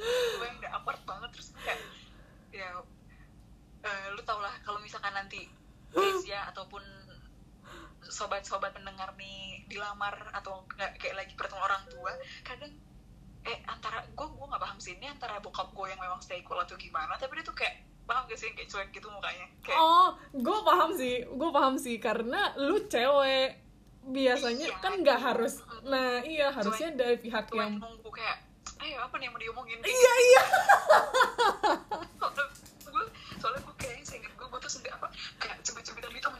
gue 0.00 0.46
yang 0.46 0.56
udah 0.58 0.72
apart 0.72 1.00
banget 1.04 1.28
terus 1.32 1.52
kayak 1.60 1.80
ya 2.50 2.68
eh, 3.80 4.06
lu 4.12 4.20
tau 4.24 4.40
lah 4.40 4.52
kalau 4.60 4.80
misalkan 4.80 5.12
nanti 5.12 5.48
ya 6.30 6.48
ataupun 6.48 6.80
sobat-sobat 8.10 8.74
pendengar 8.74 9.14
nih 9.14 9.64
dilamar 9.70 10.34
atau 10.34 10.66
nggak 10.76 10.98
kayak 10.98 11.14
lagi 11.16 11.32
bertemu 11.38 11.62
orang 11.62 11.82
tua 11.88 12.12
kadang 12.42 12.72
eh 13.40 13.58
antara 13.64 14.04
gue 14.04 14.26
gue 14.26 14.46
nggak 14.50 14.62
paham 14.62 14.78
sih 14.78 14.98
ini 14.98 15.06
antara 15.08 15.40
bokap 15.40 15.72
gue 15.72 15.86
yang 15.88 16.00
memang 16.02 16.20
stay 16.20 16.44
cool 16.44 16.60
atau 16.60 16.76
gimana 16.76 17.16
tapi 17.16 17.40
dia 17.40 17.46
tuh 17.46 17.56
kayak 17.56 17.86
paham 18.04 18.26
gak 18.26 18.36
sih 18.36 18.50
kayak 18.52 18.66
cuek 18.66 18.88
gitu 18.90 19.06
mukanya 19.06 19.46
kayak 19.62 19.78
Oh, 19.78 20.18
gue 20.34 20.58
paham 20.66 20.90
sih, 20.98 21.22
gue 21.22 21.50
paham 21.54 21.78
sih 21.78 21.96
karena 22.02 22.50
lu 22.58 22.82
cewek 22.90 23.54
biasanya 24.02 24.66
Iya, 24.66 24.82
kan 24.82 24.92
nggak 24.98 25.18
iya. 25.22 25.26
harus. 25.30 25.54
Nah 25.86 26.18
iya 26.26 26.50
harusnya 26.50 26.90
dari 26.90 27.22
pihak 27.22 27.46
gue 27.46 27.62
yang 27.62 27.78
nunggu 27.78 28.10
kayak 28.10 28.50
ayo 28.80 28.98
apa 29.04 29.14
nih 29.14 29.28
yang 29.28 29.34
mau 29.36 29.40
diomongin 29.40 29.78
iya 29.86 30.12
iya. 30.26 30.42
soalnya 32.18 32.44
gue 32.82 33.04
soalnya 33.38 33.60
gue 33.62 33.74
kayaknya 33.76 34.04
seinget 34.08 34.32
gue 34.34 34.46
gue 34.48 34.60
tuh 34.60 34.72
sendiri 34.72 34.92
apa 34.96 35.06
kayak 35.36 35.56
cubit-cubitan 35.62 36.10
gitu 36.10 36.26
sama 36.26 36.38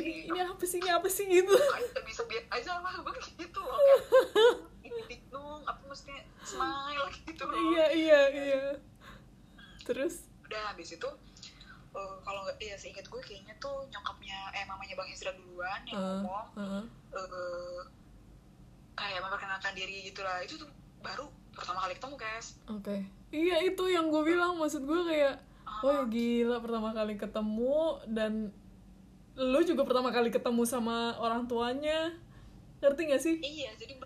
ini 0.00 0.12
Ini 0.26 0.32
ini 0.32 0.40
apa 0.44 0.64
sih 0.64 0.78
ini 0.78 0.90
apa 0.92 1.08
sih 1.08 1.24
gitu. 1.28 1.52
gak 1.96 2.04
bisa 2.04 2.22
biar 2.28 2.44
aja 2.52 2.80
lah 2.80 2.94
gue 3.04 3.14
gitu 3.40 3.60
loh 3.60 3.76
kayak. 3.76 4.02
Ini 4.86 5.16
dong 5.28 5.62
apa 5.66 5.82
maksudnya? 5.88 6.22
Smile 6.46 7.06
gitu 7.26 7.42
loh. 7.48 7.56
Iya 7.74 7.86
iya 7.92 8.20
iya. 8.30 8.62
Terus? 9.82 10.30
Udah 10.46 10.72
habis 10.72 10.94
itu 10.94 11.08
eh, 11.96 12.16
kalau 12.22 12.40
nggak 12.46 12.58
iya 12.62 12.76
seinget 12.78 13.06
gue 13.08 13.20
kayaknya 13.24 13.56
tuh 13.58 13.82
nyokapnya 13.90 14.38
eh 14.54 14.64
mamanya 14.68 14.94
bang 14.94 15.08
Isra 15.10 15.32
duluan 15.34 15.80
yang 15.88 15.98
ah, 15.98 16.06
ngomong 16.22 16.46
ah, 16.60 16.82
eh, 17.16 17.80
kayak 18.94 19.20
memperkenalkan 19.24 19.74
diri 19.74 20.06
gitu 20.06 20.22
lah. 20.22 20.38
Itu 20.44 20.60
tuh 20.62 20.70
baru 21.02 21.26
pertama 21.50 21.82
kali 21.82 21.98
ketemu 21.98 22.14
guys. 22.14 22.46
Oke. 22.70 22.96
Iya 23.34 23.56
itu 23.66 23.84
yang 23.90 24.12
gue 24.12 24.22
bilang 24.22 24.54
maksud 24.60 24.86
gue 24.86 25.02
kayak 25.02 25.42
Wah 25.84 26.08
gila 26.08 26.56
pertama 26.64 26.96
kali 26.96 27.20
ketemu 27.20 28.00
dan 28.08 28.48
lu 29.36 29.60
juga 29.60 29.84
pertama 29.84 30.08
kali 30.08 30.28
ketemu 30.28 30.62
sama 30.64 31.12
orang 31.16 31.44
tuanya 31.44 32.12
ngerti 32.80 33.02
gak 33.08 33.20
sih? 33.20 33.36
iya 33.38 33.72
jadi 33.74 34.00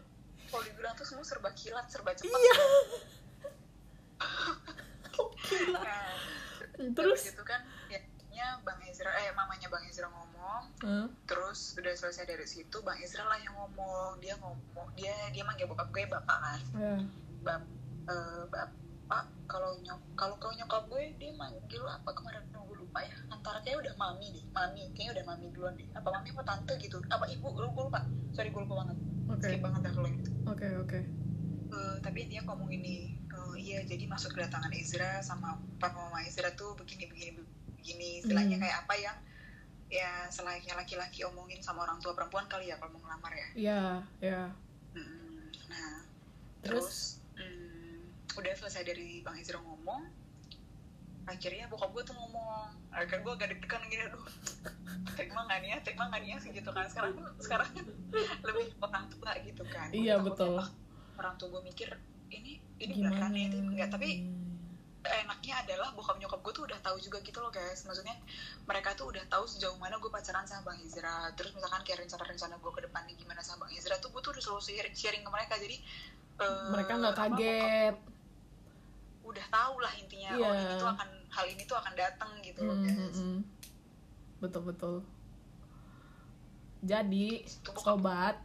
kalau 0.47 0.63
dibilang 0.63 0.95
tuh 0.95 1.07
semua 1.07 1.23
serba 1.23 1.51
kilat 1.53 1.87
serba 1.87 2.11
cepat 2.13 2.35
Iya. 2.35 2.55
Gila. 5.51 5.81
Nah, 5.83 6.95
Terus? 6.95 7.21
gitu 7.27 7.43
kan 7.43 7.61
ya 8.31 8.57
bang 8.65 8.81
Ezra 8.89 9.13
eh 9.21 9.37
mamanya 9.37 9.69
bang 9.69 9.85
Ezra 9.85 10.09
ngomong 10.09 10.63
Hah? 10.81 11.07
terus 11.29 11.77
udah 11.77 11.93
selesai 11.93 12.25
dari 12.25 12.47
situ 12.49 12.73
bang 12.81 12.97
Ezra 13.05 13.29
lah 13.29 13.37
yang 13.37 13.53
ngomong 13.53 14.17
dia 14.17 14.33
ngomong 14.41 14.89
dia 14.97 15.13
dia 15.29 15.45
manggil 15.45 15.69
bokap 15.69 15.93
gue 15.93 16.09
bapak 16.09 16.39
kan 16.41 16.61
Ya. 16.73 16.97
bap 17.45 17.63
eh, 18.09 18.43
bapak 19.11 19.27
kalau 19.51 19.75
nyok 19.83 19.99
kalau 20.15 20.39
kau 20.39 20.55
nyokap 20.55 20.87
gue 20.87 21.03
dia 21.19 21.35
manggil 21.35 21.83
apa 21.83 22.15
kemarin 22.15 22.47
gue 22.47 22.77
lupa 22.79 23.03
ya 23.03 23.11
antara 23.27 23.59
kayak 23.61 23.83
udah 23.83 23.95
mami 23.99 24.31
deh 24.31 24.45
mami 24.55 24.87
kayaknya 24.95 25.19
udah 25.19 25.25
mami 25.27 25.47
duluan 25.51 25.75
deh 25.75 25.89
apa 25.91 26.07
mami 26.07 26.31
apa 26.31 26.43
tante 26.47 26.79
gitu 26.79 27.03
apa 27.11 27.27
ibu 27.27 27.51
gue 27.51 27.67
lupa 27.67 28.07
sorry 28.31 28.55
gue 28.55 28.63
lupa 28.63 28.87
banget 28.87 28.97
Oke. 29.27 29.43
skip 29.43 29.61
banget 29.61 29.81
dah 29.83 29.93
kalau 29.93 30.09
gitu 30.11 30.31
Oke 30.47 30.67
oke. 30.77 30.99
Eh, 31.71 31.97
tapi 32.01 32.21
dia 32.27 32.43
ngomong 32.43 32.71
ini 32.71 32.95
eh, 33.17 33.55
iya 33.59 33.83
jadi 33.83 34.07
maksud 34.07 34.31
kedatangan 34.31 34.71
Ezra 34.71 35.19
sama 35.21 35.59
papa 35.79 35.99
mama 36.01 36.23
Ezra 36.23 36.55
tuh 36.55 36.79
begini 36.79 37.11
begini 37.11 37.31
begini 37.75 38.09
istilahnya 38.23 38.57
Hmm. 38.59 38.63
kayak 38.63 38.79
apa 38.81 38.95
yang 38.95 39.17
ya 39.91 40.11
selayaknya 40.29 40.75
laki-laki 40.77 41.27
omongin 41.27 41.59
sama 41.59 41.83
orang 41.83 41.99
tua 41.99 42.15
perempuan 42.15 42.47
kali 42.47 42.71
ya 42.71 42.79
kalau 42.79 42.95
mau 42.95 43.03
ngelamar 43.03 43.33
ya 43.35 43.49
Iya, 43.55 43.83
ya. 44.21 44.43
Mm, 44.95 45.51
nah 45.67 46.07
Terus? 46.61 46.87
terus, 46.87 46.91
mm, 47.17 47.20
udah 48.39 48.53
selesai 48.55 48.83
dari 48.87 49.23
bang 49.25 49.37
Ezra 49.41 49.59
ngomong 49.59 50.03
akhirnya 51.29 51.71
bokap 51.71 51.91
gue 51.95 52.03
tuh 52.11 52.17
ngomong 52.17 52.75
akhirnya 52.91 53.23
gue 53.23 53.33
agak 53.39 53.49
deg-degan 53.55 53.83
gini 53.87 54.03
aduh 54.11 54.25
terima 55.15 55.43
nih 55.47 55.71
ya 55.75 55.79
terima 55.85 56.05
nih 56.11 56.35
ya 56.35 56.39
gitu 56.43 56.71
kan 56.75 56.87
sekarang 56.91 57.13
sekarang 57.39 57.71
lebih 58.47 58.67
orang 58.83 59.05
tua 59.13 59.31
gitu 59.45 59.63
kan 59.71 59.89
Gua 59.93 59.99
Iya, 60.01 60.15
takutnya 60.19 60.27
betul. 60.27 60.53
ah, 60.59 60.69
orang 61.21 61.35
tua 61.39 61.49
gue 61.55 61.63
mikir 61.71 61.89
ini 62.31 62.59
ini 62.83 62.93
Gimana? 62.99 63.31
beneran 63.31 63.33
ya 63.37 63.45
itu 63.47 63.57
enggak 63.63 63.89
tapi 63.95 64.11
enaknya 65.01 65.55
adalah 65.65 65.89
bokap 65.97 66.17
nyokap 66.21 66.41
gue 66.45 66.53
tuh 66.53 66.65
udah 66.69 66.79
tahu 66.85 66.97
juga 67.01 67.19
gitu 67.25 67.39
loh 67.41 67.49
guys 67.49 67.89
maksudnya 67.89 68.17
mereka 68.69 68.93
tuh 68.93 69.09
udah 69.09 69.25
tahu 69.33 69.49
sejauh 69.49 69.77
mana 69.81 69.97
gue 69.97 70.11
pacaran 70.13 70.45
sama 70.45 70.73
bang 70.73 70.85
Izra 70.85 71.33
terus 71.39 71.57
misalkan 71.57 71.81
kayak 71.89 72.05
rencana-rencana 72.05 72.61
gue 72.61 72.73
ke 72.75 72.81
depannya 72.85 73.15
gimana 73.17 73.41
sama 73.41 73.65
bang 73.65 73.81
Izra 73.81 73.97
tuh 73.97 74.13
gue 74.13 74.21
tuh 74.21 74.37
udah 74.37 74.43
selalu 74.45 74.63
sharing, 74.93 75.25
ke 75.25 75.31
mereka 75.33 75.55
jadi 75.57 75.77
eh, 76.41 76.69
mereka 76.69 76.93
nggak 77.01 77.17
kaget. 77.17 77.97
Udah 79.31 79.47
tahu 79.49 79.75
lah 79.79 79.93
intinya 79.95 80.31
Iya. 80.33 80.43
oh 80.43 80.53
ini 80.53 80.75
tuh 80.77 80.89
akan 80.89 81.09
hal 81.29 81.45
ini 81.47 81.63
tuh 81.65 81.77
akan 81.77 81.93
datang 81.95 82.31
gitu 82.41 82.61
loh 82.61 82.75
Mm, 82.75 82.83
guys 82.83 82.99
mm, 82.99 83.13
mm. 83.15 83.39
Betul 84.41 84.63
betul. 84.65 84.95
Jadi 86.81 87.45
sobat, 87.77 88.41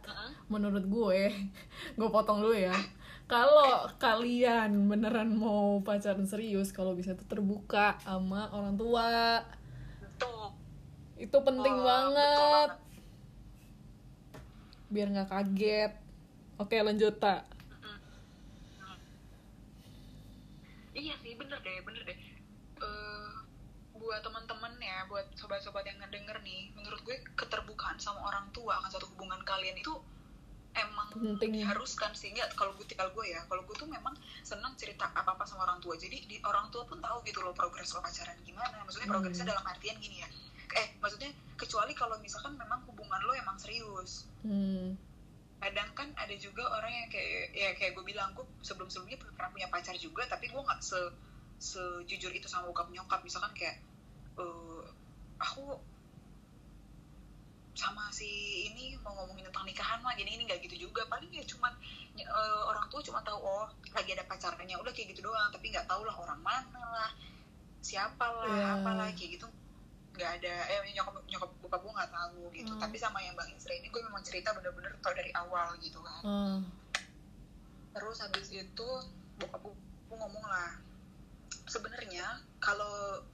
menurut 0.46 0.84
gue, 0.84 1.20
gue 1.96 2.08
potong 2.10 2.38
dulu 2.38 2.52
ya. 2.52 2.76
Kalau 3.24 3.88
kalian 3.96 4.86
beneran 4.86 5.32
mau 5.32 5.80
pacaran 5.80 6.22
serius, 6.22 6.68
kalau 6.68 6.92
bisa 6.92 7.16
tuh 7.16 7.24
terbuka 7.24 7.96
sama 7.98 8.52
orang 8.52 8.76
tua, 8.76 9.40
tuh 10.14 10.52
itu 11.16 11.32
penting 11.32 11.74
Oh, 11.74 11.82
banget. 11.82 12.70
betul 12.76 12.84
Biar 14.86 15.08
nggak 15.10 15.28
kaget. 15.28 15.92
Oke 16.56 16.76
lanjut 16.78 17.16
tak. 17.16 17.48
Iya 20.96 21.14
sih, 21.20 21.36
bener 21.36 21.60
deh, 21.60 21.78
bener 21.84 22.02
deh. 22.02 22.18
Eh, 22.80 23.30
buat 23.92 24.20
teman-teman 24.20 24.72
ya, 24.80 25.04
buat 25.06 25.28
sobat-sobat 25.32 25.84
yang 25.84 26.00
ngedenger 26.00 26.40
nih, 26.40 26.72
menurut 26.72 27.00
gue 27.02 27.16
keterbukaan 27.36 27.96
sama 27.96 28.24
orang 28.24 28.48
tua 28.50 28.76
akan 28.76 28.90
satu 28.90 29.06
hubungan 29.12 29.40
kalian 29.42 29.76
itu 29.76 29.92
emang 30.76 31.08
Penting. 31.16 31.56
diharuskan 31.56 32.12
sih 32.12 32.36
nggak 32.36 32.52
kalau 32.52 32.76
gue 32.76 32.84
tinggal 32.84 33.08
gue 33.08 33.24
ya 33.24 33.40
kalau 33.48 33.64
gue 33.64 33.72
tuh 33.72 33.88
memang 33.88 34.12
senang 34.44 34.76
cerita 34.76 35.08
apa 35.08 35.32
apa 35.32 35.48
sama 35.48 35.64
orang 35.64 35.80
tua 35.80 35.96
jadi 35.96 36.20
di 36.20 36.36
orang 36.44 36.68
tua 36.68 36.84
pun 36.84 37.00
tahu 37.00 37.24
gitu 37.24 37.40
loh 37.40 37.56
progres 37.56 37.88
lo 37.96 38.04
pacaran 38.04 38.36
gimana 38.44 38.84
maksudnya 38.84 39.08
Hmm. 39.08 39.16
progresnya 39.16 39.48
dalam 39.48 39.64
artian 39.64 39.96
gini 39.96 40.20
ya 40.20 40.28
eh 40.76 40.92
maksudnya 41.00 41.32
kecuali 41.56 41.96
kalau 41.96 42.20
misalkan 42.20 42.60
memang 42.60 42.84
hubungan 42.84 43.20
lo 43.24 43.32
emang 43.32 43.56
serius 43.56 44.28
Hmm. 44.44 45.00
kadang 45.56 45.96
kan 45.96 46.12
ada 46.12 46.36
juga 46.36 46.68
orang 46.68 46.92
yang 46.92 47.08
ya 47.08 47.12
kayak 47.16 47.44
gue 48.36 48.44
sebelum 48.60 48.86
sebelumnya 48.86 49.16
pernah 49.18 49.48
punya 49.48 49.66
pacar 49.66 49.96
juga 49.96 50.22
tapi 50.26 50.46
gue 50.46 50.58
nggak 50.58 50.80
se 50.80 51.00
sejujur 51.58 52.30
itu 52.30 52.44
sama 52.44 52.68
bokap 52.68 52.88
nyokap 52.88 53.20
misalkan 53.20 53.48
kayak 53.52 53.80
eh, 54.36 54.82
aku 55.38 55.80
sama 57.72 58.08
si 58.08 58.28
ini 58.66 58.96
mau 59.00 59.12
ngomongin 59.14 59.44
tentang 59.44 59.64
nikahan 59.64 60.00
mah 60.00 60.12
gini 60.14 60.32
ini 60.32 60.44
nggak 60.44 60.64
gitu 60.64 60.88
juga 60.88 61.04
paling 61.06 61.28
ya 61.28 61.44
cuman 61.44 61.72
eh, 62.14 62.24
orang 62.64 62.88
tua 62.88 63.00
cuma 63.00 63.20
tahu 63.20 63.36
oh 63.36 63.68
lagi 63.90 64.12
ada 64.12 64.24
pacarnya 64.24 64.76
udah 64.76 64.92
kayak 64.92 65.12
gitu 65.12 65.20
doang 65.22 65.48
tapi 65.50 65.68
nggak 65.68 65.84
tahu 65.84 66.00
lah 66.02 66.16
orang 66.16 66.40
mana 66.40 66.80
lah 66.82 67.10
siapa 67.80 68.24
lah 68.24 68.48
Iya. 68.48 68.66
apalah 68.80 69.08
kayak 69.12 69.30
gitu 69.36 69.46
nggak 70.16 70.40
ada 70.40 70.54
eh 70.66 70.80
nyokap 70.90 71.20
nyokap 71.28 71.50
bokap 71.60 71.80
gue 71.84 71.92
nggak 71.92 72.10
tahu 72.10 72.40
gitu 72.50 72.72
Hmm. 72.72 72.80
tapi 72.80 72.96
sama 72.96 73.20
yang 73.20 73.36
bang 73.36 73.52
Isra 73.52 73.76
ini 73.76 73.88
gue 73.88 74.00
memang 74.00 74.24
cerita 74.24 74.48
bener-bener 74.50 74.96
tau 74.98 75.12
dari 75.12 75.28
awal 75.36 75.76
gitu 75.76 76.00
kan 76.00 76.22
Ah. 76.24 76.56
Terus 77.96 78.20
habis 78.20 78.52
itu 78.52 78.88
bokap 79.40 79.64
gue 79.64 80.16
ngomong 80.20 80.44
lah 80.44 80.76
sebenarnya 81.64 82.44
kalau 82.60 83.24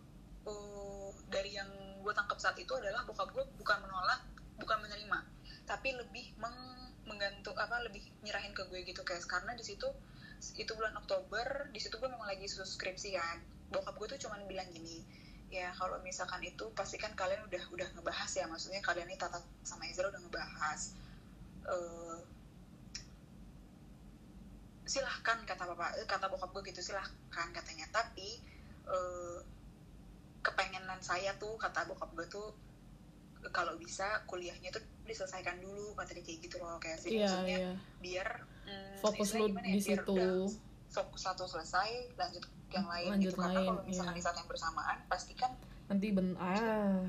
uh, 0.46 1.10
dari 1.26 1.58
yang 1.58 1.68
gue 1.98 2.12
tangkap 2.14 2.38
saat 2.38 2.54
itu 2.62 2.70
adalah 2.78 3.02
bokap 3.02 3.34
gue 3.34 3.42
bukan 3.58 3.78
menolak 3.82 4.22
bukan 4.62 4.78
menerima 4.86 5.18
tapi 5.66 5.98
lebih 5.98 6.30
meng- 6.38 6.94
menggantung 7.06 7.58
apa 7.58 7.82
lebih 7.82 8.02
nyerahin 8.22 8.54
ke 8.54 8.62
gue 8.70 8.86
gitu 8.86 9.02
guys 9.02 9.26
karena 9.26 9.52
di 9.58 9.66
situ 9.66 9.90
itu 10.58 10.74
bulan 10.74 10.94
Oktober 10.98 11.70
di 11.70 11.78
situ 11.78 12.02
gue 12.02 12.10
memang 12.10 12.26
lagi 12.26 12.50
subskripsi 12.50 13.14
kan. 13.14 13.38
Bokap 13.70 13.94
gue 13.94 14.18
tuh 14.18 14.26
cuman 14.26 14.42
bilang 14.50 14.66
gini 14.74 15.06
ya 15.52 15.68
kalau 15.76 16.00
misalkan 16.00 16.40
itu 16.40 16.72
pasti 16.72 16.96
kan 16.96 17.12
kalian 17.12 17.44
udah 17.44 17.62
udah 17.76 17.88
ngebahas 17.92 18.30
ya 18.32 18.48
maksudnya 18.48 18.80
kalian 18.80 19.04
ini 19.04 19.20
Tata 19.20 19.38
sama 19.62 19.84
Ezra 19.86 20.08
udah 20.08 20.20
ngebahas. 20.24 20.80
Eh, 21.68 22.18
silahkan 24.82 25.38
kata 25.42 25.62
bapak 25.64 25.94
eh, 25.96 26.06
kata 26.06 26.26
bokap 26.26 26.50
gue 26.52 26.62
gitu 26.70 26.82
silahkan 26.82 27.48
katanya 27.50 27.86
tapi 27.90 28.42
eh, 28.84 29.38
kepengenan 30.42 30.98
saya 30.98 31.30
tuh 31.38 31.54
kata 31.54 31.86
bokap 31.86 32.10
gue 32.12 32.26
tuh 32.26 32.50
kalau 33.50 33.74
bisa 33.74 34.22
kuliahnya 34.26 34.70
tuh 34.70 34.82
diselesaikan 35.02 35.58
dulu 35.58 35.94
kata 35.94 36.14
dia 36.14 36.22
kayak 36.22 36.38
gitu 36.46 36.56
loh 36.62 36.78
kayak 36.78 36.98
sih 36.98 37.10
Iya 37.14 37.26
maksudnya 37.26 37.58
iya. 37.58 37.72
biar 37.98 38.28
mm, 38.66 38.94
Fokus 38.98 39.30
lu 39.34 39.46
di 39.50 39.54
ya, 39.54 39.58
biar 39.58 39.82
situ. 39.82 40.18
fokus 40.92 41.20
satu 41.20 41.44
selesai 41.46 42.14
lanjut 42.14 42.44
yang 42.70 42.86
lain 42.86 43.08
Lanjut 43.18 43.32
gitu 43.32 43.38
karena 43.38 43.58
lain, 43.58 43.66
kalau 43.66 43.82
misalkan 43.82 44.14
iya. 44.14 44.18
di 44.18 44.24
saat 44.24 44.36
yang 44.38 44.48
bersamaan 44.48 44.98
pasti 45.06 45.32
kan 45.34 45.52
Nanti 45.90 46.06
ben 46.08 46.28
ah 46.38 47.02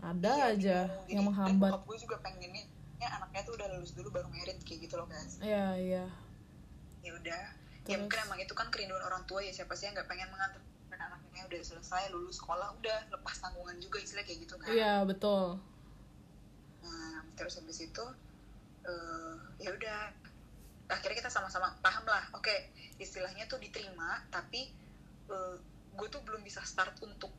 ada 0.00 0.32
iya, 0.34 0.46
aja 0.52 0.78
bingung. 1.04 1.08
yang 1.08 1.24
menghambat. 1.32 1.70
gue 1.84 1.96
juga 2.00 2.16
pengennya 2.20 2.64
ya 2.96 3.08
anaknya 3.16 3.40
tuh 3.44 3.52
udah 3.56 3.68
lulus 3.76 3.92
dulu 3.92 4.08
baru 4.08 4.28
merit 4.28 4.56
kayak 4.64 4.88
gitu 4.88 4.94
loh 4.96 5.08
guys 5.08 5.36
Iya 5.40 5.66
iya. 5.76 6.04
Ya 7.04 7.12
udah. 7.12 7.44
Ya 7.84 8.00
mungkin 8.00 8.16
emang 8.16 8.40
itu 8.40 8.56
kan 8.56 8.72
kerinduan 8.72 9.04
orang 9.04 9.28
tua 9.28 9.44
ya 9.44 9.52
siapa 9.52 9.76
sih 9.76 9.84
yang 9.84 9.92
nggak 9.92 10.08
pengen 10.08 10.32
mengantarkan 10.32 10.96
anaknya 10.96 11.42
udah 11.44 11.60
selesai 11.60 12.08
lulus 12.16 12.40
sekolah 12.40 12.72
udah 12.80 12.98
lepas 13.12 13.36
tanggungan 13.44 13.76
juga 13.76 14.00
istilah 14.00 14.24
kayak 14.24 14.48
gitu 14.48 14.56
kan. 14.56 14.72
Iya 14.72 15.04
betul. 15.04 15.60
nah, 16.84 17.24
terus 17.36 17.56
habis 17.60 17.80
itu 17.80 18.04
eh, 18.84 19.34
ya 19.60 19.72
udah 19.72 20.00
akhirnya 20.88 21.16
kita 21.20 21.30
sama-sama 21.32 21.76
paham 21.84 22.08
lah. 22.08 22.24
Oke 22.32 22.72
istilahnya 22.96 23.44
tuh 23.44 23.60
diterima 23.60 24.24
tapi 24.32 24.72
eh, 25.28 25.56
gue 25.94 26.08
tuh 26.08 26.24
belum 26.24 26.40
bisa 26.40 26.64
start 26.64 26.96
untuk 27.04 27.32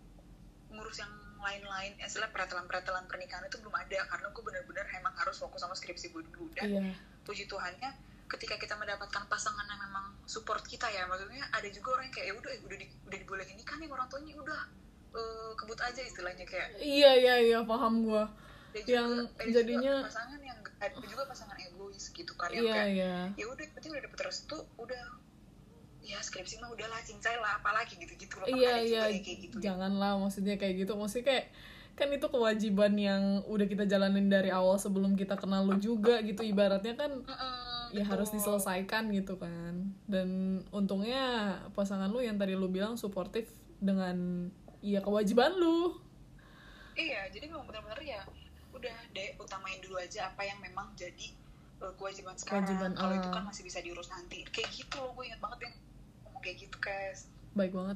ngurus 0.69 1.01
yang 1.01 1.13
lain-lain. 1.41 1.93
Istilah 2.01 2.29
peratelan-peratelan 2.29 3.05
pernikahan 3.09 3.45
itu 3.49 3.57
belum 3.61 3.73
ada 3.73 4.05
karena 4.09 4.27
gue 4.29 4.43
bener-bener 4.45 4.85
emang 4.97 5.13
harus 5.17 5.37
fokus 5.41 5.61
sama 5.61 5.73
skripsi 5.73 6.13
gue 6.13 6.21
dulu. 6.33 6.49
Dan 6.53 6.69
Iya. 6.69 6.83
puji 7.25 7.45
Tuhannya 7.49 8.04
ketika 8.27 8.55
kita 8.55 8.73
mendapatkan 8.73 9.23
pasangan 9.25 9.63
yang 9.63 9.79
memang 9.79 10.05
support 10.25 10.63
kita 10.63 10.87
ya 10.87 11.05
maksudnya 11.05 11.45
ada 11.47 11.67
juga 11.67 11.93
orang 11.93 12.09
yang 12.09 12.15
kayak 12.15 12.27
ya 12.27 12.35
udah 12.35 12.51
udah 12.63 12.77
di, 12.77 12.85
udah 13.03 13.17
dibolehin 13.19 13.55
nikah 13.55 13.75
nih 13.75 13.87
orang 13.87 14.07
tuanya 14.07 14.33
udah 14.35 14.61
eh, 15.11 15.51
kebut 15.55 15.79
aja 15.79 16.01
istilahnya 16.01 16.43
kayak 16.43 16.67
Iya 16.75 17.11
iya 17.15 17.35
iya 17.39 17.59
paham 17.61 18.03
gua. 18.03 18.27
Yang 18.75 19.31
ada 19.31 19.47
jadinya- 19.47 20.01
juga 20.01 20.09
pasangan 20.09 20.39
yang 20.41 20.59
ada 20.75 20.97
juga 21.01 21.23
pasangan 21.25 21.57
egois 21.57 22.05
gitu 22.09 22.33
kan 22.35 22.49
yang 22.49 22.65
Iya 22.65 22.73
kayak 22.75 22.89
iya. 22.91 23.15
ya 23.33 23.45
udah 23.47 23.65
penting 23.71 23.91
udah 23.93 24.03
dapet 24.03 24.19
restu 24.21 24.57
udah 24.75 25.03
ya 26.01 26.19
skripsi 26.19 26.59
mah 26.59 26.69
udahlah 26.69 26.99
cincai 26.99 27.33
lah 27.35 27.57
apalagi 27.57 27.95
gitu-gitu 27.95 28.35
loh 28.35 28.45
Kan 28.45 28.53
Iya 28.53 28.73
juga 28.79 28.83
iya. 28.83 29.03
kayak 29.15 29.37
gitu. 29.39 29.55
Janganlah 29.59 30.11
maksudnya 30.19 30.55
kayak 30.55 30.75
gitu. 30.77 30.91
Maksudnya 30.93 31.25
kayak 31.25 31.45
kan 31.95 32.11
itu 32.11 32.27
kewajiban 32.27 32.93
yang 32.93 33.23
udah 33.45 33.65
kita 33.65 33.87
jalanin 33.87 34.27
dari 34.27 34.51
awal 34.51 34.75
sebelum 34.75 35.15
kita 35.15 35.33
kenal 35.33 35.63
lu 35.63 35.79
juga 35.79 36.19
gitu 36.19 36.43
ibaratnya 36.43 36.91
kan 36.93 37.23
betul. 38.01 38.11
harus 38.11 38.29
diselesaikan 38.33 39.13
gitu 39.13 39.37
kan 39.39 39.95
dan 40.09 40.59
untungnya 40.73 41.55
pasangan 41.77 42.11
lu 42.11 42.19
yang 42.19 42.35
tadi 42.35 42.57
lu 42.57 42.67
bilang 42.67 42.99
suportif 42.99 43.47
dengan 43.79 44.49
ya 44.81 44.99
kewajiban 44.99 45.55
lu 45.55 46.01
Iya, 46.95 47.27
jadi 47.27 47.51
memang 47.51 47.67
benar-benar 47.67 47.99
ya 47.99 48.23
udah 48.71 48.95
deh 49.11 49.35
utamain 49.35 49.83
dulu 49.83 49.99
aja 49.99 50.31
apa 50.31 50.47
yang 50.47 50.63
memang 50.63 50.95
jadi 50.95 51.35
uh, 51.83 51.91
kewajiban 51.99 52.39
sekarang. 52.39 52.63
Kewajiban, 52.63 52.91
Kalau 52.95 53.13
itu 53.19 53.27
ah. 53.27 53.33
kan 53.35 53.43
masih 53.43 53.67
bisa 53.67 53.83
diurus 53.83 54.07
nanti. 54.07 54.47
Kayak 54.47 54.71
gitu 54.71 55.03
loh, 55.03 55.11
gue 55.11 55.27
ingat 55.27 55.43
banget 55.43 55.67
yang 55.67 55.75
ngomong 56.23 56.39
kayak 56.39 56.57
gitu, 56.63 56.77
guys. 56.79 57.27
baik 57.55 57.71
banget 57.71 57.95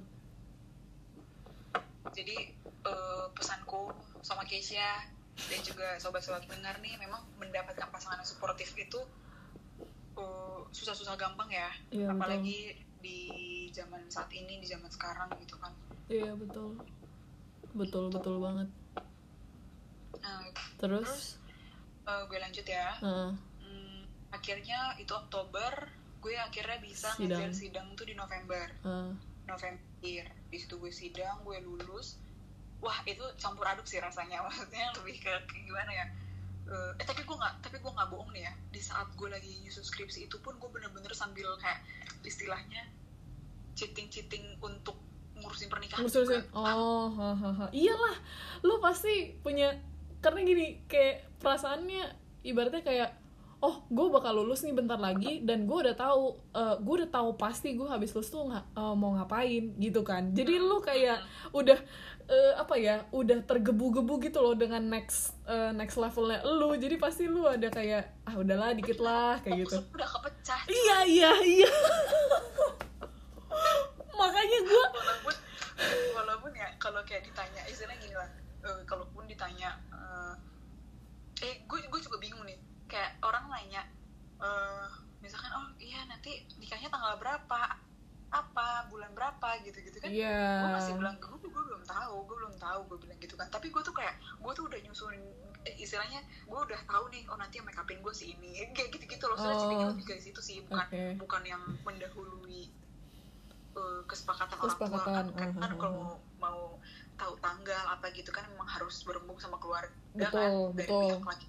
Jadi 2.16 2.56
uh, 2.88 3.28
pesanku 3.36 3.92
sama 4.24 4.48
Keisha 4.48 5.04
dan 5.36 5.60
juga 5.64 6.00
sobat-sobat 6.00 6.48
dengar 6.48 6.80
nih 6.84 6.96
memang 7.00 7.24
mendapatkan 7.40 7.88
pasangan 7.92 8.20
yang 8.20 8.28
suportif 8.28 8.76
itu 8.76 9.00
uh, 10.20 10.60
susah-susah 10.70 11.16
gampang 11.16 11.48
ya. 11.48 11.70
Iya, 11.90 12.08
betul. 12.08 12.16
Apalagi 12.16 12.60
di 13.00 13.20
zaman 13.72 14.04
saat 14.08 14.28
ini, 14.30 14.60
di 14.60 14.68
zaman 14.68 14.88
sekarang 14.88 15.32
gitu 15.40 15.56
kan. 15.56 15.72
iya 16.08 16.34
betul 16.34 16.74
betul 17.72 18.10
betul 18.10 18.42
banget 18.42 18.66
Nah, 20.20 20.42
terus 20.76 21.38
uh, 22.04 22.26
gue 22.26 22.36
lanjut 22.36 22.66
ya. 22.66 22.98
eh, 23.00 23.32
Hmm, 23.62 24.02
akhirnya 24.30 24.98
itu 24.98 25.14
Oktober 25.14 25.88
gue 26.20 26.36
akhirnya 26.36 26.82
bisa 26.82 27.14
Sidang. 27.14 27.40
ngejar 27.40 27.52
sidang 27.54 27.88
tuh 27.94 28.04
di 28.04 28.12
November 28.14 28.68
Ah, 28.82 29.14
November 29.46 29.80
di 30.50 30.58
situ 30.58 30.76
gue 30.76 30.92
sidang 30.92 31.40
gue 31.46 31.62
lulus 31.62 32.18
wah 32.80 33.00
itu 33.06 33.22
campur 33.38 33.64
aduk 33.64 33.86
sih 33.86 34.02
rasanya 34.02 34.42
maksudnya 34.46 34.92
lebih 34.98 35.22
ke, 35.22 35.32
ke 35.46 35.56
gimana 35.64 35.92
ya 35.94 36.06
Eh, 36.70 36.92
eh 37.02 37.06
tapi 37.06 37.26
gue 37.26 37.34
nggak 37.34 37.54
tapi 37.66 37.78
gue 37.82 37.92
nggak 37.92 38.10
bohong 38.14 38.30
nih 38.30 38.46
ya 38.46 38.54
di 38.70 38.82
saat 38.82 39.10
gue 39.18 39.26
lagi 39.26 39.58
nyusun 39.66 39.82
skripsi 39.82 40.30
itu 40.30 40.38
pun 40.38 40.54
gue 40.62 40.70
bener-bener 40.70 41.10
sambil 41.18 41.50
kayak 41.58 41.82
istilahnya 42.22 42.86
cheating 43.74 44.08
cheating 44.14 44.46
untuk 44.62 44.94
ngurusin 45.40 45.72
pernikahan 45.72 46.06
ngurusin 46.06 46.30
juga. 46.30 46.40
oh 46.54 47.10
hahaha. 47.10 47.66
iyalah 47.74 48.18
lu 48.62 48.78
pasti 48.78 49.34
punya 49.42 49.82
karena 50.22 50.46
gini 50.46 50.66
kayak 50.86 51.26
perasaannya 51.42 52.14
ibaratnya 52.46 52.84
kayak 52.86 53.10
oh 53.60 53.84
gue 53.92 54.08
bakal 54.08 54.40
lulus 54.40 54.64
nih 54.64 54.72
bentar 54.72 54.96
lagi 54.96 55.44
dan 55.44 55.68
gue 55.68 55.78
udah 55.84 55.92
tahu 55.92 56.32
eh, 56.56 56.76
gue 56.80 56.94
udah 57.04 57.10
tahu 57.12 57.30
pasti 57.36 57.76
gue 57.76 57.88
habis 57.92 58.16
lulus 58.16 58.32
tuh 58.32 58.48
nggak 58.48 58.66
eh, 58.72 58.96
mau 58.96 59.12
ngapain 59.20 59.76
gitu 59.76 60.02
kan. 60.08 60.32
Jadi 60.32 60.56
lu 60.56 60.80
kayak 60.80 61.20
udah 61.52 61.76
eh, 62.32 62.54
apa 62.56 62.76
ya 62.80 63.04
udah 63.12 63.44
tergebu-gebu 63.44 64.24
gitu 64.24 64.40
loh 64.40 64.56
dengan 64.56 64.80
next 64.88 65.36
eh, 65.44 65.76
next 65.76 66.00
levelnya 66.00 66.40
lu. 66.48 66.72
Jadi 66.80 66.96
pasti 66.96 67.28
lu 67.28 67.44
ada 67.52 67.68
kayak 67.68 68.24
ah 68.24 68.40
udahlah 68.40 68.72
dikit 68.72 69.04
lah 69.04 69.44
kayak 69.44 69.68
gitu. 69.68 69.84
Udah 69.92 70.08
kepecah. 70.08 70.62
Iya 70.72 70.98
iya 71.04 71.32
iya. 71.44 71.72
Makanya 74.16 74.60
gue 74.64 74.86
walaupun 74.96 75.36
walaupun 76.16 76.52
ya 76.56 76.68
kalau 76.80 77.04
kayak 77.04 77.28
ditanya 77.28 77.62
istilahnya 77.68 78.00
gini 78.00 78.16
lah. 78.16 78.30
Eh, 78.60 78.82
kalaupun 78.88 79.28
ditanya 79.28 79.76
eh, 79.92 80.34
eh 81.44 81.56
gue 81.68 81.80
gue 81.92 82.02
juga 82.04 82.20
bingung 82.24 82.48
nih 82.48 82.69
kayak 82.90 83.22
orang 83.22 83.46
nanya 83.48 83.86
eh, 84.42 84.88
misalkan 85.22 85.52
oh 85.54 85.68
iya 85.78 86.04
nanti 86.10 86.44
nikahnya 86.58 86.90
tanggal 86.90 87.16
berapa 87.22 87.62
apa 88.30 88.86
bulan 88.94 89.10
berapa 89.18 89.58
gitu 89.66 89.82
gitu 89.82 89.98
kan 89.98 90.10
Iya. 90.10 90.62
gue 90.62 90.70
masih 90.70 90.94
bilang 91.02 91.18
gue 91.18 91.34
gue 91.34 91.64
belum 91.66 91.82
tahu 91.82 92.16
gue 92.30 92.36
belum 92.38 92.56
tahu 92.62 92.80
gue 92.94 92.98
bilang 93.06 93.18
gitu 93.18 93.34
kan 93.34 93.50
tapi 93.50 93.74
gue 93.74 93.82
tuh 93.82 93.94
kayak 93.94 94.16
gue 94.38 94.52
tuh 94.54 94.70
udah 94.70 94.80
nyusunin 94.86 95.22
eh, 95.66 95.76
istilahnya 95.82 96.22
gue 96.46 96.60
udah 96.62 96.80
tahu 96.86 97.10
nih 97.10 97.26
oh 97.26 97.38
nanti 97.42 97.58
yang 97.58 97.66
make 97.66 97.78
upin 97.82 97.98
gue 98.06 98.14
si 98.14 98.38
ini 98.38 98.62
kayak 98.78 98.94
gitu 98.94 99.06
gitu 99.10 99.26
loh 99.26 99.38
Oh. 99.38 99.42
soalnya 99.50 99.90
lebih 99.90 100.06
ke 100.06 100.14
situ 100.22 100.42
sih 100.46 100.62
bukan 100.62 100.86
Oke. 100.86 101.04
bukan 101.18 101.42
yang 101.46 101.62
mendahului 101.82 102.70
eh, 103.74 104.02
kesepakatan, 104.06 104.58
Kesepakatan, 104.62 105.26
orang 105.26 105.28
tua 105.34 105.42
kan, 105.42 105.54
kan 105.58 105.70
uh, 105.70 105.74
uh, 105.74 105.80
kalau 105.82 106.02
uh. 106.14 106.18
mau 106.38 106.78
tahu 107.20 107.34
tanggal 107.44 107.84
apa 107.92 108.08
gitu 108.16 108.32
kan 108.32 108.48
memang 108.48 108.70
harus 108.70 109.04
berembuk 109.04 109.42
sama 109.44 109.60
keluarga 109.60 109.92
Betul, 110.16 110.32
kan 110.32 110.52
dari 110.78 110.88
betul. 110.88 111.04
pihak 111.12 111.26
laki 111.28 111.48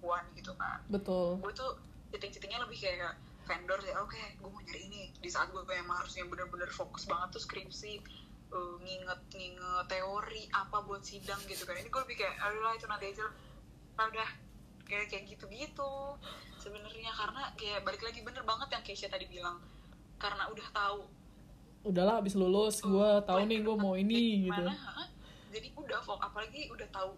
perempuan 0.00 0.24
gitu 0.32 0.56
kan. 0.56 0.80
Betul. 0.88 1.36
Gue 1.44 1.52
tuh 1.52 1.76
citing-citingnya 2.08 2.64
lebih 2.64 2.80
kayak 2.80 3.20
vendor 3.44 3.76
ya 3.84 4.00
oke 4.00 4.16
gue 4.16 4.48
mau 4.48 4.64
nyari 4.64 4.80
ini. 4.88 5.12
Di 5.20 5.28
saat 5.28 5.52
gue 5.52 5.60
emang 5.68 6.00
harusnya 6.00 6.24
bener-bener 6.24 6.72
fokus 6.72 7.04
banget 7.04 7.36
tuh 7.36 7.42
skripsi 7.44 8.00
eh, 8.50 8.74
nginget 8.80 9.20
nginget 9.36 9.84
teori 9.92 10.48
apa 10.56 10.80
buat 10.88 11.04
sidang 11.04 11.38
gitu 11.44 11.68
kan. 11.68 11.76
Ini 11.76 11.92
gue 11.92 12.00
lebih 12.08 12.16
kayak 12.16 12.34
aduh 12.40 12.62
lah 12.64 12.72
itu 12.72 12.86
nanti 12.88 13.12
aja 13.12 13.28
lah. 13.28 14.08
Udah. 14.08 14.30
Kayak 14.88 15.06
kayak 15.12 15.24
gitu 15.28 15.44
gitu 15.52 15.92
sebenarnya. 16.56 17.12
Karena 17.12 17.42
kayak 17.60 17.84
balik 17.84 18.00
lagi 18.00 18.24
bener 18.24 18.42
banget 18.48 18.68
yang 18.72 18.82
Keisha 18.82 19.12
tadi 19.12 19.28
bilang. 19.28 19.60
Karena 20.16 20.48
udah 20.48 20.68
tahu. 20.72 21.04
Udahlah 21.84 22.24
abis 22.24 22.40
lulus 22.40 22.80
gue 22.80 23.10
tahu 23.28 23.40
nih 23.44 23.60
gue 23.60 23.76
mau 23.76 23.92
ini 24.00 24.48
gitu. 24.48 24.64
Mana, 24.64 25.04
jadi 25.52 25.68
udah 25.76 26.00
fokus 26.00 26.24
apalagi 26.24 26.72
udah 26.72 26.88
tahu 26.88 27.12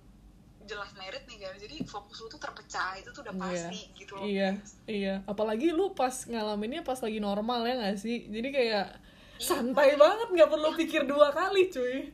jelas 0.69 0.91
merit 0.95 1.25
nih 1.27 1.39
kan 1.43 1.55
jadi 1.59 1.77
fokus 1.85 2.23
lu 2.23 2.29
tuh 2.31 2.41
terpecah 2.41 2.95
itu 2.97 3.11
tuh 3.11 3.23
udah 3.27 3.35
Iya. 3.35 3.43
pasti 3.43 3.81
gitu 3.99 4.13
loh. 4.17 4.25
Iya 4.25 4.49
iya. 4.87 5.15
Apalagi 5.27 5.75
lu 5.75 5.93
pas 5.93 6.13
ngalaminnya 6.27 6.83
pas 6.87 6.99
lagi 7.01 7.19
normal 7.19 7.67
ya 7.67 7.75
gak 7.79 7.99
sih? 7.99 8.27
Jadi 8.31 8.49
kayak 8.55 8.87
santai 9.43 9.99
banget 9.99 10.29
nggak 10.31 10.51
perlu 10.51 10.71
pikir 10.79 11.03
dua 11.05 11.35
kali 11.35 11.67
cuy. 11.69 12.11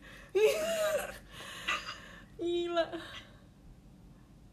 Gila. 2.38 2.86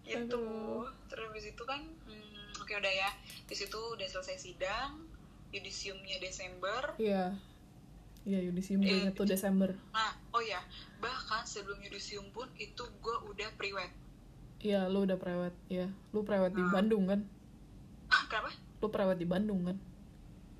Gitu. 0.05 0.37
Aduh. 0.37 0.85
terus 1.05 1.25
habis 1.31 1.45
itu 1.49 1.63
kan 1.63 1.81
hmm, 1.81 2.61
oke 2.61 2.73
udah 2.75 2.93
ya. 2.93 3.09
Di 3.47 3.55
situ 3.55 3.77
udah 3.77 4.07
selesai 4.09 4.37
sidang 4.37 5.05
yudisiumnya 5.53 6.19
Desember. 6.19 6.97
Iya 6.99 7.33
iya 8.25 8.41
yudisium 8.41 8.81
gue 8.81 8.89
Eh, 8.89 9.01
inget 9.03 9.13
tuh 9.13 9.23
Desember 9.23 9.71
nah 9.91 10.11
oh 10.31 10.41
ya 10.41 10.59
bahkan 10.97 11.45
sebelum 11.45 11.77
yudisium 11.79 12.25
pun 12.29 12.49
itu 12.55 12.81
gue 12.81 13.15
udah 13.23 13.49
priwet 13.55 13.93
iya 14.59 14.85
lu 14.85 15.05
udah 15.05 15.15
prewed 15.15 15.53
iya 15.67 15.85
lu 16.09 16.21
prewed 16.21 16.51
di 16.51 16.59
Nah. 16.59 16.71
Bandung 16.71 17.05
kan 17.05 17.21
kenapa 18.25 18.49
lu 18.81 18.87
prewed 18.87 19.17
di 19.17 19.25
Bandung 19.25 19.61
kan 19.63 19.77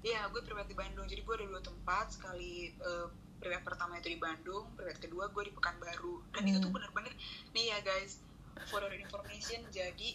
Iya, 0.01 0.29
gue 0.29 0.37
priwet 0.37 0.69
di 0.69 0.77
Bandung. 0.77 1.09
Jadi 1.09 1.17
gue 1.17 1.33
ada 1.33 1.49
dua 1.49 1.65
tempat. 1.65 2.13
Sekali 2.13 2.69
eh, 2.69 3.07
priwet 3.35 3.65
pertama 3.65 3.97
itu 3.97 4.05
di 4.07 4.21
Bandung, 4.21 4.69
priwet 4.77 5.01
kedua 5.01 5.33
gue 5.33 5.49
di 5.49 5.53
Pekanbaru. 5.57 6.21
Dan 6.29 6.45
itu 6.45 6.57
tuh 6.59 6.69
Hmm. 6.69 6.77
bener-bener, 6.77 7.09
nih 7.51 7.73
ya 7.73 7.81
guys, 7.81 8.21
for 8.69 8.79
your 8.79 8.93
information, 8.93 9.65
jadi 9.67 10.09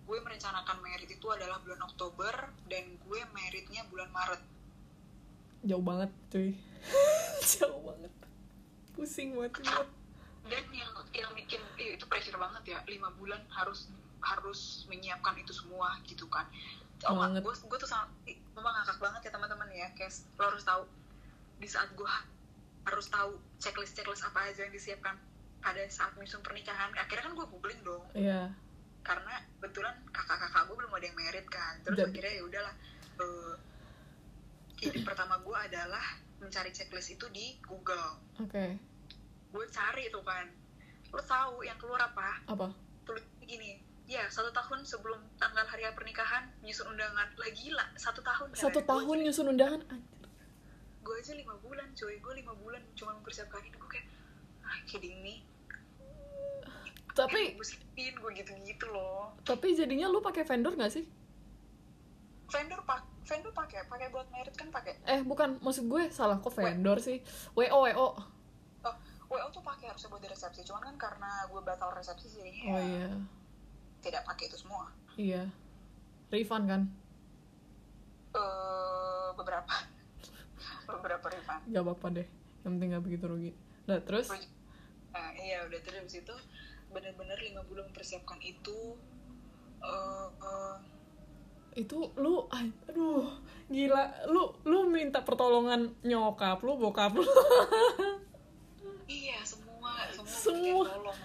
gue 0.00 0.18
merencanakan 0.20 0.78
merit 0.78 1.10
itu 1.10 1.26
adalah 1.26 1.58
bulan 1.58 1.82
Oktober, 1.82 2.30
dan 2.64 2.84
gue 2.96 3.20
meritnya 3.32 3.82
bulan 3.84 4.14
Maret. 4.14 4.42
Jauh 5.62 5.80
banget 5.80 6.10
cuy 6.28 6.50
jauh 7.54 7.80
banget 7.82 8.12
pusing 8.92 9.32
banget 9.32 9.52
gue. 9.58 9.84
Dan 10.42 10.64
yang 10.70 10.90
yang 11.14 11.30
bikin 11.32 11.62
itu 11.78 12.04
pressure 12.04 12.36
banget 12.36 12.62
ya, 12.66 12.78
lima 12.84 13.08
bulan 13.14 13.40
harus 13.48 13.88
harus 14.20 14.84
menyiapkan 14.86 15.34
itu 15.34 15.50
semua 15.50 15.96
gitu 16.04 16.26
kan. 16.26 16.44
Oh, 17.02 17.16
Banget. 17.16 17.42
gue 17.42 17.54
gue 17.56 17.78
tuh 17.78 17.88
sama, 17.88 18.06
ih, 18.24 18.38
memang 18.52 18.70
ngakak 18.72 18.98
banget 18.98 19.20
ya 19.26 19.30
teman-teman 19.32 19.66
ya, 19.70 19.88
guys. 19.92 20.26
Lo 20.36 20.50
harus 20.50 20.62
tahu 20.62 20.82
di 21.56 21.66
saat 21.66 21.90
gue 21.94 22.06
harus 22.82 23.06
tahu 23.08 23.34
checklist 23.58 23.94
checklist 23.94 24.22
apa 24.22 24.50
aja 24.50 24.62
yang 24.62 24.70
disiapkan 24.70 25.14
pada 25.58 25.82
saat 25.88 26.14
nyusun 26.14 26.42
pernikahan. 26.42 26.90
Akhirnya 26.92 27.26
kan 27.26 27.34
gue 27.34 27.46
googling 27.48 27.80
dong, 27.82 28.02
iya 28.12 28.50
karena 29.02 29.34
kebetulan 29.56 29.98
kakak-kakak 30.10 30.62
gue 30.62 30.76
belum 30.76 30.92
ada 30.92 31.04
yang 31.04 31.16
merit 31.16 31.46
kan. 31.48 31.74
Terus 31.82 31.96
Dan- 31.96 32.10
akhirnya 32.10 32.32
ya 32.32 32.42
udahlah. 32.44 32.74
eh, 33.14 33.54
ide 34.82 35.00
pertama 35.06 35.38
gue 35.38 35.54
adalah 35.54 36.02
mencari 36.42 36.74
checklist 36.74 37.14
itu 37.14 37.26
di 37.30 37.54
Google. 37.62 38.18
oke. 38.42 38.66
Gue 39.54 39.64
cari 39.70 40.10
tuh 40.10 40.24
kan. 40.26 40.50
Lo 41.14 41.22
tahu 41.22 41.62
yang 41.62 41.78
keluar 41.78 42.02
apa? 42.02 42.42
apa? 42.50 42.74
Tulis 43.06 43.22
gini 43.46 43.78
ya 44.10 44.26
satu 44.26 44.50
tahun 44.50 44.82
sebelum 44.82 45.22
tanggal 45.38 45.62
hari 45.70 45.86
pernikahan 45.94 46.50
nyusun 46.66 46.90
undangan. 46.90 47.30
Lah 47.38 47.50
gila 47.54 47.86
satu 47.94 48.20
tahun 48.26 48.48
satu 48.58 48.82
tahun 48.82 49.16
nyusun 49.22 49.54
undangan? 49.54 49.80
Gue 51.02 51.14
aja 51.18 51.32
lima 51.38 51.54
bulan 51.62 51.86
coy 51.94 52.18
gue 52.18 52.32
lima 52.42 52.54
bulan 52.58 52.82
cuma 52.98 53.14
mempersiapkan. 53.14 53.62
Ini 53.62 53.76
gue 53.78 53.90
kayak 53.92 54.06
ah 54.66 54.78
kidding 54.90 55.14
me. 55.22 55.46
Tapi 57.12 57.54
gue 57.54 57.66
siapin 57.66 58.16
gue 58.18 58.30
gitu 58.40 58.50
gitu 58.64 58.86
loh. 58.88 59.36
tapi 59.44 59.76
jadinya 59.76 60.08
lu 60.08 60.24
pakai 60.24 60.48
vendor 60.48 60.72
gak 60.80 60.96
sih? 60.96 61.04
Vendor 62.48 62.80
pak 62.88 63.11
vendor 63.22 63.52
pakai 63.54 63.86
pakai 63.86 64.06
buat 64.10 64.26
merit 64.34 64.54
kan 64.58 64.68
pakai? 64.74 64.98
Eh 65.06 65.20
bukan 65.22 65.62
maksud 65.62 65.86
gue 65.86 66.10
salah 66.10 66.42
kok 66.42 66.54
vendor 66.54 66.98
sih? 66.98 67.22
Wo 67.54 67.62
wo 67.62 67.88
oh 67.90 68.12
wo 69.32 69.48
tuh 69.48 69.64
pakai 69.64 69.88
harusnya 69.88 70.12
buat 70.12 70.20
di 70.20 70.28
resepsi 70.28 70.60
cuman 70.68 70.92
kan 70.92 70.96
karena 71.00 71.48
gue 71.48 71.60
batal 71.64 71.88
resepsi 71.96 72.28
jadinya 72.36 72.76
oh 72.76 72.76
ya 72.76 72.84
iya. 72.84 73.08
tidak 74.04 74.22
pakai 74.28 74.44
itu 74.52 74.56
semua. 74.60 74.92
Iya. 75.16 75.48
Refund 76.28 76.64
kan? 76.68 76.82
Eh 78.36 79.28
beberapa. 79.32 79.72
Beberapa 80.92 81.26
refund. 81.32 81.62
Gak 81.72 81.82
apa-apa 81.82 82.06
deh 82.20 82.28
yang 82.62 82.78
penting 82.78 82.88
gak 82.92 83.04
begitu 83.04 83.24
rugi. 83.26 83.52
Nah 83.88 83.98
terus? 84.04 84.28
Nah, 85.12 85.30
iya 85.36 85.64
udah 85.66 85.80
terus 85.80 86.12
itu 86.12 86.34
bener-bener 86.92 87.36
lima 87.40 87.64
bulan 87.64 87.88
mempersiapkan 87.88 88.38
itu 88.44 88.96
eh 89.82 90.28
eh, 90.28 90.76
itu 91.72 92.12
lu 92.20 92.46
aduh 92.52 93.28
gila. 93.72 94.28
Lu 94.28 94.52
lu 94.68 94.88
minta 94.88 95.24
pertolongan 95.24 95.92
nyokap 96.04 96.60
lu 96.64 96.76
bokap 96.76 97.16
lu. 97.16 97.24
Iya 99.08 99.44
semua 99.44 99.92
semua, 100.14 100.30
Semua. 100.30 100.84
tolong 100.88 101.18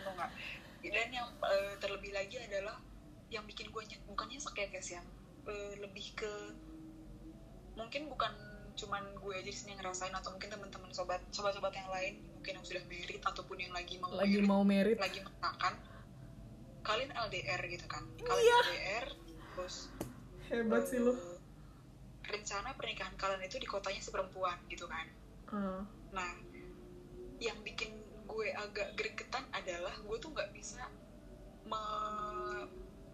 dan 0.87 1.09
yang 1.11 1.29
eh, 1.43 1.73
terlebih 1.83 2.11
lagi 2.15 2.39
adalah 2.39 2.79
yang 3.27 3.43
bikin 3.43 3.67
gue 3.69 3.83
nyet 3.85 4.01
bukannya 4.07 4.39
nyesek 4.39 4.55
ya 4.55 4.67
guys 4.71 4.89
ya 4.91 5.03
Eh, 5.47 5.79
lebih 5.79 6.11
ke 6.11 6.31
mungkin 7.79 8.11
bukan 8.11 8.27
cuman 8.75 8.99
gue 9.15 9.31
aja 9.31 9.47
sini 9.47 9.71
yang 9.73 9.79
ngerasain 9.79 10.11
atau 10.11 10.35
mungkin 10.35 10.51
teman-teman 10.51 10.91
sobat 10.91 11.23
sobat-sobat 11.31 11.71
yang 11.71 11.87
lain 11.87 12.19
mungkin 12.35 12.59
yang 12.59 12.65
sudah 12.67 12.83
merit 12.91 13.23
ataupun 13.23 13.55
yang 13.55 13.71
lagi 13.71 13.95
mau 13.95 14.11
lagi 14.11 14.43
merit, 14.43 14.43
mau 14.43 14.63
merit. 14.67 14.97
lagi 14.99 15.23
makan 15.39 15.73
kalian 16.83 17.15
LDR 17.15 17.61
gitu 17.63 17.87
kan? 17.87 18.03
Kalian 18.19 18.59
LDR 18.59 19.05
terus 19.55 19.87
hebat 20.51 20.83
sih 20.87 20.99
lu. 20.99 21.13
Rencana 22.27 22.75
pernikahan 22.75 23.15
kalian 23.15 23.43
itu 23.47 23.57
di 23.59 23.67
kotanya 23.67 24.01
si 24.03 24.11
perempuan 24.11 24.59
gitu 24.67 24.87
kan. 24.87 25.07
Ah, 25.47 25.81
nah 26.11 26.31
yang 27.39 27.55
bikin 27.63 27.93
gue 28.27 28.47
agak 28.51 28.97
gregetan 28.99 29.47
adalah 29.55 29.95
gue 29.95 30.17
tuh 30.19 30.33
nggak 30.35 30.51
bisa 30.51 30.83
me 31.67 31.81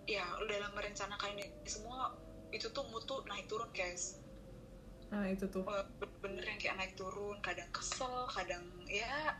ya 0.10 0.26
dalam 0.50 0.72
merencanakan 0.76 1.38
ini 1.38 1.46
semua 1.66 2.12
itu 2.54 2.70
tuh 2.70 2.86
mutu 2.90 3.22
naik 3.30 3.46
turun 3.46 3.70
guys. 3.74 4.18
Nah 5.14 5.30
itu 5.30 5.46
tuh. 5.50 5.62
Bener-bener 5.66 6.44
yang 6.44 6.60
kayak 6.60 6.76
naik 6.82 6.94
turun 6.98 7.38
kadang 7.46 7.70
kesel 7.70 8.26
kadang 8.34 8.66
ya 8.90 9.38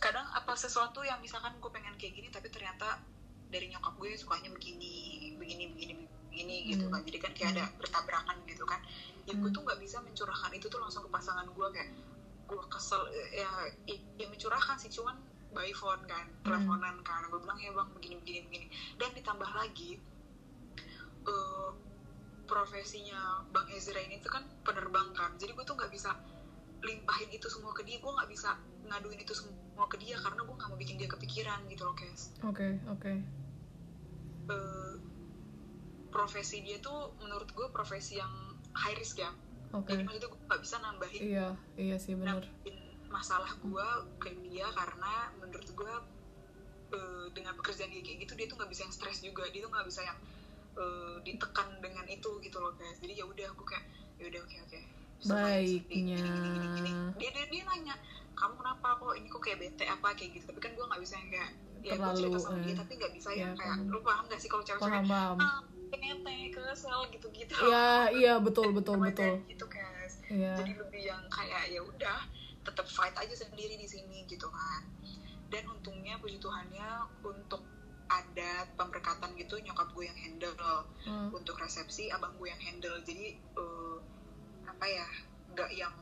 kadang 0.00 0.28
apa 0.36 0.52
sesuatu 0.52 1.00
yang 1.00 1.16
misalkan 1.24 1.56
gue 1.56 1.70
pengen 1.72 1.96
kayak 1.96 2.12
gini 2.12 2.28
tapi 2.28 2.52
ternyata 2.52 3.00
dari 3.48 3.72
nyokap 3.72 3.96
gue 3.96 4.12
sukanya 4.20 4.52
begini 4.52 5.32
begini 5.40 5.72
begini 5.72 5.92
begini 5.96 6.23
gitu 6.34 6.84
Hmm. 6.84 6.92
kan 6.98 7.00
jadi 7.06 7.18
kan 7.20 7.32
kayak 7.32 7.50
ada 7.54 7.64
bertabrakan 7.78 8.36
gitu 8.44 8.64
kan. 8.64 8.82
Ya 9.24 9.32
gue 9.32 9.46
Hmm. 9.46 9.54
tuh 9.54 9.62
nggak 9.62 9.78
bisa 9.78 10.02
mencurahkan 10.02 10.50
itu 10.50 10.66
tuh 10.66 10.82
langsung 10.82 11.06
ke 11.06 11.10
pasangan 11.10 11.46
gue 11.46 11.66
kayak 11.70 11.90
gue 12.44 12.62
kesel 12.68 13.00
ya 13.32 13.48
ya 14.18 14.26
mencurahkan 14.26 14.76
sih 14.76 14.90
cuman 14.90 15.16
by 15.54 15.70
phone 15.72 16.02
kan 16.04 16.26
teleponan 16.42 16.98
kan. 17.00 17.22
Gue 17.30 17.38
bilang 17.38 17.56
ya 17.56 17.70
bang 17.70 17.88
begini 17.94 18.14
begini 18.18 18.38
begini. 18.50 18.66
Dan 18.98 19.14
ditambah 19.14 19.50
lagi 19.54 20.02
eh, 21.24 21.70
profesinya 22.44 23.46
bang 23.48 23.66
Ezra 23.72 23.96
ini 23.98 24.18
tuh 24.18 24.28
kan 24.30 24.44
penerbang 24.66 25.14
kan. 25.14 25.32
Jadi 25.38 25.54
gue 25.54 25.64
tuh 25.64 25.72
nggak 25.72 25.88
bisa 25.88 26.12
limpahin 26.82 27.30
itu 27.30 27.48
semua 27.48 27.72
ke 27.72 27.80
dia. 27.80 27.96
Gue 27.96 28.12
nggak 28.12 28.28
bisa 28.28 28.58
ngaduin 28.84 29.16
itu 29.16 29.32
semua 29.32 29.88
ke 29.88 29.96
dia 29.96 30.12
karena 30.20 30.44
gue 30.44 30.54
nggak 30.54 30.68
mau 30.68 30.76
bikin 30.76 31.00
dia 31.00 31.08
kepikiran 31.08 31.64
gitu 31.66 31.82
loh 31.82 31.96
guys 31.96 32.28
oke 32.44 32.68
oke. 32.86 33.12
Eh, 34.44 34.92
profesi 36.14 36.62
dia 36.62 36.78
tuh 36.78 37.10
menurut 37.18 37.50
gue 37.50 37.66
profesi 37.74 38.22
yang 38.22 38.30
high 38.70 38.94
risk 38.94 39.18
ya. 39.18 39.34
Oke. 39.74 39.90
Jadi 39.90 40.06
maksudnya 40.06 40.30
gue 40.30 40.40
nggak 40.46 40.62
bisa 40.62 40.76
nambahin 40.78 41.20
iya 41.20 41.48
iya 41.74 41.96
sih 41.98 42.14
nambahin 42.14 42.76
masalah 43.10 43.50
gue 43.58 43.86
ke 44.22 44.30
dia 44.46 44.66
karena 44.70 45.34
menurut 45.42 45.66
gue 45.66 45.94
eh, 46.94 47.26
dengan 47.34 47.58
pekerjaan 47.58 47.90
dia 47.90 48.02
kayak 48.06 48.18
gitu 48.22 48.32
dia 48.38 48.46
tuh 48.46 48.56
nggak 48.62 48.70
bisa 48.70 48.86
yang 48.86 48.94
stres 48.94 49.18
juga. 49.18 49.42
Dia 49.50 49.66
tuh 49.66 49.70
nggak 49.74 49.86
bisa 49.90 50.00
yang 50.06 50.18
eh, 50.78 51.16
ditekan 51.26 51.68
dengan 51.82 52.06
itu 52.06 52.30
gitu 52.38 52.56
loh 52.62 52.70
guys 52.78 52.98
jadi 53.02 53.18
ya 53.18 53.24
udah 53.26 53.48
gue 53.50 53.66
kayak 53.66 53.84
ya 54.22 54.24
udah 54.30 54.40
oke 54.46 54.56
oke. 54.70 54.80
Baiknya. 55.24 56.22
dia 57.18 57.30
dia 57.34 57.46
dia 57.50 57.62
nanya 57.66 57.96
kamu 58.34 58.54
kenapa 58.60 58.98
kok 58.98 59.14
ini 59.18 59.26
kok 59.30 59.42
kayak 59.42 59.58
bete 59.62 59.84
apa? 59.90 60.14
Kayak 60.14 60.30
gitu. 60.38 60.44
Tapi 60.54 60.60
kan 60.62 60.70
gue 60.78 60.84
nggak 60.86 61.02
bisa 61.02 61.14
yang 61.18 61.30
kayak 61.34 61.50
ya 61.84 61.92
gue 61.94 62.00
Terlalu, 62.00 62.16
cerita 62.16 62.38
sama 62.40 62.58
dia 62.64 62.72
eh. 62.72 62.76
tapi 62.80 62.92
nggak 62.96 63.12
bisa 63.12 63.28
Ya, 63.30 63.38
yang 63.44 63.54
kayak 63.60 63.76
paham. 63.76 63.92
lu 63.92 63.98
paham 64.00 64.24
gak 64.24 64.40
sih 64.40 64.48
kalau 64.48 64.64
cewek-cewek 64.64 65.04
ah 65.36 65.60
bete 65.86 66.32
kesel 66.50 67.00
gitu 67.10 67.26
gitu 67.30 67.52
iya 67.62 67.88
iya 68.10 68.32
betul 68.36 68.70
betul 68.70 68.96
betul. 68.96 69.40
gitu 69.46 69.66
guys 69.66 70.14
iya. 70.26 70.54
Jadi 70.54 70.72
lebih 70.74 71.02
yang 71.04 71.22
kayak 71.28 71.68
ya 71.68 71.80
udah 71.80 72.18
tetap 72.62 72.86
fight 72.86 73.12
aja 73.14 73.34
sendiri 73.34 73.74
di 73.74 73.84
sini 73.84 74.24
gitu 74.24 74.48
kan. 74.48 74.82
Dan 75.46 75.68
untungnya 75.68 76.16
puji 76.16 76.38
Tuhannya 76.38 76.88
untuk 77.20 77.60
adat 78.06 78.72
pemberkatan 78.74 79.36
gitu 79.36 79.60
nyokap 79.60 79.88
gue 79.90 80.04
yang 80.04 80.16
handle. 80.16 80.56
Hmm. 81.02 81.28
untuk 81.30 81.56
resepsi 81.56 82.08
abang 82.08 82.32
gue 82.34 82.48
yang 82.48 82.58
handle. 82.58 82.96
Jadi 83.00 83.26
eh, 83.36 83.96
apa 84.64 84.84
ya 84.86 85.06
nggak 85.52 85.70
yang 85.72 85.92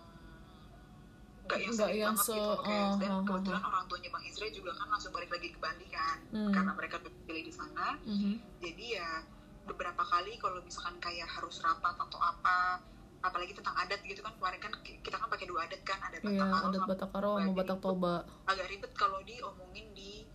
nggak 1.42 1.58
yang 1.60 1.74
sering 1.74 1.98
yang 1.98 2.14
banget 2.14 2.24
se- 2.24 2.32
gitu 2.32 2.46
loh, 2.46 2.62
guys. 2.62 2.94
dan 2.96 3.10
ah, 3.10 3.20
kebetulan 3.20 3.62
orang 3.64 3.84
tuanya 3.84 4.08
bang 4.08 4.24
Izra 4.24 4.46
juga 4.48 4.70
kan 4.72 4.86
langsung 4.88 5.10
balik 5.10 5.30
lagi 5.30 5.48
ke 5.50 5.58
Bali 5.58 5.86
kan 5.88 6.18
Hmm. 6.30 6.52
karena 6.54 6.72
mereka 6.72 6.96
pilih 7.26 7.42
di 7.42 7.52
sana. 7.52 7.98
Mhm. 8.04 8.32
jadi 8.58 8.86
ya 8.96 9.10
beberapa 9.62 10.02
kali 10.02 10.36
kalau 10.36 10.58
misalkan 10.60 10.98
kayak 10.98 11.28
harus 11.30 11.62
rapat 11.62 11.94
atau 11.94 12.18
apa 12.18 12.82
apalagi 13.22 13.54
tentang 13.54 13.78
adat 13.78 14.02
gitu 14.02 14.18
kan 14.18 14.34
kemarin 14.34 14.58
kan 14.58 14.72
ki- 14.82 14.98
kita 14.98 15.14
kan 15.14 15.30
pakai 15.30 15.46
dua 15.46 15.70
adat 15.70 15.82
kan 15.86 15.98
ada 16.02 16.18
iya 16.26 16.42
Batak 16.42 16.50
Karo 16.50 16.58
adat 16.66 16.74
sama 16.74 16.88
Batak 16.90 17.10
Karo 17.14 17.30
sama 17.38 17.52
Batak 17.54 17.78
Toba 17.78 18.14
agak 18.50 18.66
ribet 18.66 18.92
kalau 18.98 19.18
diomongin 19.22 19.86
di 19.94 20.26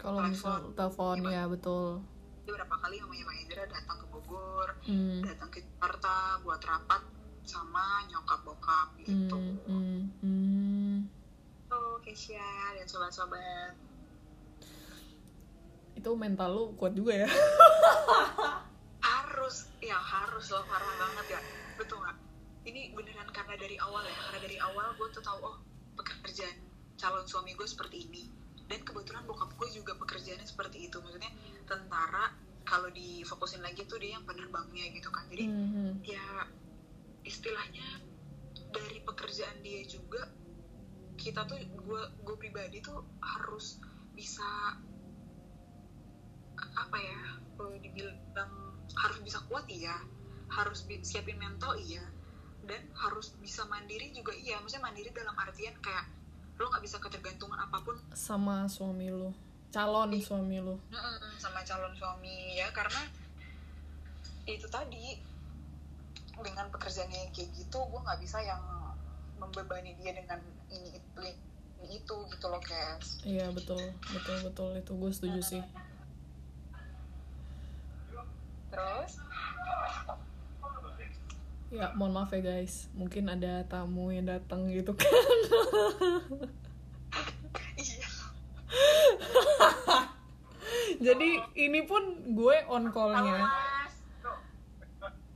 kalau 0.00 0.18
misal 0.24 0.72
telepon 0.72 1.16
ya 1.28 1.44
betul 1.46 2.00
beberapa 2.42 2.74
kali 2.74 2.96
mamanya 2.98 3.24
Bang 3.28 3.38
Indra 3.38 3.64
datang 3.68 3.96
ke 4.00 4.06
Bogor 4.08 4.68
hmm. 4.88 5.20
datang 5.22 5.48
ke 5.52 5.60
Jakarta 5.60 6.40
buat 6.42 6.58
rapat 6.64 7.02
sama 7.44 8.08
nyokap 8.08 8.40
bokap 8.42 8.88
gitu 9.04 9.36
Hmm. 9.36 9.58
Hmm. 9.68 10.00
Hmm. 10.24 10.94
Tuh 11.68 12.00
Keisha 12.00 12.40
dan 12.72 12.86
sobat-sobat 12.88 13.76
itu 16.02 16.10
mental 16.18 16.50
lu 16.50 16.64
kuat 16.74 16.98
juga 16.98 17.14
ya. 17.14 17.30
Harus 19.06 19.70
ya 19.78 19.98
harus 19.98 20.50
loh 20.50 20.66
parah 20.66 20.94
banget 20.98 21.38
ya. 21.38 21.40
Betul 21.78 22.02
nggak? 22.02 22.16
Ini 22.66 22.94
beneran 22.94 23.30
karena 23.30 23.54
dari 23.54 23.78
awal 23.78 24.02
ya 24.06 24.14
karena 24.14 24.38
dari 24.42 24.58
awal 24.58 24.94
gue 24.98 25.08
tuh 25.14 25.22
tahu 25.22 25.38
oh 25.42 25.56
pekerjaan 25.98 26.58
calon 26.98 27.26
suami 27.26 27.54
gue 27.54 27.66
seperti 27.66 28.10
ini. 28.10 28.26
Dan 28.66 28.82
kebetulan 28.82 29.26
bokap 29.26 29.54
gue 29.54 29.68
juga 29.70 29.94
pekerjaannya 29.98 30.46
seperti 30.46 30.90
itu. 30.90 30.98
Maksudnya 30.98 31.30
tentara 31.66 32.34
kalau 32.66 32.90
difokusin 32.90 33.62
lagi 33.62 33.86
tuh 33.86 33.98
dia 33.98 34.18
yang 34.18 34.26
penerbangnya 34.26 34.90
gitu 34.94 35.10
kan. 35.10 35.26
Jadi 35.30 35.44
Mhm. 35.50 36.02
ya 36.06 36.46
istilahnya 37.22 38.02
dari 38.74 38.98
pekerjaan 39.02 39.58
dia 39.62 39.82
juga 39.86 40.30
kita 41.18 41.46
tuh 41.46 41.58
gue 41.58 42.02
gue 42.26 42.36
pribadi 42.38 42.82
tuh 42.82 43.02
harus 43.22 43.78
bisa 44.14 44.78
apa 46.56 46.96
ya 47.00 47.18
eh, 47.38 47.76
dibilang 47.82 48.52
harus 48.92 49.18
bisa 49.24 49.38
kuat 49.48 49.64
iya. 49.68 49.96
Harus 50.52 50.84
siapin 50.84 51.40
mental 51.40 51.76
iya. 51.80 52.04
Dan 52.62 52.82
harus 52.94 53.34
bisa 53.40 53.64
mandiri 53.66 54.12
juga 54.12 54.36
iya. 54.36 54.60
Maksudnya 54.60 54.84
mandiri 54.84 55.10
dalam 55.10 55.34
artian 55.38 55.74
kayak 55.80 56.06
lo 56.60 56.68
nggak 56.68 56.84
bisa 56.84 57.00
ketergantungan 57.00 57.58
apa 57.58 57.80
pun. 57.82 57.96
Sama 58.12 58.68
suami 58.68 59.08
lu 59.08 59.32
calon 59.72 60.12
Ih. 60.12 60.20
suami 60.20 60.60
Mm-mm, 60.60 61.32
sama 61.40 61.64
calon 61.64 61.96
suami 61.96 62.60
ya 62.60 62.68
karena 62.76 63.08
itu 64.44 64.68
tadi 64.68 65.16
dengan 66.36 66.68
pekerjaannya 66.68 67.18
yang 67.24 67.32
kayak 67.32 67.50
gitu 67.56 67.78
gue 67.80 68.00
nggak 68.04 68.20
bisa 68.20 68.38
yang 68.44 68.60
membebani 69.40 69.96
dia 69.96 70.12
dengan 70.12 70.38
ini 70.68 71.00
itu 71.00 71.20
ini 71.82 71.98
itu 71.98 72.16
gitu 72.28 72.46
loh 72.52 72.60
guys 72.60 73.24
iya 73.24 73.48
betul. 73.48 73.80
Betul 74.12 74.36
betul. 74.44 74.68
Itu 74.76 74.92
gue 75.00 75.10
setuju 75.10 75.40
sih 75.40 75.62
terus? 78.72 79.20
Ya 81.72 81.92
mohon 81.96 82.16
maaf 82.16 82.32
ya 82.32 82.40
guys. 82.40 82.88
Mungkin 82.96 83.28
ada 83.28 83.64
tamu 83.68 84.08
yang 84.12 84.24
datang 84.24 84.72
gitu 84.72 84.96
kan. 84.96 85.36
Iya. 87.76 88.08
Jadi 91.00 91.30
ini 91.56 91.80
pun 91.84 92.32
gue 92.32 92.56
on 92.68 92.88
callnya. 92.92 93.48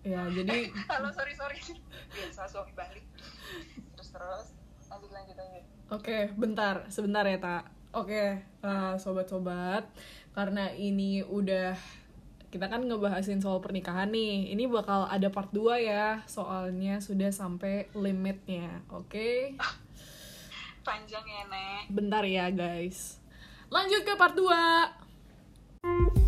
Ya 0.00 0.24
jadi 0.32 0.72
halo 0.88 1.12
sorry 1.12 1.32
sorry. 1.36 1.60
Biasa 2.12 2.48
suami 2.48 2.72
balik. 2.72 3.04
Terus 3.96 4.08
terus. 4.12 4.46
Lanjut 4.88 5.10
lanjut 5.12 5.36
lanjut. 5.36 5.64
Oke, 5.86 6.34
bentar, 6.34 6.82
sebentar 6.90 7.22
ya, 7.22 7.38
Tak. 7.38 7.64
Oke, 7.94 8.42
eh, 8.42 8.94
sobat-sobat, 9.00 9.88
karena 10.36 10.68
ini 10.74 11.24
udah 11.24 11.78
kita 12.56 12.72
kan 12.72 12.88
ngebahasin 12.88 13.44
soal 13.44 13.60
pernikahan 13.60 14.08
nih. 14.08 14.56
Ini 14.56 14.64
bakal 14.72 15.04
ada 15.12 15.28
part 15.28 15.52
2 15.52 15.76
ya, 15.76 16.24
soalnya 16.24 17.04
sudah 17.04 17.28
sampai 17.28 17.92
limitnya. 17.92 18.80
Oke. 18.88 19.60
panjang 20.86 21.26
ya 21.26 21.42
nek 21.52 21.92
Bentar 21.92 22.24
ya, 22.24 22.48
guys. 22.48 23.20
Lanjut 23.68 24.08
ke 24.08 24.16
part 24.16 24.32
2. 24.32 26.25